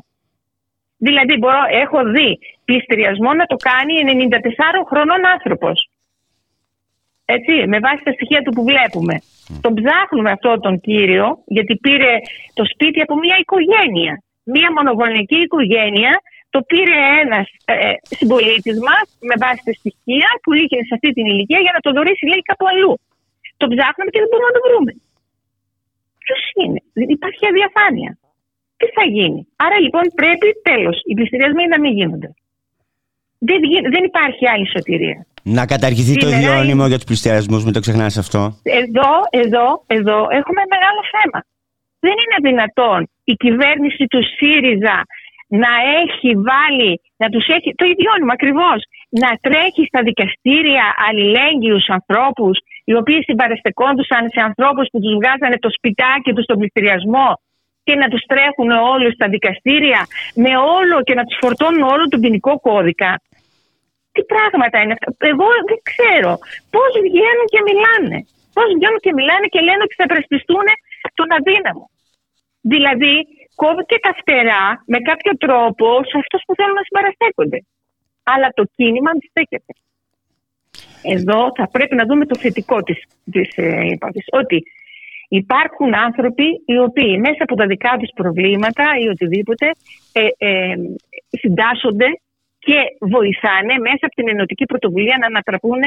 [1.07, 2.29] Δηλαδή, μπορώ, έχω δει
[2.67, 5.77] πληστηριασμό να το κάνει 94 χρονών άνθρωπος.
[7.35, 9.15] Έτσι, με βάση τα στοιχεία του που βλέπουμε.
[9.65, 11.25] Τον ψάχνουμε αυτόν τον κύριο,
[11.55, 12.13] γιατί πήρε
[12.57, 14.13] το σπίτι από μια οικογένεια.
[14.55, 16.13] Μια μονογονική οικογένεια
[16.53, 17.75] το πήρε ένας ε,
[18.17, 21.89] συμπολίτης μας με βάση τα στοιχεία που είχε σε αυτή την ηλικία για να το
[21.95, 22.93] δωρήσει, λέει, κάπου αλλού.
[23.61, 24.91] Το ψάχνουμε και δεν μπορούμε να το βρούμε.
[26.23, 28.11] Ποιος είναι, δεν υπάρχει αδιαφάνεια.
[28.77, 32.29] Τι θα γίνει; Άρα λοιπόν πρέπει τέλος οι πληστηριασμοί να μην γίνονται.
[33.37, 35.25] Δεν, γι- δεν υπάρχει άλλη σωτηρία.
[35.43, 38.41] Να καταργηθεί το Σήμερα διώνυμο για τους πληστηριασμούς, μην το ξεχνάς αυτό.
[38.81, 39.11] Εδώ,
[39.43, 39.65] εδώ,
[39.97, 41.39] εδώ έχουμε μεγάλο θέμα.
[41.99, 44.97] Δεν είναι δυνατόν η κυβέρνηση του ΣΥΡΙΖΑ
[45.63, 46.91] να έχει βάλει,
[47.21, 48.79] να τους έχει, το ιδιώνυμο ακριβώς,
[49.21, 52.55] να τρέχει στα δικαστήρια αλληλέγγυους ανθρώπους
[52.89, 57.29] οι οποίοι συμπαραστεκόντουσαν σε ανθρώπους που τους βγάζανε το σπιτάκι τους στον πληστηριασμό
[57.85, 60.01] και να τους τρέχουν όλους στα δικαστήρια
[60.43, 63.11] με όλο και να τους φορτώνουν όλο τον ποινικό κώδικα.
[64.13, 66.33] Τι πράγματα είναι αυτά; Εγώ δεν ξέρω
[66.75, 68.17] πώς βγαίνουν και μιλάνε;
[68.55, 70.65] Πώς βγαίνουν και μιλάνε και λένε ότι θα υπερασπιστούν
[71.19, 71.85] τον αδύναμο;
[72.73, 73.15] Δηλαδή,
[73.61, 77.59] κόβει και τα φτερά με κάποιο τρόπο σε αυτούς που θέλουν να συμπαραστέκονται.
[78.33, 79.73] Αλλά το κίνημα αντιστέκεται.
[81.15, 82.99] Εδώ θα πρέπει να δούμε το θετικό της,
[83.31, 84.29] της ε, υπόθεσης.
[84.41, 84.57] Ότι
[85.27, 89.65] υπάρχουν άνθρωποι οι οποίοι μέσα από τα δικά τους προβλήματα ή οτιδήποτε
[90.11, 90.75] ε, ε,
[91.29, 92.09] συντάσσονται
[92.67, 92.79] και
[93.15, 95.81] βοηθάνε μέσα από την ενωτική πρωτοβουλία να ανατραπούν,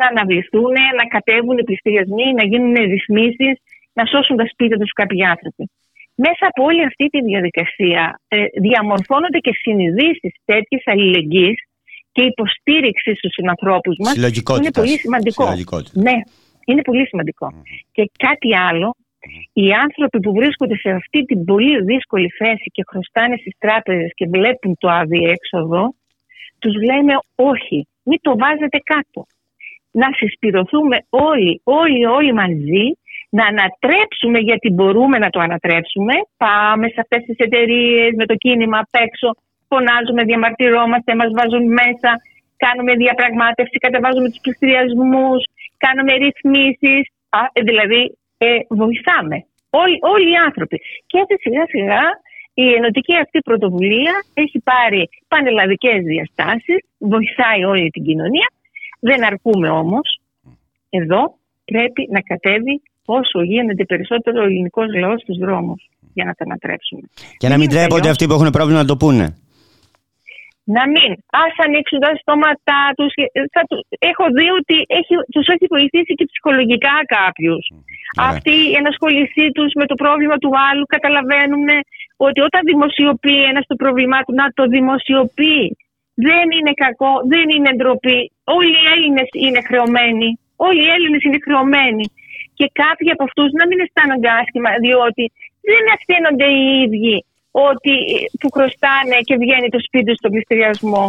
[0.00, 3.54] να αναβληθούν, να κατέβουν οι πληστηριασμοί, να γίνουν ρυθμίσεις,
[3.98, 5.64] να σώσουν τα σπίτια τους κάποιοι άνθρωποι.
[6.14, 11.58] Μέσα από όλη αυτή τη διαδικασία ε, διαμορφώνονται και συνειδήσεις τέτοιες αλληλεγγύης
[12.12, 14.12] και υποστήριξης στους συνανθρώπου μας.
[14.12, 14.66] Συλλογικότητας.
[14.66, 15.42] Είναι πολύ σημαντικό.
[15.42, 16.02] Συλλογικότητας.
[16.02, 16.16] Ναι,
[16.72, 17.46] είναι πολύ σημαντικό.
[17.92, 18.88] Και κάτι άλλο,
[19.52, 24.26] οι άνθρωποι που βρίσκονται σε αυτή την πολύ δύσκολη θέση και χρωστάνε στις τράπεζες και
[24.34, 25.94] βλέπουν το αδιέξοδο,
[26.58, 29.20] τους λέμε όχι, μην το βάζετε κάτω.
[29.90, 32.84] Να συσπηρωθούμε όλοι, όλοι, όλοι μαζί,
[33.38, 36.14] να ανατρέψουμε γιατί μπορούμε να το ανατρέψουμε.
[36.36, 39.28] Πάμε σε αυτές τις εταιρείες με το κίνημα απ' έξω,
[39.68, 42.10] φωνάζουμε, διαμαρτυρόμαστε, μας βάζουν μέσα,
[42.64, 45.40] κάνουμε διαπραγμάτευση, κατεβάζουμε τους πληστηριασμούς,
[45.84, 47.02] κάνουμε ρυθμίσεις,
[47.38, 48.02] Α, ε, δηλαδή
[48.38, 48.46] ε,
[48.80, 49.36] βοηθάμε.
[49.82, 50.76] Όλοι, όλοι οι άνθρωποι.
[51.06, 52.02] Και έτσι σιγά σιγά
[52.54, 58.48] η ενωτική αυτή πρωτοβουλία έχει πάρει πανελλαδικές διαστάσεις, βοηθάει όλη την κοινωνία.
[59.00, 60.06] Δεν αρκούμε όμως.
[60.90, 61.20] Εδώ
[61.64, 67.02] πρέπει να κατέβει όσο γίνεται περισσότερο ο ελληνικός λαός στους δρόμους για να τα ανατρέψουμε.
[67.36, 69.36] Και να μην Είναι τρέπονται αλλιώς- αυτοί που έχουν πρόβλημα να το πούνε.
[70.64, 71.10] Να μην.
[71.44, 73.12] Ας ανοίξουν τα στόματά τους.
[73.54, 77.62] Θα του- Έχω δει ότι έχει, τους έχει βοηθήσει και ψυχολογικά κάποιους.
[77.70, 78.28] Ωραία.
[78.30, 81.68] Αυτή η ενασχόλησή τους με το πρόβλημα του άλλου καταλαβαίνουν
[82.26, 85.66] ότι όταν δημοσιοποιεί ένας το πρόβλημά του να το δημοσιοποιεί.
[86.14, 88.20] Δεν είναι κακό, δεν είναι ντροπή.
[88.44, 90.28] Όλοι οι Έλληνες είναι χρεωμένοι.
[90.56, 92.04] Όλοι οι Έλληνες είναι χρεωμένοι.
[92.54, 95.24] Και κάποιοι από αυτούς να μην αισθάνονται άσχημα, διότι
[95.70, 97.16] δεν ευθύνονται οι ίδιοι
[97.52, 97.94] ότι
[98.40, 101.04] που χρωστάνε και βγαίνει το σπίτι του στον πληστηριασμό.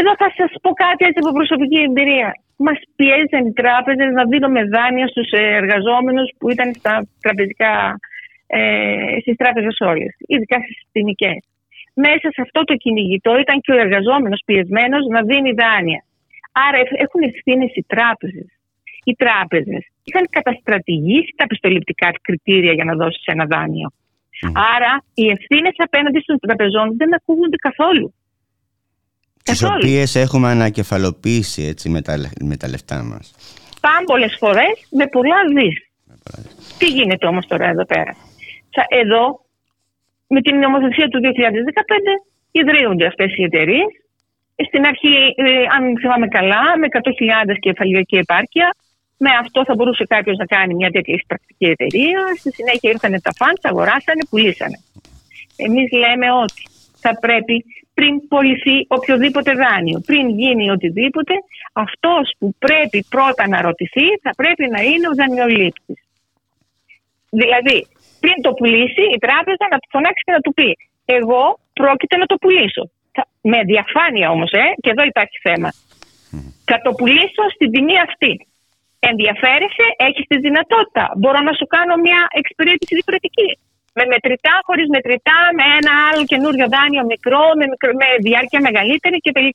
[0.00, 2.30] Εδώ θα σας πω κάτι έτσι από προσωπική εμπειρία.
[2.66, 6.94] Μας πιέζαν οι τράπεζες να δίνουμε δάνεια στους ε, εργαζόμενους που ήταν στα
[7.24, 7.72] τραπεζικά,
[8.46, 11.38] ε, στις τράπεζες όλες, ειδικά στις συστημικές.
[11.94, 16.00] Μέσα σε αυτό το κυνηγητό ήταν και ο εργαζόμενος πιεσμένος να δίνει δάνεια.
[16.66, 18.48] Άρα εφ- έχουν ευθύνες οι τράπεζες.
[19.04, 23.88] Οι τράπεζες είχαν καταστρατηγήσει τα πιστοληπτικά κριτήρια για να δώσει ένα δάνειο.
[24.76, 28.14] Άρα οι ευθύνες απέναντι των τραπεζών δεν ακούγονται καθόλου.
[29.44, 29.80] Τις Καθόλου.
[29.82, 33.34] οποίες έχουμε ανακεφαλοποιήσει έτσι, με, τα, με τα λεφτά μας.
[33.80, 35.76] Πάμπολες φορές με πολλά δις.
[36.78, 38.16] Τι γίνεται όμως τώρα εδώ πέρα;
[38.74, 39.40] Σα- Εδώ
[40.28, 43.90] με την νομοθεσία του 2015 ιδρύονται αυτές οι εταιρείες.
[44.68, 45.44] Στην αρχή, ε,
[45.76, 48.74] αν θυμάμαι καλά, με 100.000 κεφαλιακή επάρκεια.
[49.18, 52.20] Με αυτό θα μπορούσε κάποιος να κάνει μια τέτοια εισπρακτική εταιρεία.
[52.38, 54.78] Στη συνέχεια ήρθαν τα φαντς, αγοράσανε, πουλήσανε.
[55.56, 56.62] Εμείς λέμε ότι
[57.04, 57.64] θα πρέπει
[57.94, 61.34] πριν πωληθεί οποιοδήποτε δάνειο, πριν γίνει οτιδήποτε,
[61.72, 65.98] αυτός που πρέπει πρώτα να ρωτηθεί θα πρέπει να είναι ο δανειολήπτης.
[67.30, 67.86] Δηλαδή,
[68.20, 72.26] πριν το πουλήσει, η τράπεζα να του φωνάξει και να του πει: Εγώ πρόκειται να
[72.26, 72.90] το πουλήσω.
[73.12, 75.70] Θα- Με διαφάνεια όμως, ε, και εδώ υπάρχει θέμα.
[76.64, 78.46] Θα το πουλήσω στην τιμή αυτή.
[79.10, 81.04] Ενδιαφέρεσαι, έχεις τη δυνατότητα.
[81.20, 83.50] Μπορώ να σου κάνω μια εξυπηρέτηση διαφορετική.
[83.98, 89.16] Με μετρητά, χωρίς μετρητά, με ένα άλλο καινούριο δάνειο μικρό, με, μικρο, με διάρκεια μεγαλύτερη
[89.24, 89.48] κτλ.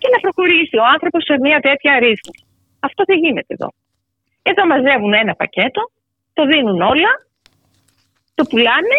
[0.00, 2.44] Και να προχωρήσει ο άνθρωπος σε μια τέτοια ρύθμιση.
[2.88, 3.68] Αυτό δεν γίνεται εδώ.
[4.50, 5.82] Εδώ μαζεύουν ένα πακέτο,
[6.36, 7.12] το δίνουν όλα,
[8.34, 8.98] το πουλάνε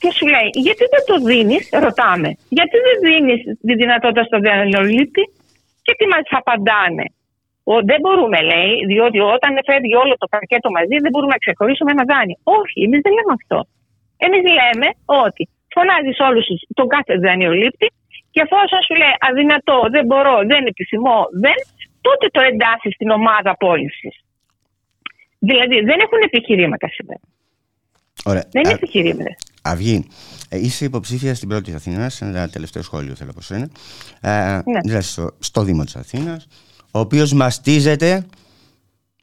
[0.00, 5.22] και σου λέει γιατί δεν το δίνεις, ρωτάμε, γιατί δεν δίνεις τη δυνατότητα στο δανειολήπτη
[5.84, 7.06] και τι μας απαντάνε.
[7.72, 11.90] Ο, δεν μπορούμε, λέει, διότι όταν φεύγει όλο το πακέτο μαζί δεν μπορούμε να ξεχωρίσουμε
[11.96, 12.38] ένα δάνειο.
[12.60, 13.58] Όχι, εμείς δεν λέμε αυτό.
[14.26, 14.88] Εμείς λέμε
[15.24, 15.42] ότι
[15.74, 17.86] φωνάζεις όλους τους- τον κάθε δανειολήπτη
[18.32, 21.56] και εφόσον σου λέει αδυνατό, δεν μπορώ, δεν επιθυμώ, δεν,
[22.06, 24.10] τότε το εντάσσεις στην ομάδα πώληση.
[25.48, 27.20] Δηλαδή δεν έχουν επιχειρήματα σήμερα.
[28.30, 28.44] Ωραία.
[28.50, 29.34] Δεν είναι Α- επιχειρήματα.
[29.62, 30.06] Αυγή,
[30.50, 33.68] ε, είσαι υποψήφια στην πρώτη Αθήνας, σε ένα τελευταίο σχόλιο θέλω από σένα.
[34.20, 34.80] Ε, Ναι.
[34.84, 36.46] δηλαδή στο, στο Δήμο της Αθήνας,
[36.96, 38.26] ο οποίος μαστίζεται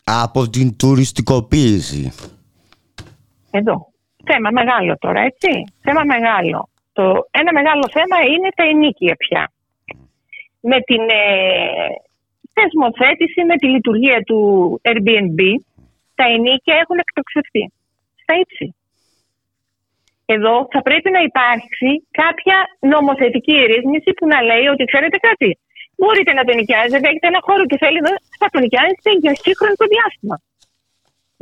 [0.03, 2.13] από την τουριστικοποίηση.
[3.51, 3.75] Εδώ.
[4.25, 5.51] Θέμα μεγάλο τώρα, έτσι.
[5.81, 6.69] Θέμα μεγάλο.
[6.93, 9.51] Το, ένα μεγάλο θέμα είναι τα ενίκια πια.
[10.59, 11.27] Με την ε,
[12.53, 14.39] θεσμοθέτηση, με τη λειτουργία του
[14.89, 15.39] Airbnb,
[16.15, 17.63] τα ενίκια έχουν εκτοξευθεί
[18.21, 18.75] στα ύψη.
[20.25, 21.89] Εδώ θα πρέπει να υπάρξει
[22.21, 25.49] κάποια νομοθετική ρύθμιση που να λέει ότι ξέρετε κάτι,
[25.99, 28.09] μπορείτε να το νοικιάζετε, έχετε ένα χώρο και θέλετε,
[28.41, 30.35] θα το νοικιάζετε για σύγχρονο διάστημα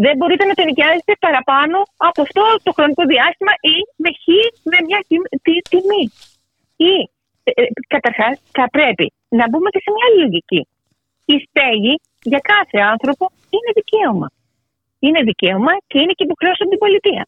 [0.04, 1.78] δεν μπορείτε να το νοικιάζετε παραπάνω
[2.10, 4.24] από αυτό το χρονικό διάστημα ή με χ
[4.72, 6.04] με μια τιμ- τι- τιμή.
[6.92, 6.94] Ή
[7.44, 7.64] ε, ε,
[7.94, 9.08] καταρχάς θα πρέπει
[9.40, 10.62] να μπούμε και σε μια άλλη λογική.
[11.34, 11.94] Η στέγη
[12.32, 13.24] για κάθε άνθρωπο
[13.56, 14.28] είναι δικαίωμα.
[15.06, 17.24] Είναι δικαίωμα και είναι και υποχρέωση από την πολιτεία.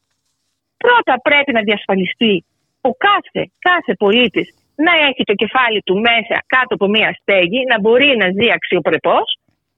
[0.84, 2.46] Πρώτα πρέπει να διασφαλιστεί
[2.90, 4.48] ο κάθε, κάθε πολίτης
[4.86, 9.28] να έχει το κεφάλι του μέσα κάτω από μία στέγη, να μπορεί να ζει αξιοπρεπώς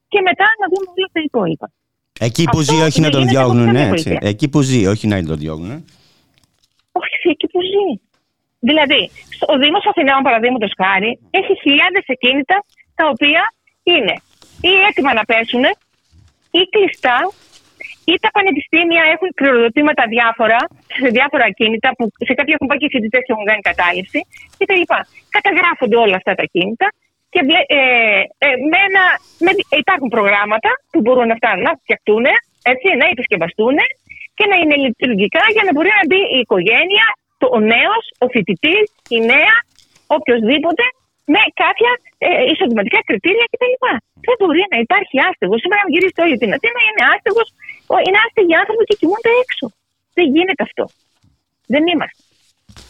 [0.08, 1.68] και μετά να δούμε όλα τα υπόλοιπα.
[2.20, 4.04] Εκεί που Αυτό ζει, όχι δεν να τον γίνεται από διώγνουν, καμία έτσι.
[4.10, 4.30] πολιτεία.
[4.30, 5.86] Εκεί που ζει, όχι να τον διώγνουν.
[7.02, 7.88] Όχι, εκεί που ζει.
[8.70, 9.02] Δηλαδή,
[9.54, 12.58] ο Δήμο Αθηναίων, παραδείγματος χάρη, έχει χιλιάδες ακίνητα
[12.96, 13.42] τα οποία
[13.84, 14.16] είναι
[14.62, 15.64] ή έτοιμα να πέσουν
[16.60, 17.18] ή κλειστά
[18.12, 20.60] ή τα πανεπιστήμια έχουν κληροδοτήματα διάφορα,
[21.02, 24.20] σε διάφορα ακίνητα που σε κάποια έχουν πάει και φοιτητές και έχουν κάνει κατάληψη
[24.60, 24.84] κτλ.
[25.36, 26.88] Καταγράφονται όλα αυτά τα ακίνητα
[27.34, 27.82] και βλέ- ε,
[28.46, 29.04] ε, με ένα,
[29.44, 29.52] με,
[29.84, 32.26] υπάρχουν προγράμματα που μπορούν αυτά να φτιαχτούν,
[32.72, 33.78] έτσι, να επισκευαστούν
[34.38, 37.06] και να είναι λειτουργικά για να μπορεί να μπει η οικογένεια,
[37.40, 38.86] το, ο νέος, ο φοιτητής,
[39.18, 39.56] η νέα,
[40.18, 40.84] οποιοδήποτε
[41.34, 41.92] με κάποια
[42.28, 43.76] ε, εισοδηματικά κριτήρια κτλ.
[44.28, 45.60] Δεν μπορεί να υπάρχει άστεγος.
[45.64, 47.48] Σήμερα, αν γυρίσετε όλη την Αθήνα, είναι άστεγος,
[48.06, 49.66] είναι άστεγοι άνθρωποι και κοιμούνται έξω.
[50.18, 50.86] Δεν γίνεται αυτό.
[51.74, 52.22] Δεν είμαστε.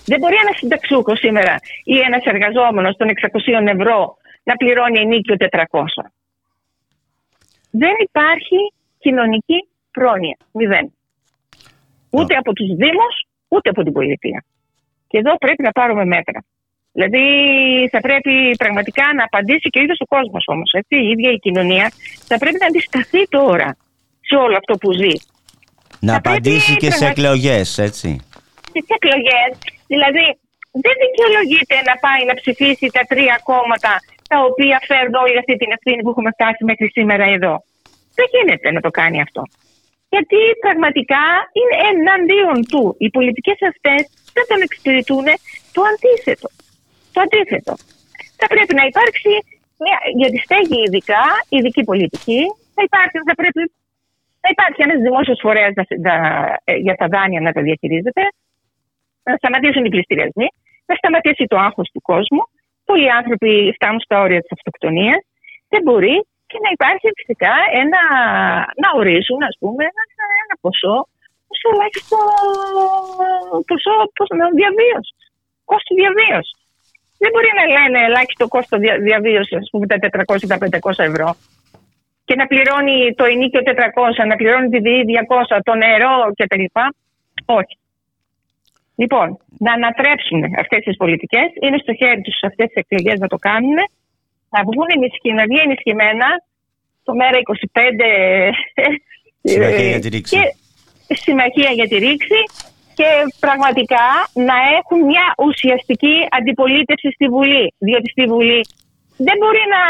[0.09, 1.55] Δεν μπορεί ένας συνταξιούχος σήμερα
[1.93, 3.99] ή ένας εργαζόμενος των 600 ευρώ
[4.43, 6.03] να πληρώνει ενίκιο 400.
[7.71, 8.59] Δεν υπάρχει
[8.99, 10.37] κοινωνική πρόνοια.
[10.51, 10.93] Μηδέν.
[12.09, 13.15] Ούτε από τους Δήμους,
[13.47, 14.43] ούτε από την πολιτεία.
[15.07, 16.39] Και εδώ πρέπει να πάρουμε μέτρα.
[16.97, 17.25] Δηλαδή
[17.93, 20.69] θα πρέπει πραγματικά να απαντήσει και ο ίδιος ο κόσμος όμως.
[20.81, 21.85] Έτσι, η ίδια η κοινωνία
[22.29, 23.69] θα πρέπει να αντισταθεί τώρα
[24.29, 25.15] σε όλο αυτό που ζει.
[26.07, 28.09] Να Θα πρέπει απαντήσει και σε πραγματικά- εκλογές, έτσι.
[28.69, 29.49] Στις εκλογές,
[29.93, 30.25] δηλαδή
[30.85, 33.93] δεν δικαιολογείται να πάει να ψηφίσει τα τρία κόμματα
[34.31, 37.53] τα οποία φέρνουν όλη αυτή την ευθύνη που έχουμε φτάσει μέχρι σήμερα εδώ.
[38.17, 39.41] Δεν γίνεται να το κάνει αυτό.
[40.13, 41.23] Γιατί πραγματικά
[41.59, 42.83] είναι εναντίον του.
[43.03, 43.99] Οι πολιτικές αυτές
[44.35, 45.25] δεν τον εξυπηρετούν
[45.75, 46.47] το αντίθετο.
[47.15, 47.73] Το αντίθετο.
[48.39, 49.31] Θα πρέπει να υπάρξει
[49.83, 51.23] μια, για τη στέγη ειδικά,
[51.55, 52.41] ειδική πολιτική.
[52.75, 53.61] Θα, υπάρξει, θα πρέπει
[54.43, 58.23] να υπάρχει ένας δημόσιος φορέας να- να- ε, για τα δάνεια να τα διαχειρίζεται
[59.27, 60.47] να σταματήσουν οι πληστηριασμοί,
[60.89, 62.41] να σταματήσει το άγχος του κόσμου.
[62.89, 65.21] Πολλοί άνθρωποι φτάνουν στα όρια της αυτοκτονίας.
[65.71, 66.15] Δεν μπορεί
[66.49, 68.01] και να υπάρχει φυσικά ένα,
[68.83, 70.03] να ορίσουν ας πούμε ένα,
[70.43, 70.97] ένα ποσό
[71.51, 72.17] ως ελάχιστο
[73.69, 75.19] ποσό πώς να διαβίωσης.
[75.69, 76.59] Κόστος διαβίωσης.
[77.17, 81.03] Δεν μπορεί να λένε ελάχιστο κόστο δια, διαβίωσης, ας πούμε, τα 400 ή τα 500
[81.11, 81.35] ευρώ.
[82.25, 86.65] Και να πληρώνει το ενίκιο 400, να πληρώνει τη ΔΕΗ 200, το νερό κτλ.
[87.45, 87.75] Όχι.
[88.95, 89.27] Λοιπόν,
[89.65, 91.47] να ανατρέψουν αυτές τις πολιτικές.
[91.61, 93.77] Είναι στο χέρι τους αυτές τις εκλογές να το κάνουν.
[94.49, 96.27] Να βγουν ενισχυ, να βγει ενισχυμένα
[97.03, 98.51] το μέρα 25.
[99.41, 100.35] Συμμαχία για τη ρήξη.
[101.07, 102.39] Και συμμαχία για τη ρήξη
[102.97, 103.09] και
[103.45, 104.07] πραγματικά
[104.49, 107.65] να έχουν μια ουσιαστική αντιπολίτευση στη Βουλή.
[107.85, 108.61] Διότι στη Βουλή
[109.27, 109.81] δεν μπορεί να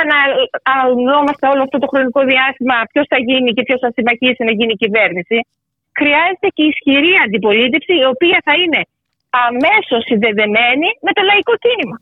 [0.71, 4.73] αναλυνόμαστε όλο αυτό το χρονικό διάστημα ποιος θα γίνει και ποιος θα συμμαχίσει να γίνει
[4.83, 5.37] κυβέρνηση.
[5.99, 8.81] Χρειάζεται και ισχυρή αντιπολίτευση η οποία θα είναι
[9.47, 11.97] αμέσως συνδεδεμένη με το λαϊκό κίνημα.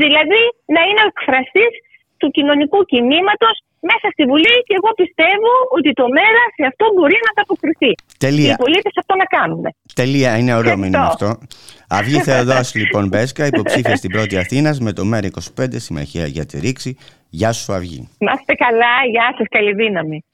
[0.00, 0.42] Δηλαδή
[0.74, 1.72] να είναι ο εκφραστής
[2.20, 3.56] του κοινωνικού κινήματος
[3.90, 7.92] μέσα στη Βουλή και εγώ πιστεύω ότι το μέρα σε αυτό μπορεί να ανταποκριθεί.
[8.24, 8.52] Τελεία.
[8.52, 9.62] Οι πολίτες αυτό να κάνουν.
[10.00, 11.24] Τελεία, είναι ωραίο μήνυμα αυτό.
[11.24, 11.94] Ευχαριστώ.
[11.98, 16.96] Αυγή Θεοδόση λοιπόν Μπέσκα, υποψήφια στην πρώτη Αθήνας με το ΜΕΡΑ25 Συμμαχία για τη Ρήξη.
[17.30, 18.08] Γεια σου Αυγή.
[18.18, 20.24] Να είστε καλά, γεια σας, καλή δύναμη.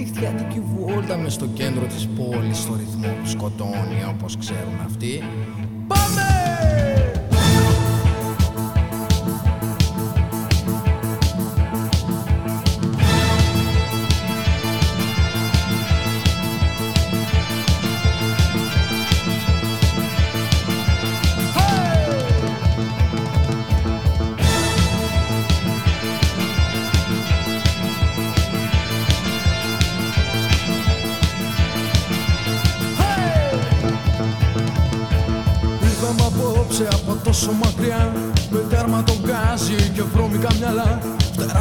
[0.00, 5.22] Νυχτιάτικη βόλτα μες στο κέντρο της πόλης Στο ρυθμό που σκοτώνει όπως ξέρουν αυτοί
[5.86, 7.19] Πάμε!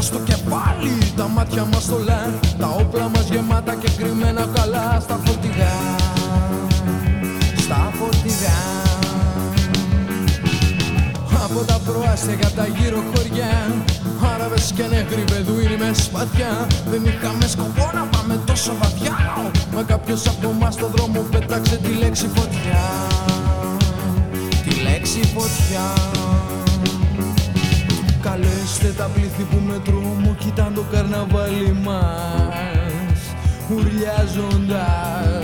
[0.01, 5.75] Στο κεφάλι, τα μάτια μας στολά Τα όπλα μας γεμάτα και κρυμμένα καλά Στα φορτηγά,
[7.57, 8.57] στα φορτηγά.
[11.43, 13.83] Από τα προάστια τα γύρω χωριά.
[14.33, 16.67] Άραβες και νέγροι βεδουίνοι μες σπαθιά.
[16.89, 19.17] Δεν είχαμε σκοπό να πάμε τόσο βαθιά.
[19.75, 22.83] Μα κάποιος από εμάς στον δρόμο πέταξε τη λέξη φωτιά.
[24.63, 25.83] Τη λέξη φωτιά
[28.21, 33.19] Καλέστε τα πλήθη που με τρόμο κοιτάν το καρναβάλι μας
[33.71, 35.38] Ουρλιάζοντας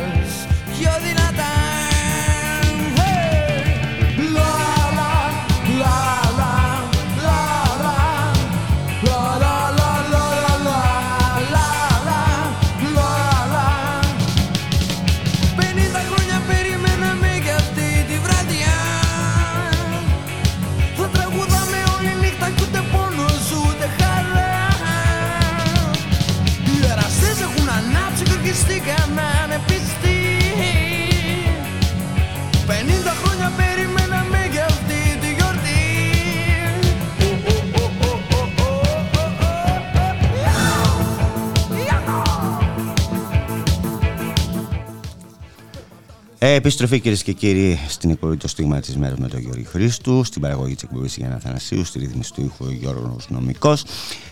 [46.56, 50.41] επιστροφή κυρίες και κύριοι στην εκπομπή Το Στίγμα της Μέρας με τον Γιώργη Χρήστου, στην
[50.41, 53.84] παραγωγή της εκπομπής Γιάννα Θανασίου, στη ρύθμιση του ήχου Γιώργος Νομικός.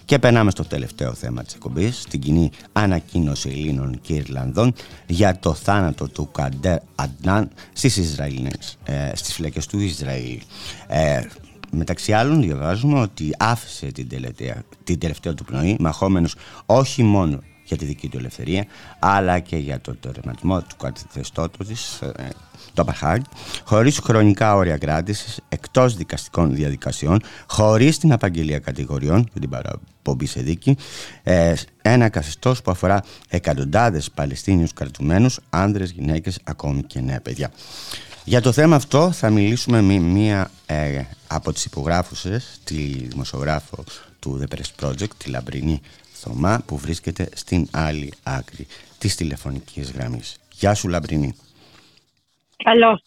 [0.05, 4.73] Και περνάμε στο τελευταίο θέμα της εκπομπής, την κοινή ανακοίνωση Ελλήνων και Ιρλανδών
[5.07, 8.17] για το θάνατο του Καντέρ Αντνάν στις
[8.83, 10.39] ε, στις φυλακές του Ισραήλ.
[10.87, 11.21] Ε,
[11.75, 16.35] Μεταξύ άλλων διαβάζουμε ότι άφησε την τελευταία, την τελευταία του πνοή μαχόμενος
[16.65, 17.39] όχι μόνο
[17.73, 18.65] για τη δική του ελευθερία
[18.99, 22.29] αλλά και για το τερματισμό του καθεστώτος της ε,
[22.73, 23.21] το Apartheid,
[23.65, 30.41] χωρίς χρονικά όρια κράτησης, εκτός δικαστικών διαδικασιών, χωρίς την απαγγελία κατηγοριών και την παραπομπή σε
[30.41, 30.77] δίκη,
[31.23, 37.51] ε, ένα καθεστώς που αφορά εκατοντάδες Παλαιστίνιους κρατουμένους, άνδρες, γυναίκες, ακόμη και νέα παιδιά.
[38.25, 43.83] Για το θέμα αυτό θα μιλήσουμε με μία ε, από τις υπογράφουσες, τη δημοσιογράφο
[44.19, 45.81] του The Press Project, τη Λαμπρινή
[46.23, 48.67] Θωμά, που βρίσκεται στην άλλη άκρη
[48.97, 50.37] της τηλεφωνικής γραμμής.
[50.51, 51.35] Γεια σου Λαμπρινή.
[52.63, 53.01] Καλώς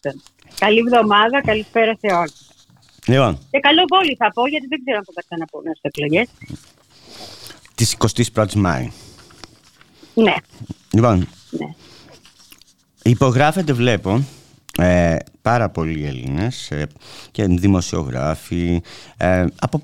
[0.58, 2.48] Καλή εβδομάδα, καλησπέρα σε όλους.
[3.06, 3.38] Λοιπόν.
[3.50, 6.28] Και καλό πόλη θα πω, γιατί δεν ξέρω αν θα τα ξαναπούμε στις εκλογές.
[7.74, 7.96] Της
[8.34, 8.90] 21ης Μάη.
[10.14, 10.34] Ναι.
[10.92, 11.74] Λοιπόν, ναι.
[13.02, 14.24] υπογράφεται βλέπω
[14.78, 16.86] ε, πάρα πολλοί Έλληνες ε,
[17.30, 18.82] και δημοσιογράφοι
[19.16, 19.82] ε, από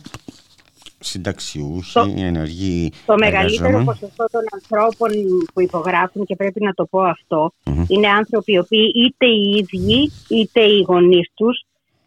[1.02, 5.08] συνταξιούχοι, το, ενεργοί Το μεγαλύτερο ποσοστό των ανθρώπων
[5.54, 7.52] που υπογράφουν και πρέπει να το πω αυτο
[7.88, 11.64] είναι άνθρωποι οι οποίοι είτε οι ίδιοι είτε οι γονείς τους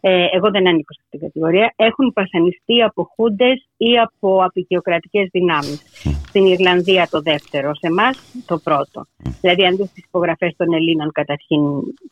[0.08, 5.28] ε, εγώ δεν ανήκω σε αυτήν την κατηγορία, έχουν βασανιστεί από χούντε ή από απεικιοκρατικές
[5.32, 5.82] δυνάμεις.
[6.28, 9.06] Στην Ιρλανδία το δεύτερο, σε εμάς το πρώτο.
[9.40, 11.60] Δηλαδή, αν δεις τις υπογραφές των Ελλήνων, καταρχήν,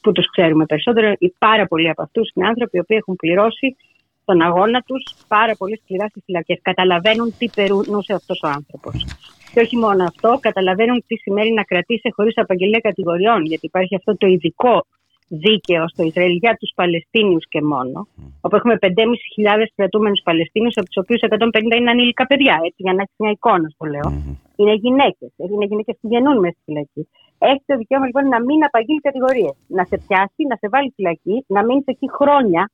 [0.00, 3.76] που τους ξέρουμε περισσότερο, οι πάρα πολλοί από αυτούς είναι άνθρωποι οι οποίοι έχουν πληρώσει
[4.24, 6.58] τον αγώνα τους πάρα πολύ σκληρά στις φυλακές.
[6.62, 9.06] Καταλαβαίνουν τι περνούσε αυτός ο άνθρωπος.
[9.52, 14.16] Και όχι μόνο αυτό, καταλαβαίνουν τι σημαίνει να κρατήσει χωρίς απαγγελία κατηγοριών, γιατί υπάρχει αυτό
[14.16, 14.86] το ειδικό
[15.28, 18.08] δίκαιο στο Ισραήλ για τους Παλαιστίνιους και μόνο,
[18.40, 23.02] όπου έχουμε 5.500 κρατούμενους Παλαιστίνιους, από τους οποίους 150 είναι ανήλικα παιδιά, έτσι, για να
[23.02, 24.08] έχεις μια εικόνα, που λέω.
[24.56, 25.30] Είναι γυναίκες.
[25.36, 27.08] Είναι γυναίκες που γεννούν μέσα στη φυλακή.
[27.38, 29.56] Έχει το δικαίωμα λοιπόν να μην απαγγείλει κατηγορίες.
[29.66, 32.70] Να σε πιάσει, να σε βάλει φυλακή, να μείνεις εκεί χρόνια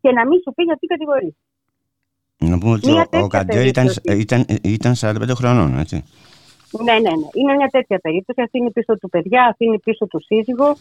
[0.00, 1.36] και να μην σου πει γιατί κατηγορεί.
[2.38, 6.04] Να πούμε ότι ο, ο Καντέρ ήταν, ήταν, ήταν 45 χρονών, έτσι.
[6.84, 7.28] Ναι, ναι, ναι.
[7.32, 8.42] Είναι μια τέτοια περίπτωση.
[8.42, 10.76] Αφήνει πίσω του παιδιά, αφήνει πίσω του σύζυγο,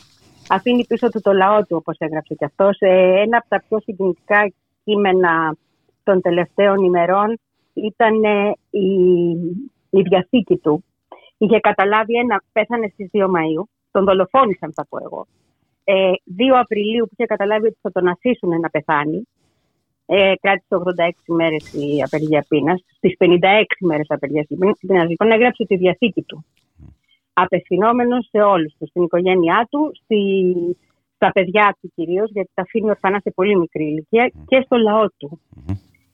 [0.50, 2.78] αφήνει πίσω του το λαό του, όπως έγραψε και αυτός.
[2.80, 4.52] Ένα από τα πιο συγκινητικά
[4.84, 5.56] κείμενα
[6.04, 7.40] των τελευταίων ημερών
[7.74, 8.88] ήταν ε, η,
[9.90, 10.84] η διαθήκη του.
[11.38, 15.28] Είχε καταλάβει ένα, πέθανε στις 2 Μαου, τον δολοφόνησαν, θα πω εγώ.
[15.92, 19.28] Ε, 2 Απριλίου που είχε καταλάβει ότι θα τον αφήσουν να πεθάνει,
[20.06, 22.84] ε, κράτησε 86 μέρες η απεργία πείνας.
[22.96, 24.46] Στις 56 μέρες απεργίας
[24.80, 26.46] πείνας, λοιπόν, έγραψε τη διαθήκη του.
[27.34, 30.20] Απευθυνόμενος σε όλους τους, στην οικογένειά του, στη,
[31.16, 35.06] στα παιδιά του κυρίως, γιατί τα αφήνει ορφανά σε πολύ μικρή ηλικία, και στο λαό
[35.18, 35.40] του.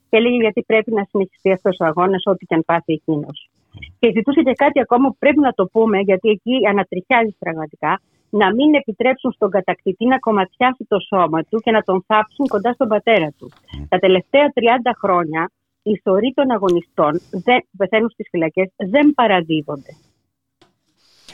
[0.08, 3.50] Και έλεγε γιατί πρέπει να συνεχιστεί αυτός ο αγώνας, ό,τι και αν πάθει εκείνος.
[3.98, 8.00] Και ζητούσε και κάτι ακόμα που πρέπει να το πούμε, γιατί εκεί ανατριχιάζει πραγματικά
[8.36, 12.72] να μην επιτρέψουν στον κατακτητή να κομματιάσει το σώμα του και να τον θάψουν κοντά
[12.72, 13.50] στον πατέρα του.
[13.88, 14.58] Τα τελευταία 30
[15.02, 15.50] χρόνια
[15.82, 19.92] οι ιστοροί των αγωνιστών δεν, που πεθαίνουν στις φυλακές δεν παραδίδονται.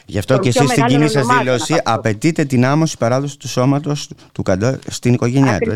[0.06, 4.42] Γι' αυτό και εσείς στην κοινή σας δήλωση απαιτείτε την άμωση παράδοση του σώματος του
[4.42, 5.74] Καντά στην οικογένειά του.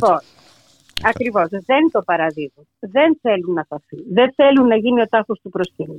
[1.03, 1.49] Ακριβώς.
[1.49, 2.67] Δεν το παραδίδουν.
[2.79, 3.97] Δεν θέλουν να θαθεί.
[4.13, 5.99] Δεν θέλουν να γίνει ο τάφος του προσκύνου.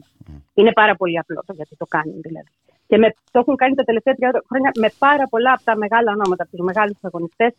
[0.53, 2.49] Είναι πάρα πολύ απλό το γιατί το κάνουν δηλαδή.
[2.87, 6.11] Και με, το έχουν κάνει τα τελευταία 30 χρόνια με πάρα πολλά από τα μεγάλα
[6.11, 7.51] ονόματα, από τους μεγάλους αγωνιστές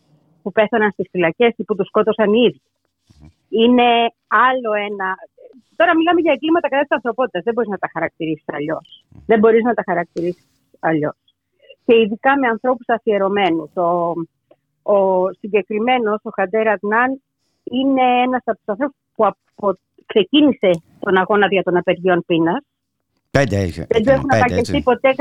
[0.43, 2.63] που πέθαναν στις φυλακές ή που τους σκότωσαν οι ίδιοι.
[3.49, 3.89] Είναι
[4.27, 5.09] άλλο ένα.
[5.77, 7.43] Τώρα μιλάμε για εγκλήματα κατά της ανθρωπότητας.
[7.43, 9.05] Δεν μπορείς να τα χαρακτηρίσεις αλλιώς.
[9.27, 10.47] Δεν μπορείς να τα χαρακτηρίσεις
[10.81, 11.19] αλλιώς.
[11.85, 13.71] Και ειδικά με ανθρώπους αφιερωμένους.
[13.77, 14.13] Ο,
[14.95, 14.97] ο
[15.41, 17.23] συγκεκριμένος, ο Χαντέρα Αδνάν,
[17.65, 19.79] είναι ένας από τους ανθρώπους που απο...
[20.07, 22.63] ξεκίνησε τον αγώνα για των απεργιών πείνας
[23.31, 23.87] Πέντε είχε.
[23.89, 25.15] Δεν το έχουν απαγγελθεί ποτέ.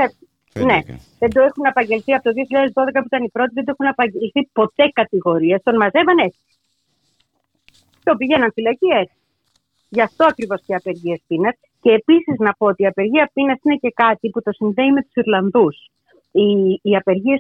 [0.54, 0.80] Ναι,
[1.20, 2.32] δεν το έχουν απαγγελθεί από το
[2.74, 5.62] 2012 που ήταν η πρώτη, δεν το έχουν απαγγελθεί ποτέ κατηγορίες.
[5.64, 6.40] Τον μαζεύανε έτσι.
[8.04, 9.16] Το πηγαίναν φυλακή έτσι.
[9.90, 11.56] Γι' αυτό ακριβώς και οι απεργίε πείνα.
[11.82, 15.02] Και επίσης να πω ότι η απεργία πείνα είναι και κάτι που το συνδέει με
[15.02, 15.76] τους Ιρλανδούς.
[16.32, 17.36] Οι, οι απεργίε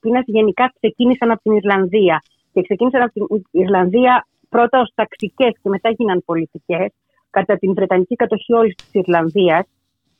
[0.00, 2.22] πείνα γενικά ξεκίνησαν από την Ιρλανδία.
[2.52, 6.92] Και ξεκίνησαν από την Ιρλανδία πρώτα ως ταξικές και μετά γίναν πολιτικές.
[7.30, 9.66] Κατά την Βρετανική κατοχή όλης της Ιρλανδίας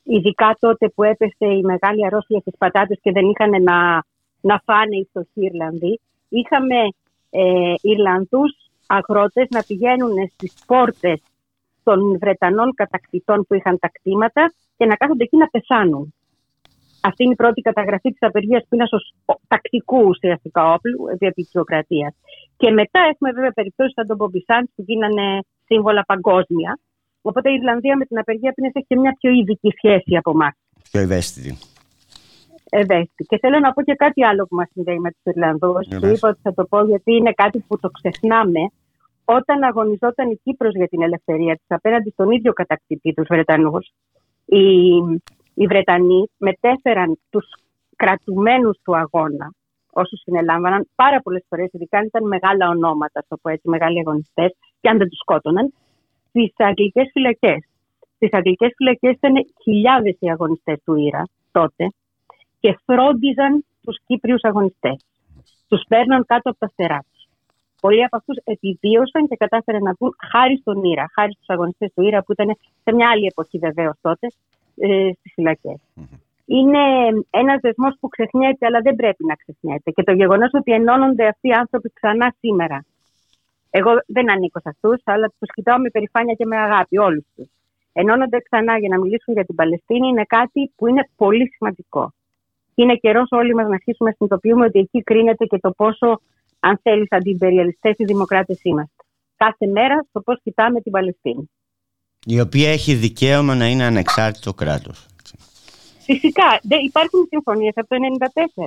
[0.03, 4.03] ειδικά τότε που έπεσε η μεγάλη αρρώστια στις πατάτες και δεν είχαν να,
[4.41, 5.99] να φάνε οι φτωχοί Ιρλανδοί.
[6.29, 6.75] Είχαμε
[7.29, 8.51] ε, Ιρλανδούς
[8.87, 11.21] αγρότες να πηγαίνουν στις πόρτες
[11.83, 16.13] των Βρετανών κατακτητών που είχαν τα κτήματα και να κάθονται εκεί να πεθάνουν.
[17.01, 22.13] Αυτή είναι η πρώτη καταγραφή της απεργίας πείνα ω τακτικού ουσιαστικά όπλου επί επικιοκρατία.
[22.57, 26.79] Και μετά έχουμε βέβαια περιπτώσεις σαν τον Μπομπισάντς που γίνανε σύμβολα παγκόσμια.
[27.29, 30.53] Οπότε η Ιρλανδία με την απεργία πείνα έχει και μια πιο ειδική σχέση από εμάς.
[30.91, 31.57] Πιο ευαίσθητη.
[32.69, 33.23] Ευαίσθητη.
[33.29, 35.87] Και θέλω να πω και κάτι άλλο που μας συνδέει με τους Ιρλανδούς.
[35.87, 36.17] Για Σου πες.
[36.17, 38.61] είπα ότι θα το πω γιατί είναι κάτι που το ξεχνάμε.
[39.25, 43.91] Όταν αγωνιζόταν η Κύπρος για την ελευθερία της απέναντι στον ίδιο κατακτητή τους Βρετανούς,
[44.45, 44.65] οι,
[45.53, 47.45] οι Βρετανοί μετέφεραν τους
[47.95, 49.53] κρατουμένους του αγώνα,
[49.91, 54.55] όσους συνελάμβαναν πάρα πολλές φορές, ειδικά αν ήταν μεγάλα ονόματα, το πω έτσι, μεγάλοι αγωνιστές,
[54.81, 55.73] και αν δεν τους σκότωναν,
[56.33, 57.59] στις αγγλικές φυλακές.
[58.15, 59.33] Στις αγγλικές φυλακές ήταν
[59.63, 61.87] χιλιάδες οι αγωνιστές του Ήρα τότε
[62.59, 65.05] και φρόντιζαν τους Κύπριους αγωνιστές.
[65.67, 67.21] Τους παίρναν κάτω από τα φτερά τους.
[67.81, 72.03] Πολλοί από αυτούς επιβίωσαν και κατάφεραν να βγουν χάρη στον Ήρα, χάρη στους αγωνιστές του
[72.03, 72.49] Ήρα, που ήταν
[72.83, 74.27] σε μια άλλη εποχή βεβαίως τότε
[74.77, 75.79] ε, στις φυλακές.
[76.45, 76.83] Είναι
[77.29, 79.91] ένας δεσμός που ξεχνιέται, αλλά δεν πρέπει να ξεχνιέται.
[79.91, 82.85] Και το γεγονός ότι ενώνονται αυτοί οι άνθρωποι ξανά σήμερα.
[83.79, 87.47] Εγώ δεν ανήκω σε αυτούς, αλλά τους κοιτάω με περηφάνεια και με αγάπη, όλους τους.
[87.93, 92.13] Ενώνονται ξανά για να μιλήσουν για την Παλαιστίνη είναι κάτι που είναι πολύ σημαντικό.
[92.75, 96.21] Είναι καιρός όλοι μας να αρχίσουμε να συνειδητοποιούμε ότι εκεί κρίνεται και το πόσο
[96.59, 99.03] αν θέλεις, αντιπεριαλιστέ ή δημοκράτες είμαστε.
[99.35, 101.49] Κάθε μέρα στο πώς κοιτάμε την Παλαιστίνη.
[102.25, 105.07] Η οποία έχει δικαίωμα να είναι ανεξάρτητο κράτος.
[105.99, 108.63] Φυσικά δεν υπάρχουν συμφωνίες από το 1994.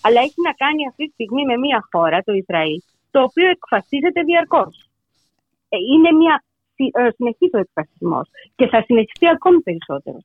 [0.00, 2.80] Αλλά έχει να κάνει αυτή τη στιγμή με μια χώρα, το Ισραήλ,
[3.10, 4.88] το οποίο εκφασίζεται διαρκώς.
[5.68, 6.44] είναι μια
[6.76, 10.18] ε, συνεχής ο εκφασισμός και θα συνεχιστεί ακόμη περισσότερο.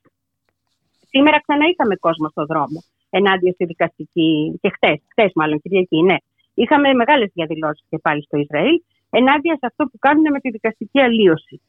[1.10, 2.80] Σήμερα ξανά είχαμε κόσμο στον δρόμο
[3.10, 4.60] ενάντια στη δικαστική.
[4.62, 6.16] και χτες, χτες μάλλον Κυριακή, ναι.
[6.54, 11.00] Είχαμε μεγάλες διαδηλώσεις και πάλι στο Ισραήλ ενάντια σε αυτό που κάνουν με τη δικαστική
[11.00, 11.62] αλλίωση.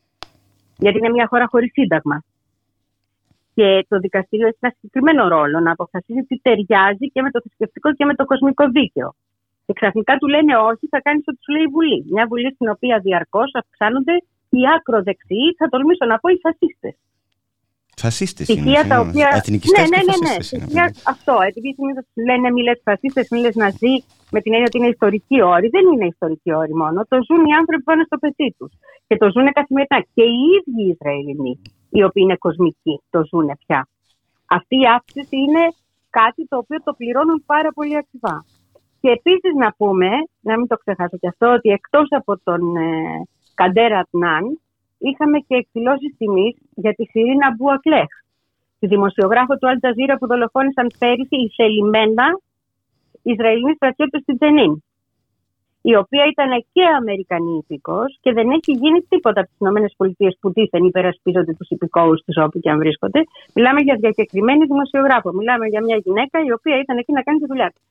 [0.79, 2.23] Γιατί είναι μια χώρα χωρίς σύνταγμα.
[3.55, 7.95] Και το δικαστήριο έχει ένα συγκεκριμένο ρόλο να αποφασίσει τι ταιριάζει και με το θρησκευτικό
[7.95, 9.15] και με το κοσμικό δίκαιο.
[9.67, 11.99] Και ξαφνικά του λένε όχι, θα κάνεις ό,τι σου λέει η Βουλή.
[12.15, 14.15] Μια Βουλή στην οποία διαρκώς αυξάνονται
[14.57, 16.95] οι ακροδεξιοί, θα τολμήσω να πω οι φασίστες.
[18.05, 18.61] Φασίστες είναι.
[18.61, 19.09] Στοιχεία τα συγγνώμη.
[19.11, 19.29] οποία.
[19.41, 20.17] Εθνικιστές ναι, ναι, και ναι.
[20.17, 20.27] ναι.
[20.27, 21.35] φασίστες είναι, Στοιχεία- Αυτό.
[21.51, 23.95] Επειδή συνήθως λένε μη λες φασίστες, μη λες ναζί,
[24.35, 25.67] με την έννοια ότι είναι ιστορικοί όροι.
[25.77, 26.99] Δεν είναι ιστορικοί όροι μόνο.
[27.13, 28.73] Το ζουν οι άνθρωποι που πάνε στο πετσί τους.
[29.07, 29.99] Και το ζουν καθημερινά.
[30.17, 31.55] Και οι ίδιοι οι Ισραηλινοί,
[31.97, 33.81] οι οποίοι είναι κοσμικοί, το ζουν πια.
[34.59, 35.65] Αυτή η αύξηση είναι
[36.21, 38.37] κάτι το οποίο το πληρώνουν πάρα πολύ ακριβά.
[39.07, 40.11] Και επίσης να πούμε,
[40.41, 42.91] να μην το ξεχάσω και αυτό, ότι εκτός από τον ε,
[43.55, 44.45] Καντέρα Τνάν,
[44.99, 48.11] είχαμε και εκδηλώσεις τιμής για τη Σιρήνα Μπουακλέχ,
[48.79, 52.27] τη δημοσιογράφο του Αλτζαζίρα που δολοφόνησαν πέρυσι εισελημένα
[53.23, 54.73] Ισραηλινοί στρατιώτες στην Τζενίν.
[55.91, 60.53] Η οποία ήταν και Αμερικανή υπηκό και δεν έχει γίνει τίποτα από τις ΗΠΑ που
[60.53, 63.21] δίθεν υπερασπίζονται τους υπηκόους του όπου και αν βρίσκονται.
[63.55, 65.33] Μιλάμε για διακεκριμένη δημοσιογράφο.
[65.33, 67.83] Μιλάμε για μια γυναίκα η οποία ήταν εκεί να κάνει τη δουλειά της.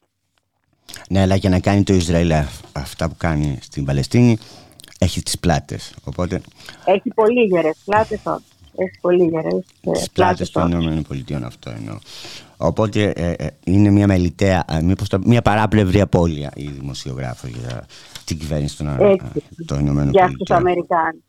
[1.09, 4.37] Ναι, αλλά για να κάνει το Ισραήλ αυ- αυτά που κάνει στην Παλαιστίνη
[4.99, 5.93] έχει τις πλάτες.
[6.03, 6.41] Οπότε
[6.85, 8.19] Έχει πολύ γερές πλάτες
[8.77, 11.97] Έχει πολύ γερές τις πλάτες των Ηνωμένων Πολιτειών αυτό εννοώ.
[12.57, 17.85] Οπότε ε, ε, είναι μια μελιτέα, ε, μήπως το- μια παράπλευρη απώλεια η δημοσιογράφο για
[18.25, 19.45] την κυβέρνηση των, ε, Έτσι.
[19.65, 20.59] των Ηνωμένων για τους Πολιτειών.
[20.59, 21.23] Αμερικάνους.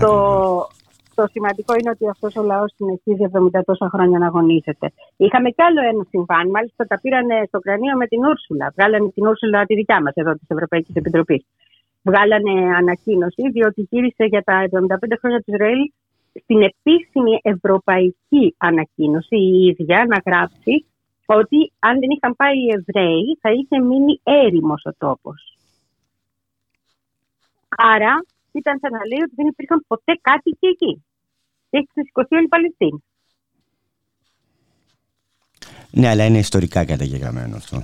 [0.00, 0.68] Το,
[1.14, 4.92] το σημαντικό είναι ότι αυτός ο λαός συνεχίζει 70 τόσα χρόνια να αγωνίζεται.
[5.16, 8.72] Είχαμε κι άλλο ένα συμβάν, μάλιστα τα πήραν στο κρανίο με την Ούρσουλα.
[8.76, 11.44] Βγάλανε την Ούρσουλα τη δικιά μας εδώ της Ευρωπαϊκής Επιτροπής.
[12.02, 15.80] Βγάλανε ανακοίνωση, διότι γύρισε για τα 75 χρόνια του Ισραήλ
[16.42, 20.86] στην επίσημη ευρωπαϊκή ανακοίνωση η ίδια να γράψει
[21.26, 25.56] ότι αν δεν είχαν πάει οι Εβραίοι θα είχε μείνει έρημος ο τόπος.
[27.68, 28.24] Άρα
[28.58, 30.92] ήταν σαν να λέει ότι δεν υπήρχαν ποτέ κάτοικοι εκεί.
[31.70, 33.04] Και έχει ξεσηκωθεί όλη η Παλαιστίνη.
[35.90, 37.76] Ναι, αλλά είναι ιστορικά καταγεγραμμένο αυτό.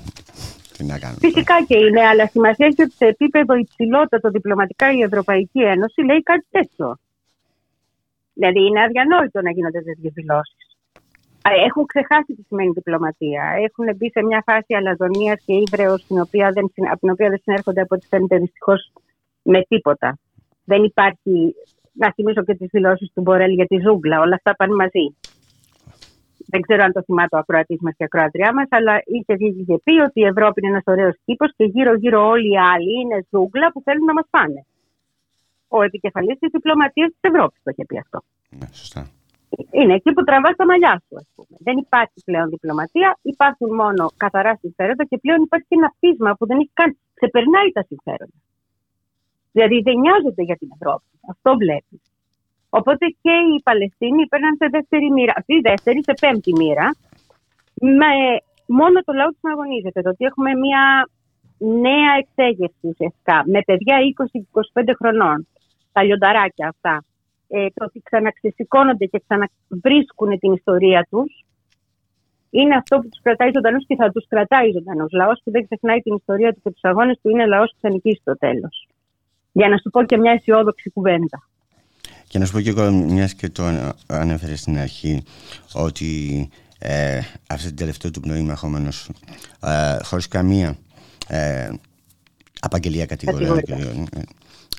[0.76, 1.18] Τι να κάνουμε.
[1.20, 6.22] Φυσικά και είναι, αλλά σημασία έχει ότι σε επίπεδο υψηλότερο διπλωματικά η Ευρωπαϊκή Ένωση λέει
[6.22, 6.98] κάτι τέτοιο.
[8.34, 10.68] Δηλαδή είναι αδιανόητο να γίνονται τέτοιες δηλώσεις.
[11.66, 13.44] Έχουν ξεχάσει τι σημαίνει διπλωματία.
[13.66, 18.06] Έχουν μπει σε μια φάση αλαζονίας και ύβρεως από την οποία δεν συνέρχονται από ό,τι
[18.06, 18.92] φαίνεται δυστυχώς
[19.42, 20.18] με τίποτα.
[20.70, 21.54] Δεν υπάρχει.
[21.92, 24.20] Να θυμίσω και τις δηλώσεις του Μπορέλ για τη ζούγκλα.
[24.20, 25.06] Όλα αυτά πάνε μαζί.
[26.52, 29.64] Δεν ξέρω αν το θυμάται ο ακροατής μας και η ακροατριά μας, αλλά είχε βγει
[29.68, 33.18] και πει ότι η Ευρώπη είναι ένας ωραίος κήπο και γύρω-γύρω όλοι οι άλλοι είναι
[33.30, 34.60] ζούγκλα που θέλουν να μας πάνε.
[35.68, 38.18] Ο επικεφαλής της διπλωματίας της Ευρώπης το είχε πει αυτό.
[38.58, 39.02] Ναι, σωστά.
[39.70, 41.54] Είναι εκεί που τραβάς τα μαλλιά σου, ας πούμε.
[41.66, 46.46] Δεν υπάρχει πλέον διπλωματία, υπάρχουν μόνο καθαρά συμφέροντα και πλέον υπάρχει και ένα πείσμα που
[46.46, 46.90] δεν έχει καν.
[47.14, 48.38] ξεπερνάει τα συμφέροντα.
[49.52, 51.10] Δηλαδή δεν νοιάζονται για την Ευρώπη.
[51.32, 52.00] Αυτό βλέπεις.
[52.70, 55.32] Οπότε και οι Παλαιστίνοι παίρναν σε δεύτερη μοίρα.
[55.36, 56.88] Αυτή η δεύτερη, σε πέμπτη μοίρα,
[57.80, 58.10] με
[58.66, 60.02] μόνο το λαό τους να αγωνίζεται.
[60.02, 61.08] Το ότι έχουμε μια
[61.58, 63.96] νέα εξέγερση ουσιαστικά με παιδιά
[64.82, 65.46] 20-25 χρονών,
[65.92, 67.04] τα λιονταράκια αυτά,
[67.48, 71.44] ε, το ότι ξαναξεσηκώνονται και ξαναβρίσκουν την ιστορία τους,
[72.50, 75.12] είναι αυτό που τους κρατάει ζωντανούς και θα τους κρατάει ζωντανούς.
[75.12, 77.90] Λαός που δεν ξεχνάει την ιστορία του και τους αγώνες του είναι λαός που θα
[77.90, 78.88] νικήσει στο τέλος.
[79.52, 81.48] Για να σου πω και μια αισιόδοξη κουβέντα.
[82.28, 83.62] Και να σου πω και εγώ, μιας και το
[84.06, 85.22] ανέφερε στην αρχή,
[85.74, 86.48] ότι
[86.78, 88.88] ε, αυτή την τελευταία του πνοή μαχόμενο,
[89.62, 90.76] ε, χωρίς καμία
[91.28, 91.70] ε,
[92.60, 93.62] απαγγελία κατηγορία.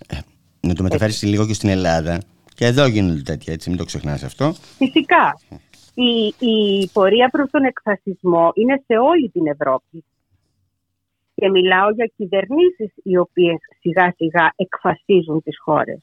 [0.07, 0.17] Ε,
[0.59, 2.21] να το μεταφέρεις λίγο και στην Ελλάδα.
[2.55, 4.53] Και εδώ γίνονται τέτοια, έτσι, μην το ξεχνάς αυτό.
[4.77, 5.39] Φυσικά.
[5.93, 10.05] Η, η πορεία προς τον εκφασισμό είναι σε όλη την Ευρώπη.
[11.41, 15.99] Και μιλάω για κυβερνήσεις οι οποίες σιγά σιγά εκφασίζουν τις χώρες.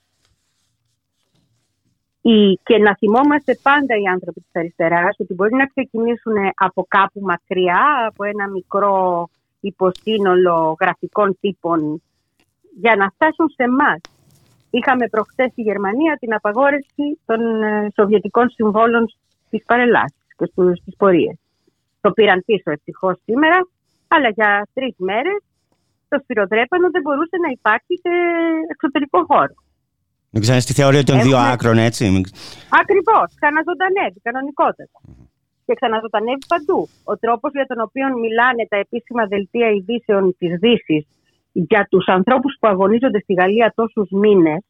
[2.20, 7.20] Η, και να θυμόμαστε πάντα οι άνθρωποι της αριστεράς ότι μπορεί να ξεκινήσουν από κάπου
[7.20, 9.28] μακριά, από ένα μικρό
[9.60, 12.02] υποστήνολο γραφικών τύπων
[12.80, 14.00] για να φτάσουν σε εμάς.
[14.70, 19.04] Είχαμε προχθές στη Γερμανία την απαγόρευση των ε, σοβιετικών συμβόλων
[19.46, 20.50] στις παρελάσεις και
[20.80, 21.38] στις πορείες.
[22.00, 23.58] Το πήραν πίσω ευτυχώς σήμερα,
[24.08, 25.38] αλλά για τρεις μέρες
[26.08, 28.12] το σφυροδρέπανο δεν μπορούσε να υπάρχει σε
[28.72, 29.54] εξωτερικό χώρο.
[30.30, 32.04] Δεν ξέρεις τη θεωρία των δύο άκρων, έτσι.
[32.80, 33.26] Ακριβώς.
[33.40, 34.98] Ξαναζωντανεύει, κανονικότατα.
[35.66, 36.88] Και ξαναζωντανεύει παντού.
[37.04, 41.06] Ο τρόπος για τον οποίο μιλάνε τα επίσημα δελτία ειδήσεων της Δύσης
[41.52, 44.60] για τους ανθρώπους που αγωνίζονται στη Γαλλία τόσους μήνες,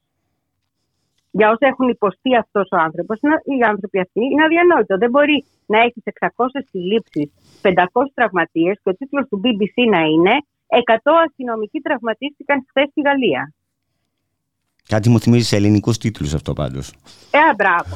[1.39, 3.17] για όσα έχουν υποστεί αυτός ο άνθρωπος,
[3.53, 4.95] οι άνθρωποι αυτοί είναι αδιανόητο.
[5.03, 7.27] Δεν μπορεί να έχει 600 συλλήψεις,
[7.63, 10.35] 500 τραυματίες και ο τίτλος του BBC να είναι
[10.67, 13.53] 100 αστυνομικοί τραυματίστηκαν χθες στη Γαλλία.
[14.93, 16.87] Κάτι μου θυμίζει σε ελληνικούς τίτλους αυτό πάντως.
[17.31, 17.95] Ε, μπράβο.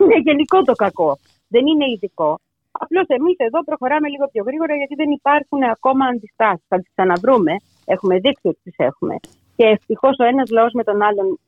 [0.00, 1.18] Είναι γενικό το κακό.
[1.48, 2.40] Δεν είναι ειδικό.
[2.70, 6.64] Απλώς εμείς εδώ προχωράμε λίγο πιο γρήγορα γιατί δεν υπάρχουν ακόμα αντιστάσεις.
[6.68, 7.52] Θα τις ξαναβρούμε.
[7.84, 9.14] Έχουμε δείξει ότι τις έχουμε.
[9.56, 11.38] Και ευτυχώς ο ένας λαός με τον άλλον,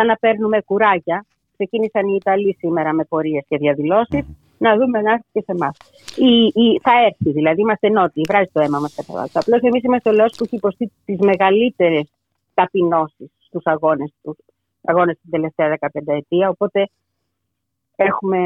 [0.00, 1.26] σαν να παίρνουμε κουράγια.
[1.52, 4.24] Ξεκίνησαν οι Ιταλοί σήμερα με πορείες και διαδηλώσεις.
[4.58, 5.76] Να δούμε να έρθει και σε εμάς.
[6.82, 10.32] Θα έρθει, δηλαδή είμαστε νότιοι, βράζει το αίμα μας κατά Απλώς εμείς είμαστε ο λαός
[10.36, 12.08] που έχει υποστεί τις μεγαλύτερες
[12.54, 14.36] ταπεινώσεις στους αγώνες, τους,
[14.84, 16.88] αγώνες την τελευταία 15 ετία, οπότε
[17.96, 18.38] έχουμε,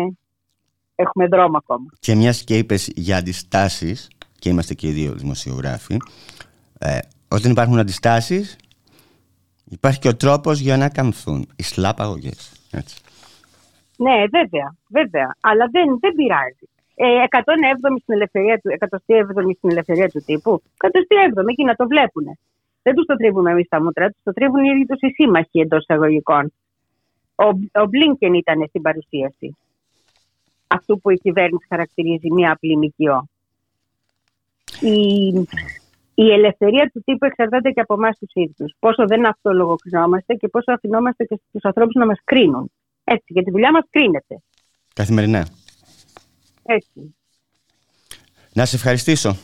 [0.94, 1.86] έχουμε δρόμο ακόμα.
[1.98, 5.96] Και μιας και είπες για αντιστάσεις, και είμαστε και οι δύο δημοσιογράφοι,
[6.78, 6.98] ε,
[7.28, 8.56] όταν υπάρχουν αντιστάσεις,
[9.70, 12.52] υπάρχει και ο τρόπος για να καμφθούν οι σλάπαγωγές.
[12.70, 12.96] Έτσι.
[13.96, 15.36] Ναι, βέβαια, βέβαια.
[15.40, 16.66] Αλλά δεν, δεν πειράζει.
[16.94, 20.62] Ε, 107η στην ελευθερία του, 107η στην ελευθερία του τύπου.
[20.76, 22.38] 107η, εκεί να το βλέπουν.
[22.82, 25.60] Δεν τους το τρίβουμε εμείς τα μούτρα, τους το τρίβουν οι ίδιοι τους οι σύμμαχοι
[25.60, 26.52] εντός εισαγωγικών.
[27.34, 27.46] Ο,
[27.80, 29.56] ο Μπλίνκεν ήταν στην παρουσίαση
[30.74, 33.28] αυτού που η κυβέρνηση χαρακτηρίζει μία απλή μικιό.
[34.80, 35.32] Η,
[36.14, 38.74] η ελευθερία του τύπου εξαρτάται και από εμάς τους ίδιους.
[38.78, 42.72] Πόσο δεν αυτολογοκρινόμαστε και πόσο αφινόμαστε και στους ανθρώπους να μας κρίνουν.
[43.04, 44.42] Έτσι, γιατί τη δουλειά μας κρίνεται.
[44.94, 45.46] Καθημερινά.
[46.62, 47.14] Έτσι.
[48.52, 49.36] Να σε ευχαριστήσω.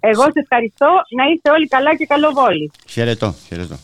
[0.00, 0.86] Εγώ σε ευχαριστώ.
[1.16, 2.70] Να είστε όλοι καλά και καλό βόλι.
[2.88, 3.76] Χαιρετώ, χαιρετώ.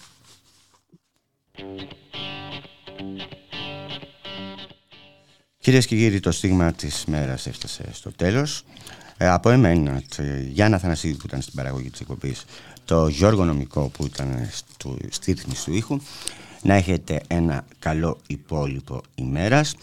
[5.58, 8.64] Κυρίες και κύριοι, το στίγμα της μέρας έφτασε στο τέλος.
[9.22, 10.22] Ε, από εμένα, το
[10.52, 12.44] Γιάννα Θανασίδη που ήταν στην παραγωγή της εκπομπής,
[12.84, 16.00] το Γιώργο Νομικό που ήταν στο, στη ρύθμιση του ήχου,
[16.62, 19.74] να έχετε ένα καλό υπόλοιπο ημέρας.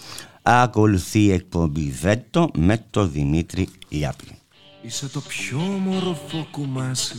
[0.41, 4.37] Ακολουθεί η εκπομπή Βέτο με το Δημήτρη Λιάπλη.
[4.81, 7.15] Είσαι το πιο μορφό κουμάσι,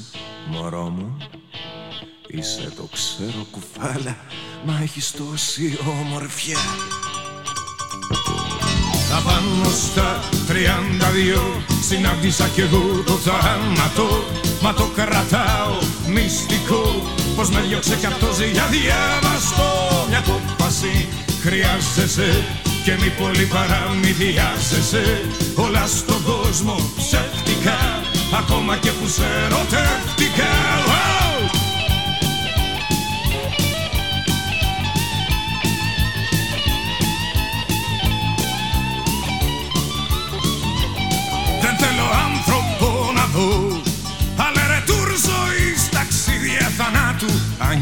[0.50, 1.16] μωρό μου
[2.28, 4.16] Είσαι το ξέρω κουφάλα,
[4.66, 6.58] μα έχεις τόση ομορφιά
[9.16, 10.52] Απάνω στα 32
[11.88, 14.24] συνάντησα κι εγώ το θάνατο.
[14.62, 17.02] Μα το κρατάω μυστικό
[17.36, 19.68] Πως με διώξε κι αυτός για διάβαστο
[20.08, 21.08] Μια κόπαση
[21.42, 22.44] χρειάζεσαι
[22.84, 25.04] και μη πολύ παραμυθιάζεσαι.
[25.54, 27.78] Όλα στον κόσμο ψεύτικα
[28.40, 30.50] Ακόμα και που σε ερωτεύτηκα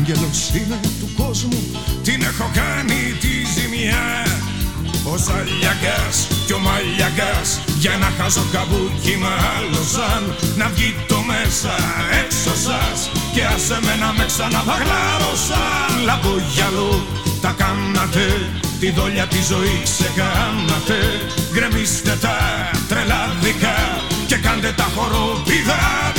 [0.08, 1.62] Άγγελος είναι του κόσμου.
[2.02, 4.06] Την έχω κάνει τη ζημιά.
[5.12, 6.16] Ο Σαλιακάς
[6.46, 10.22] και ο Μαλιακάς Για να χάσω καμπούκι με άλλωσαν
[10.56, 11.74] Να βγει το μέσα
[12.22, 17.06] έξω σας Και άσε με να με ξαναβαγλάρωσαν Λαμπογιαλό.
[17.40, 18.26] Τα κάνατε
[18.80, 20.98] Τη δόλια τη ζωή ξεκάνατε
[21.52, 22.36] Γκρεμίστε τα
[22.88, 23.76] τρελάδικα
[24.26, 26.15] Και κάντε τα χοροπηδάδικα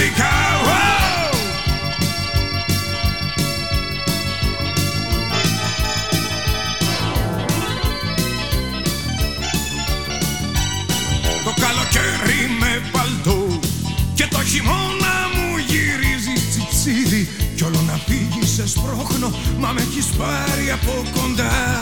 [18.57, 19.29] σε σπρώχνω
[19.59, 21.81] Μα με έχεις πάρει από κοντά.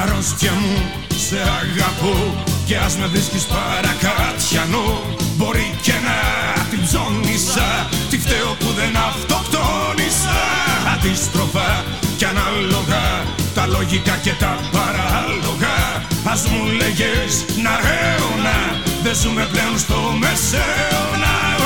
[0.00, 0.76] Αρρώστια μου
[1.26, 2.16] σε αγαπώ
[2.66, 4.86] Και ας με βρίσκεις παρακάτιανο.
[5.36, 6.18] Μπορεί και να
[6.70, 7.68] την ψώνισα
[8.10, 10.40] Τι φταίω που δεν αυτοκτόνησα.
[10.94, 11.84] Αντίστροφα
[12.18, 13.04] κι ανάλογα
[13.54, 15.76] Τα λογικά και τα παράλογα.
[16.32, 17.32] Ας μου λέγες
[17.64, 18.58] να ρέωνα
[19.02, 21.57] Δεν ζούμε πλέον στο μεσαίωνα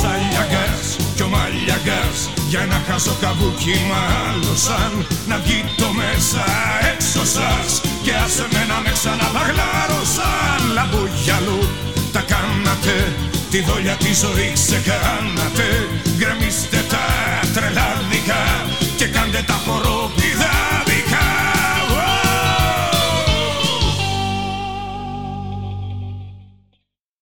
[0.00, 4.92] άλλους κι ο μαλλιαγκάς Για να χάσω καβούκι μάλωσαν
[5.28, 6.44] Να βγει το μέσα
[6.92, 10.60] έξω σας Και άσε με να με ξαναπαγλάρωσαν.
[10.76, 11.60] Λαμπούγιαλου
[12.12, 12.96] τα κάνατε
[13.50, 15.68] Τη δόλια τη ζωή ξεκάνατε
[16.16, 17.04] Γκρεμίστε τα
[17.54, 18.42] τρελάδικα
[18.96, 19.91] Και κάντε τα χορό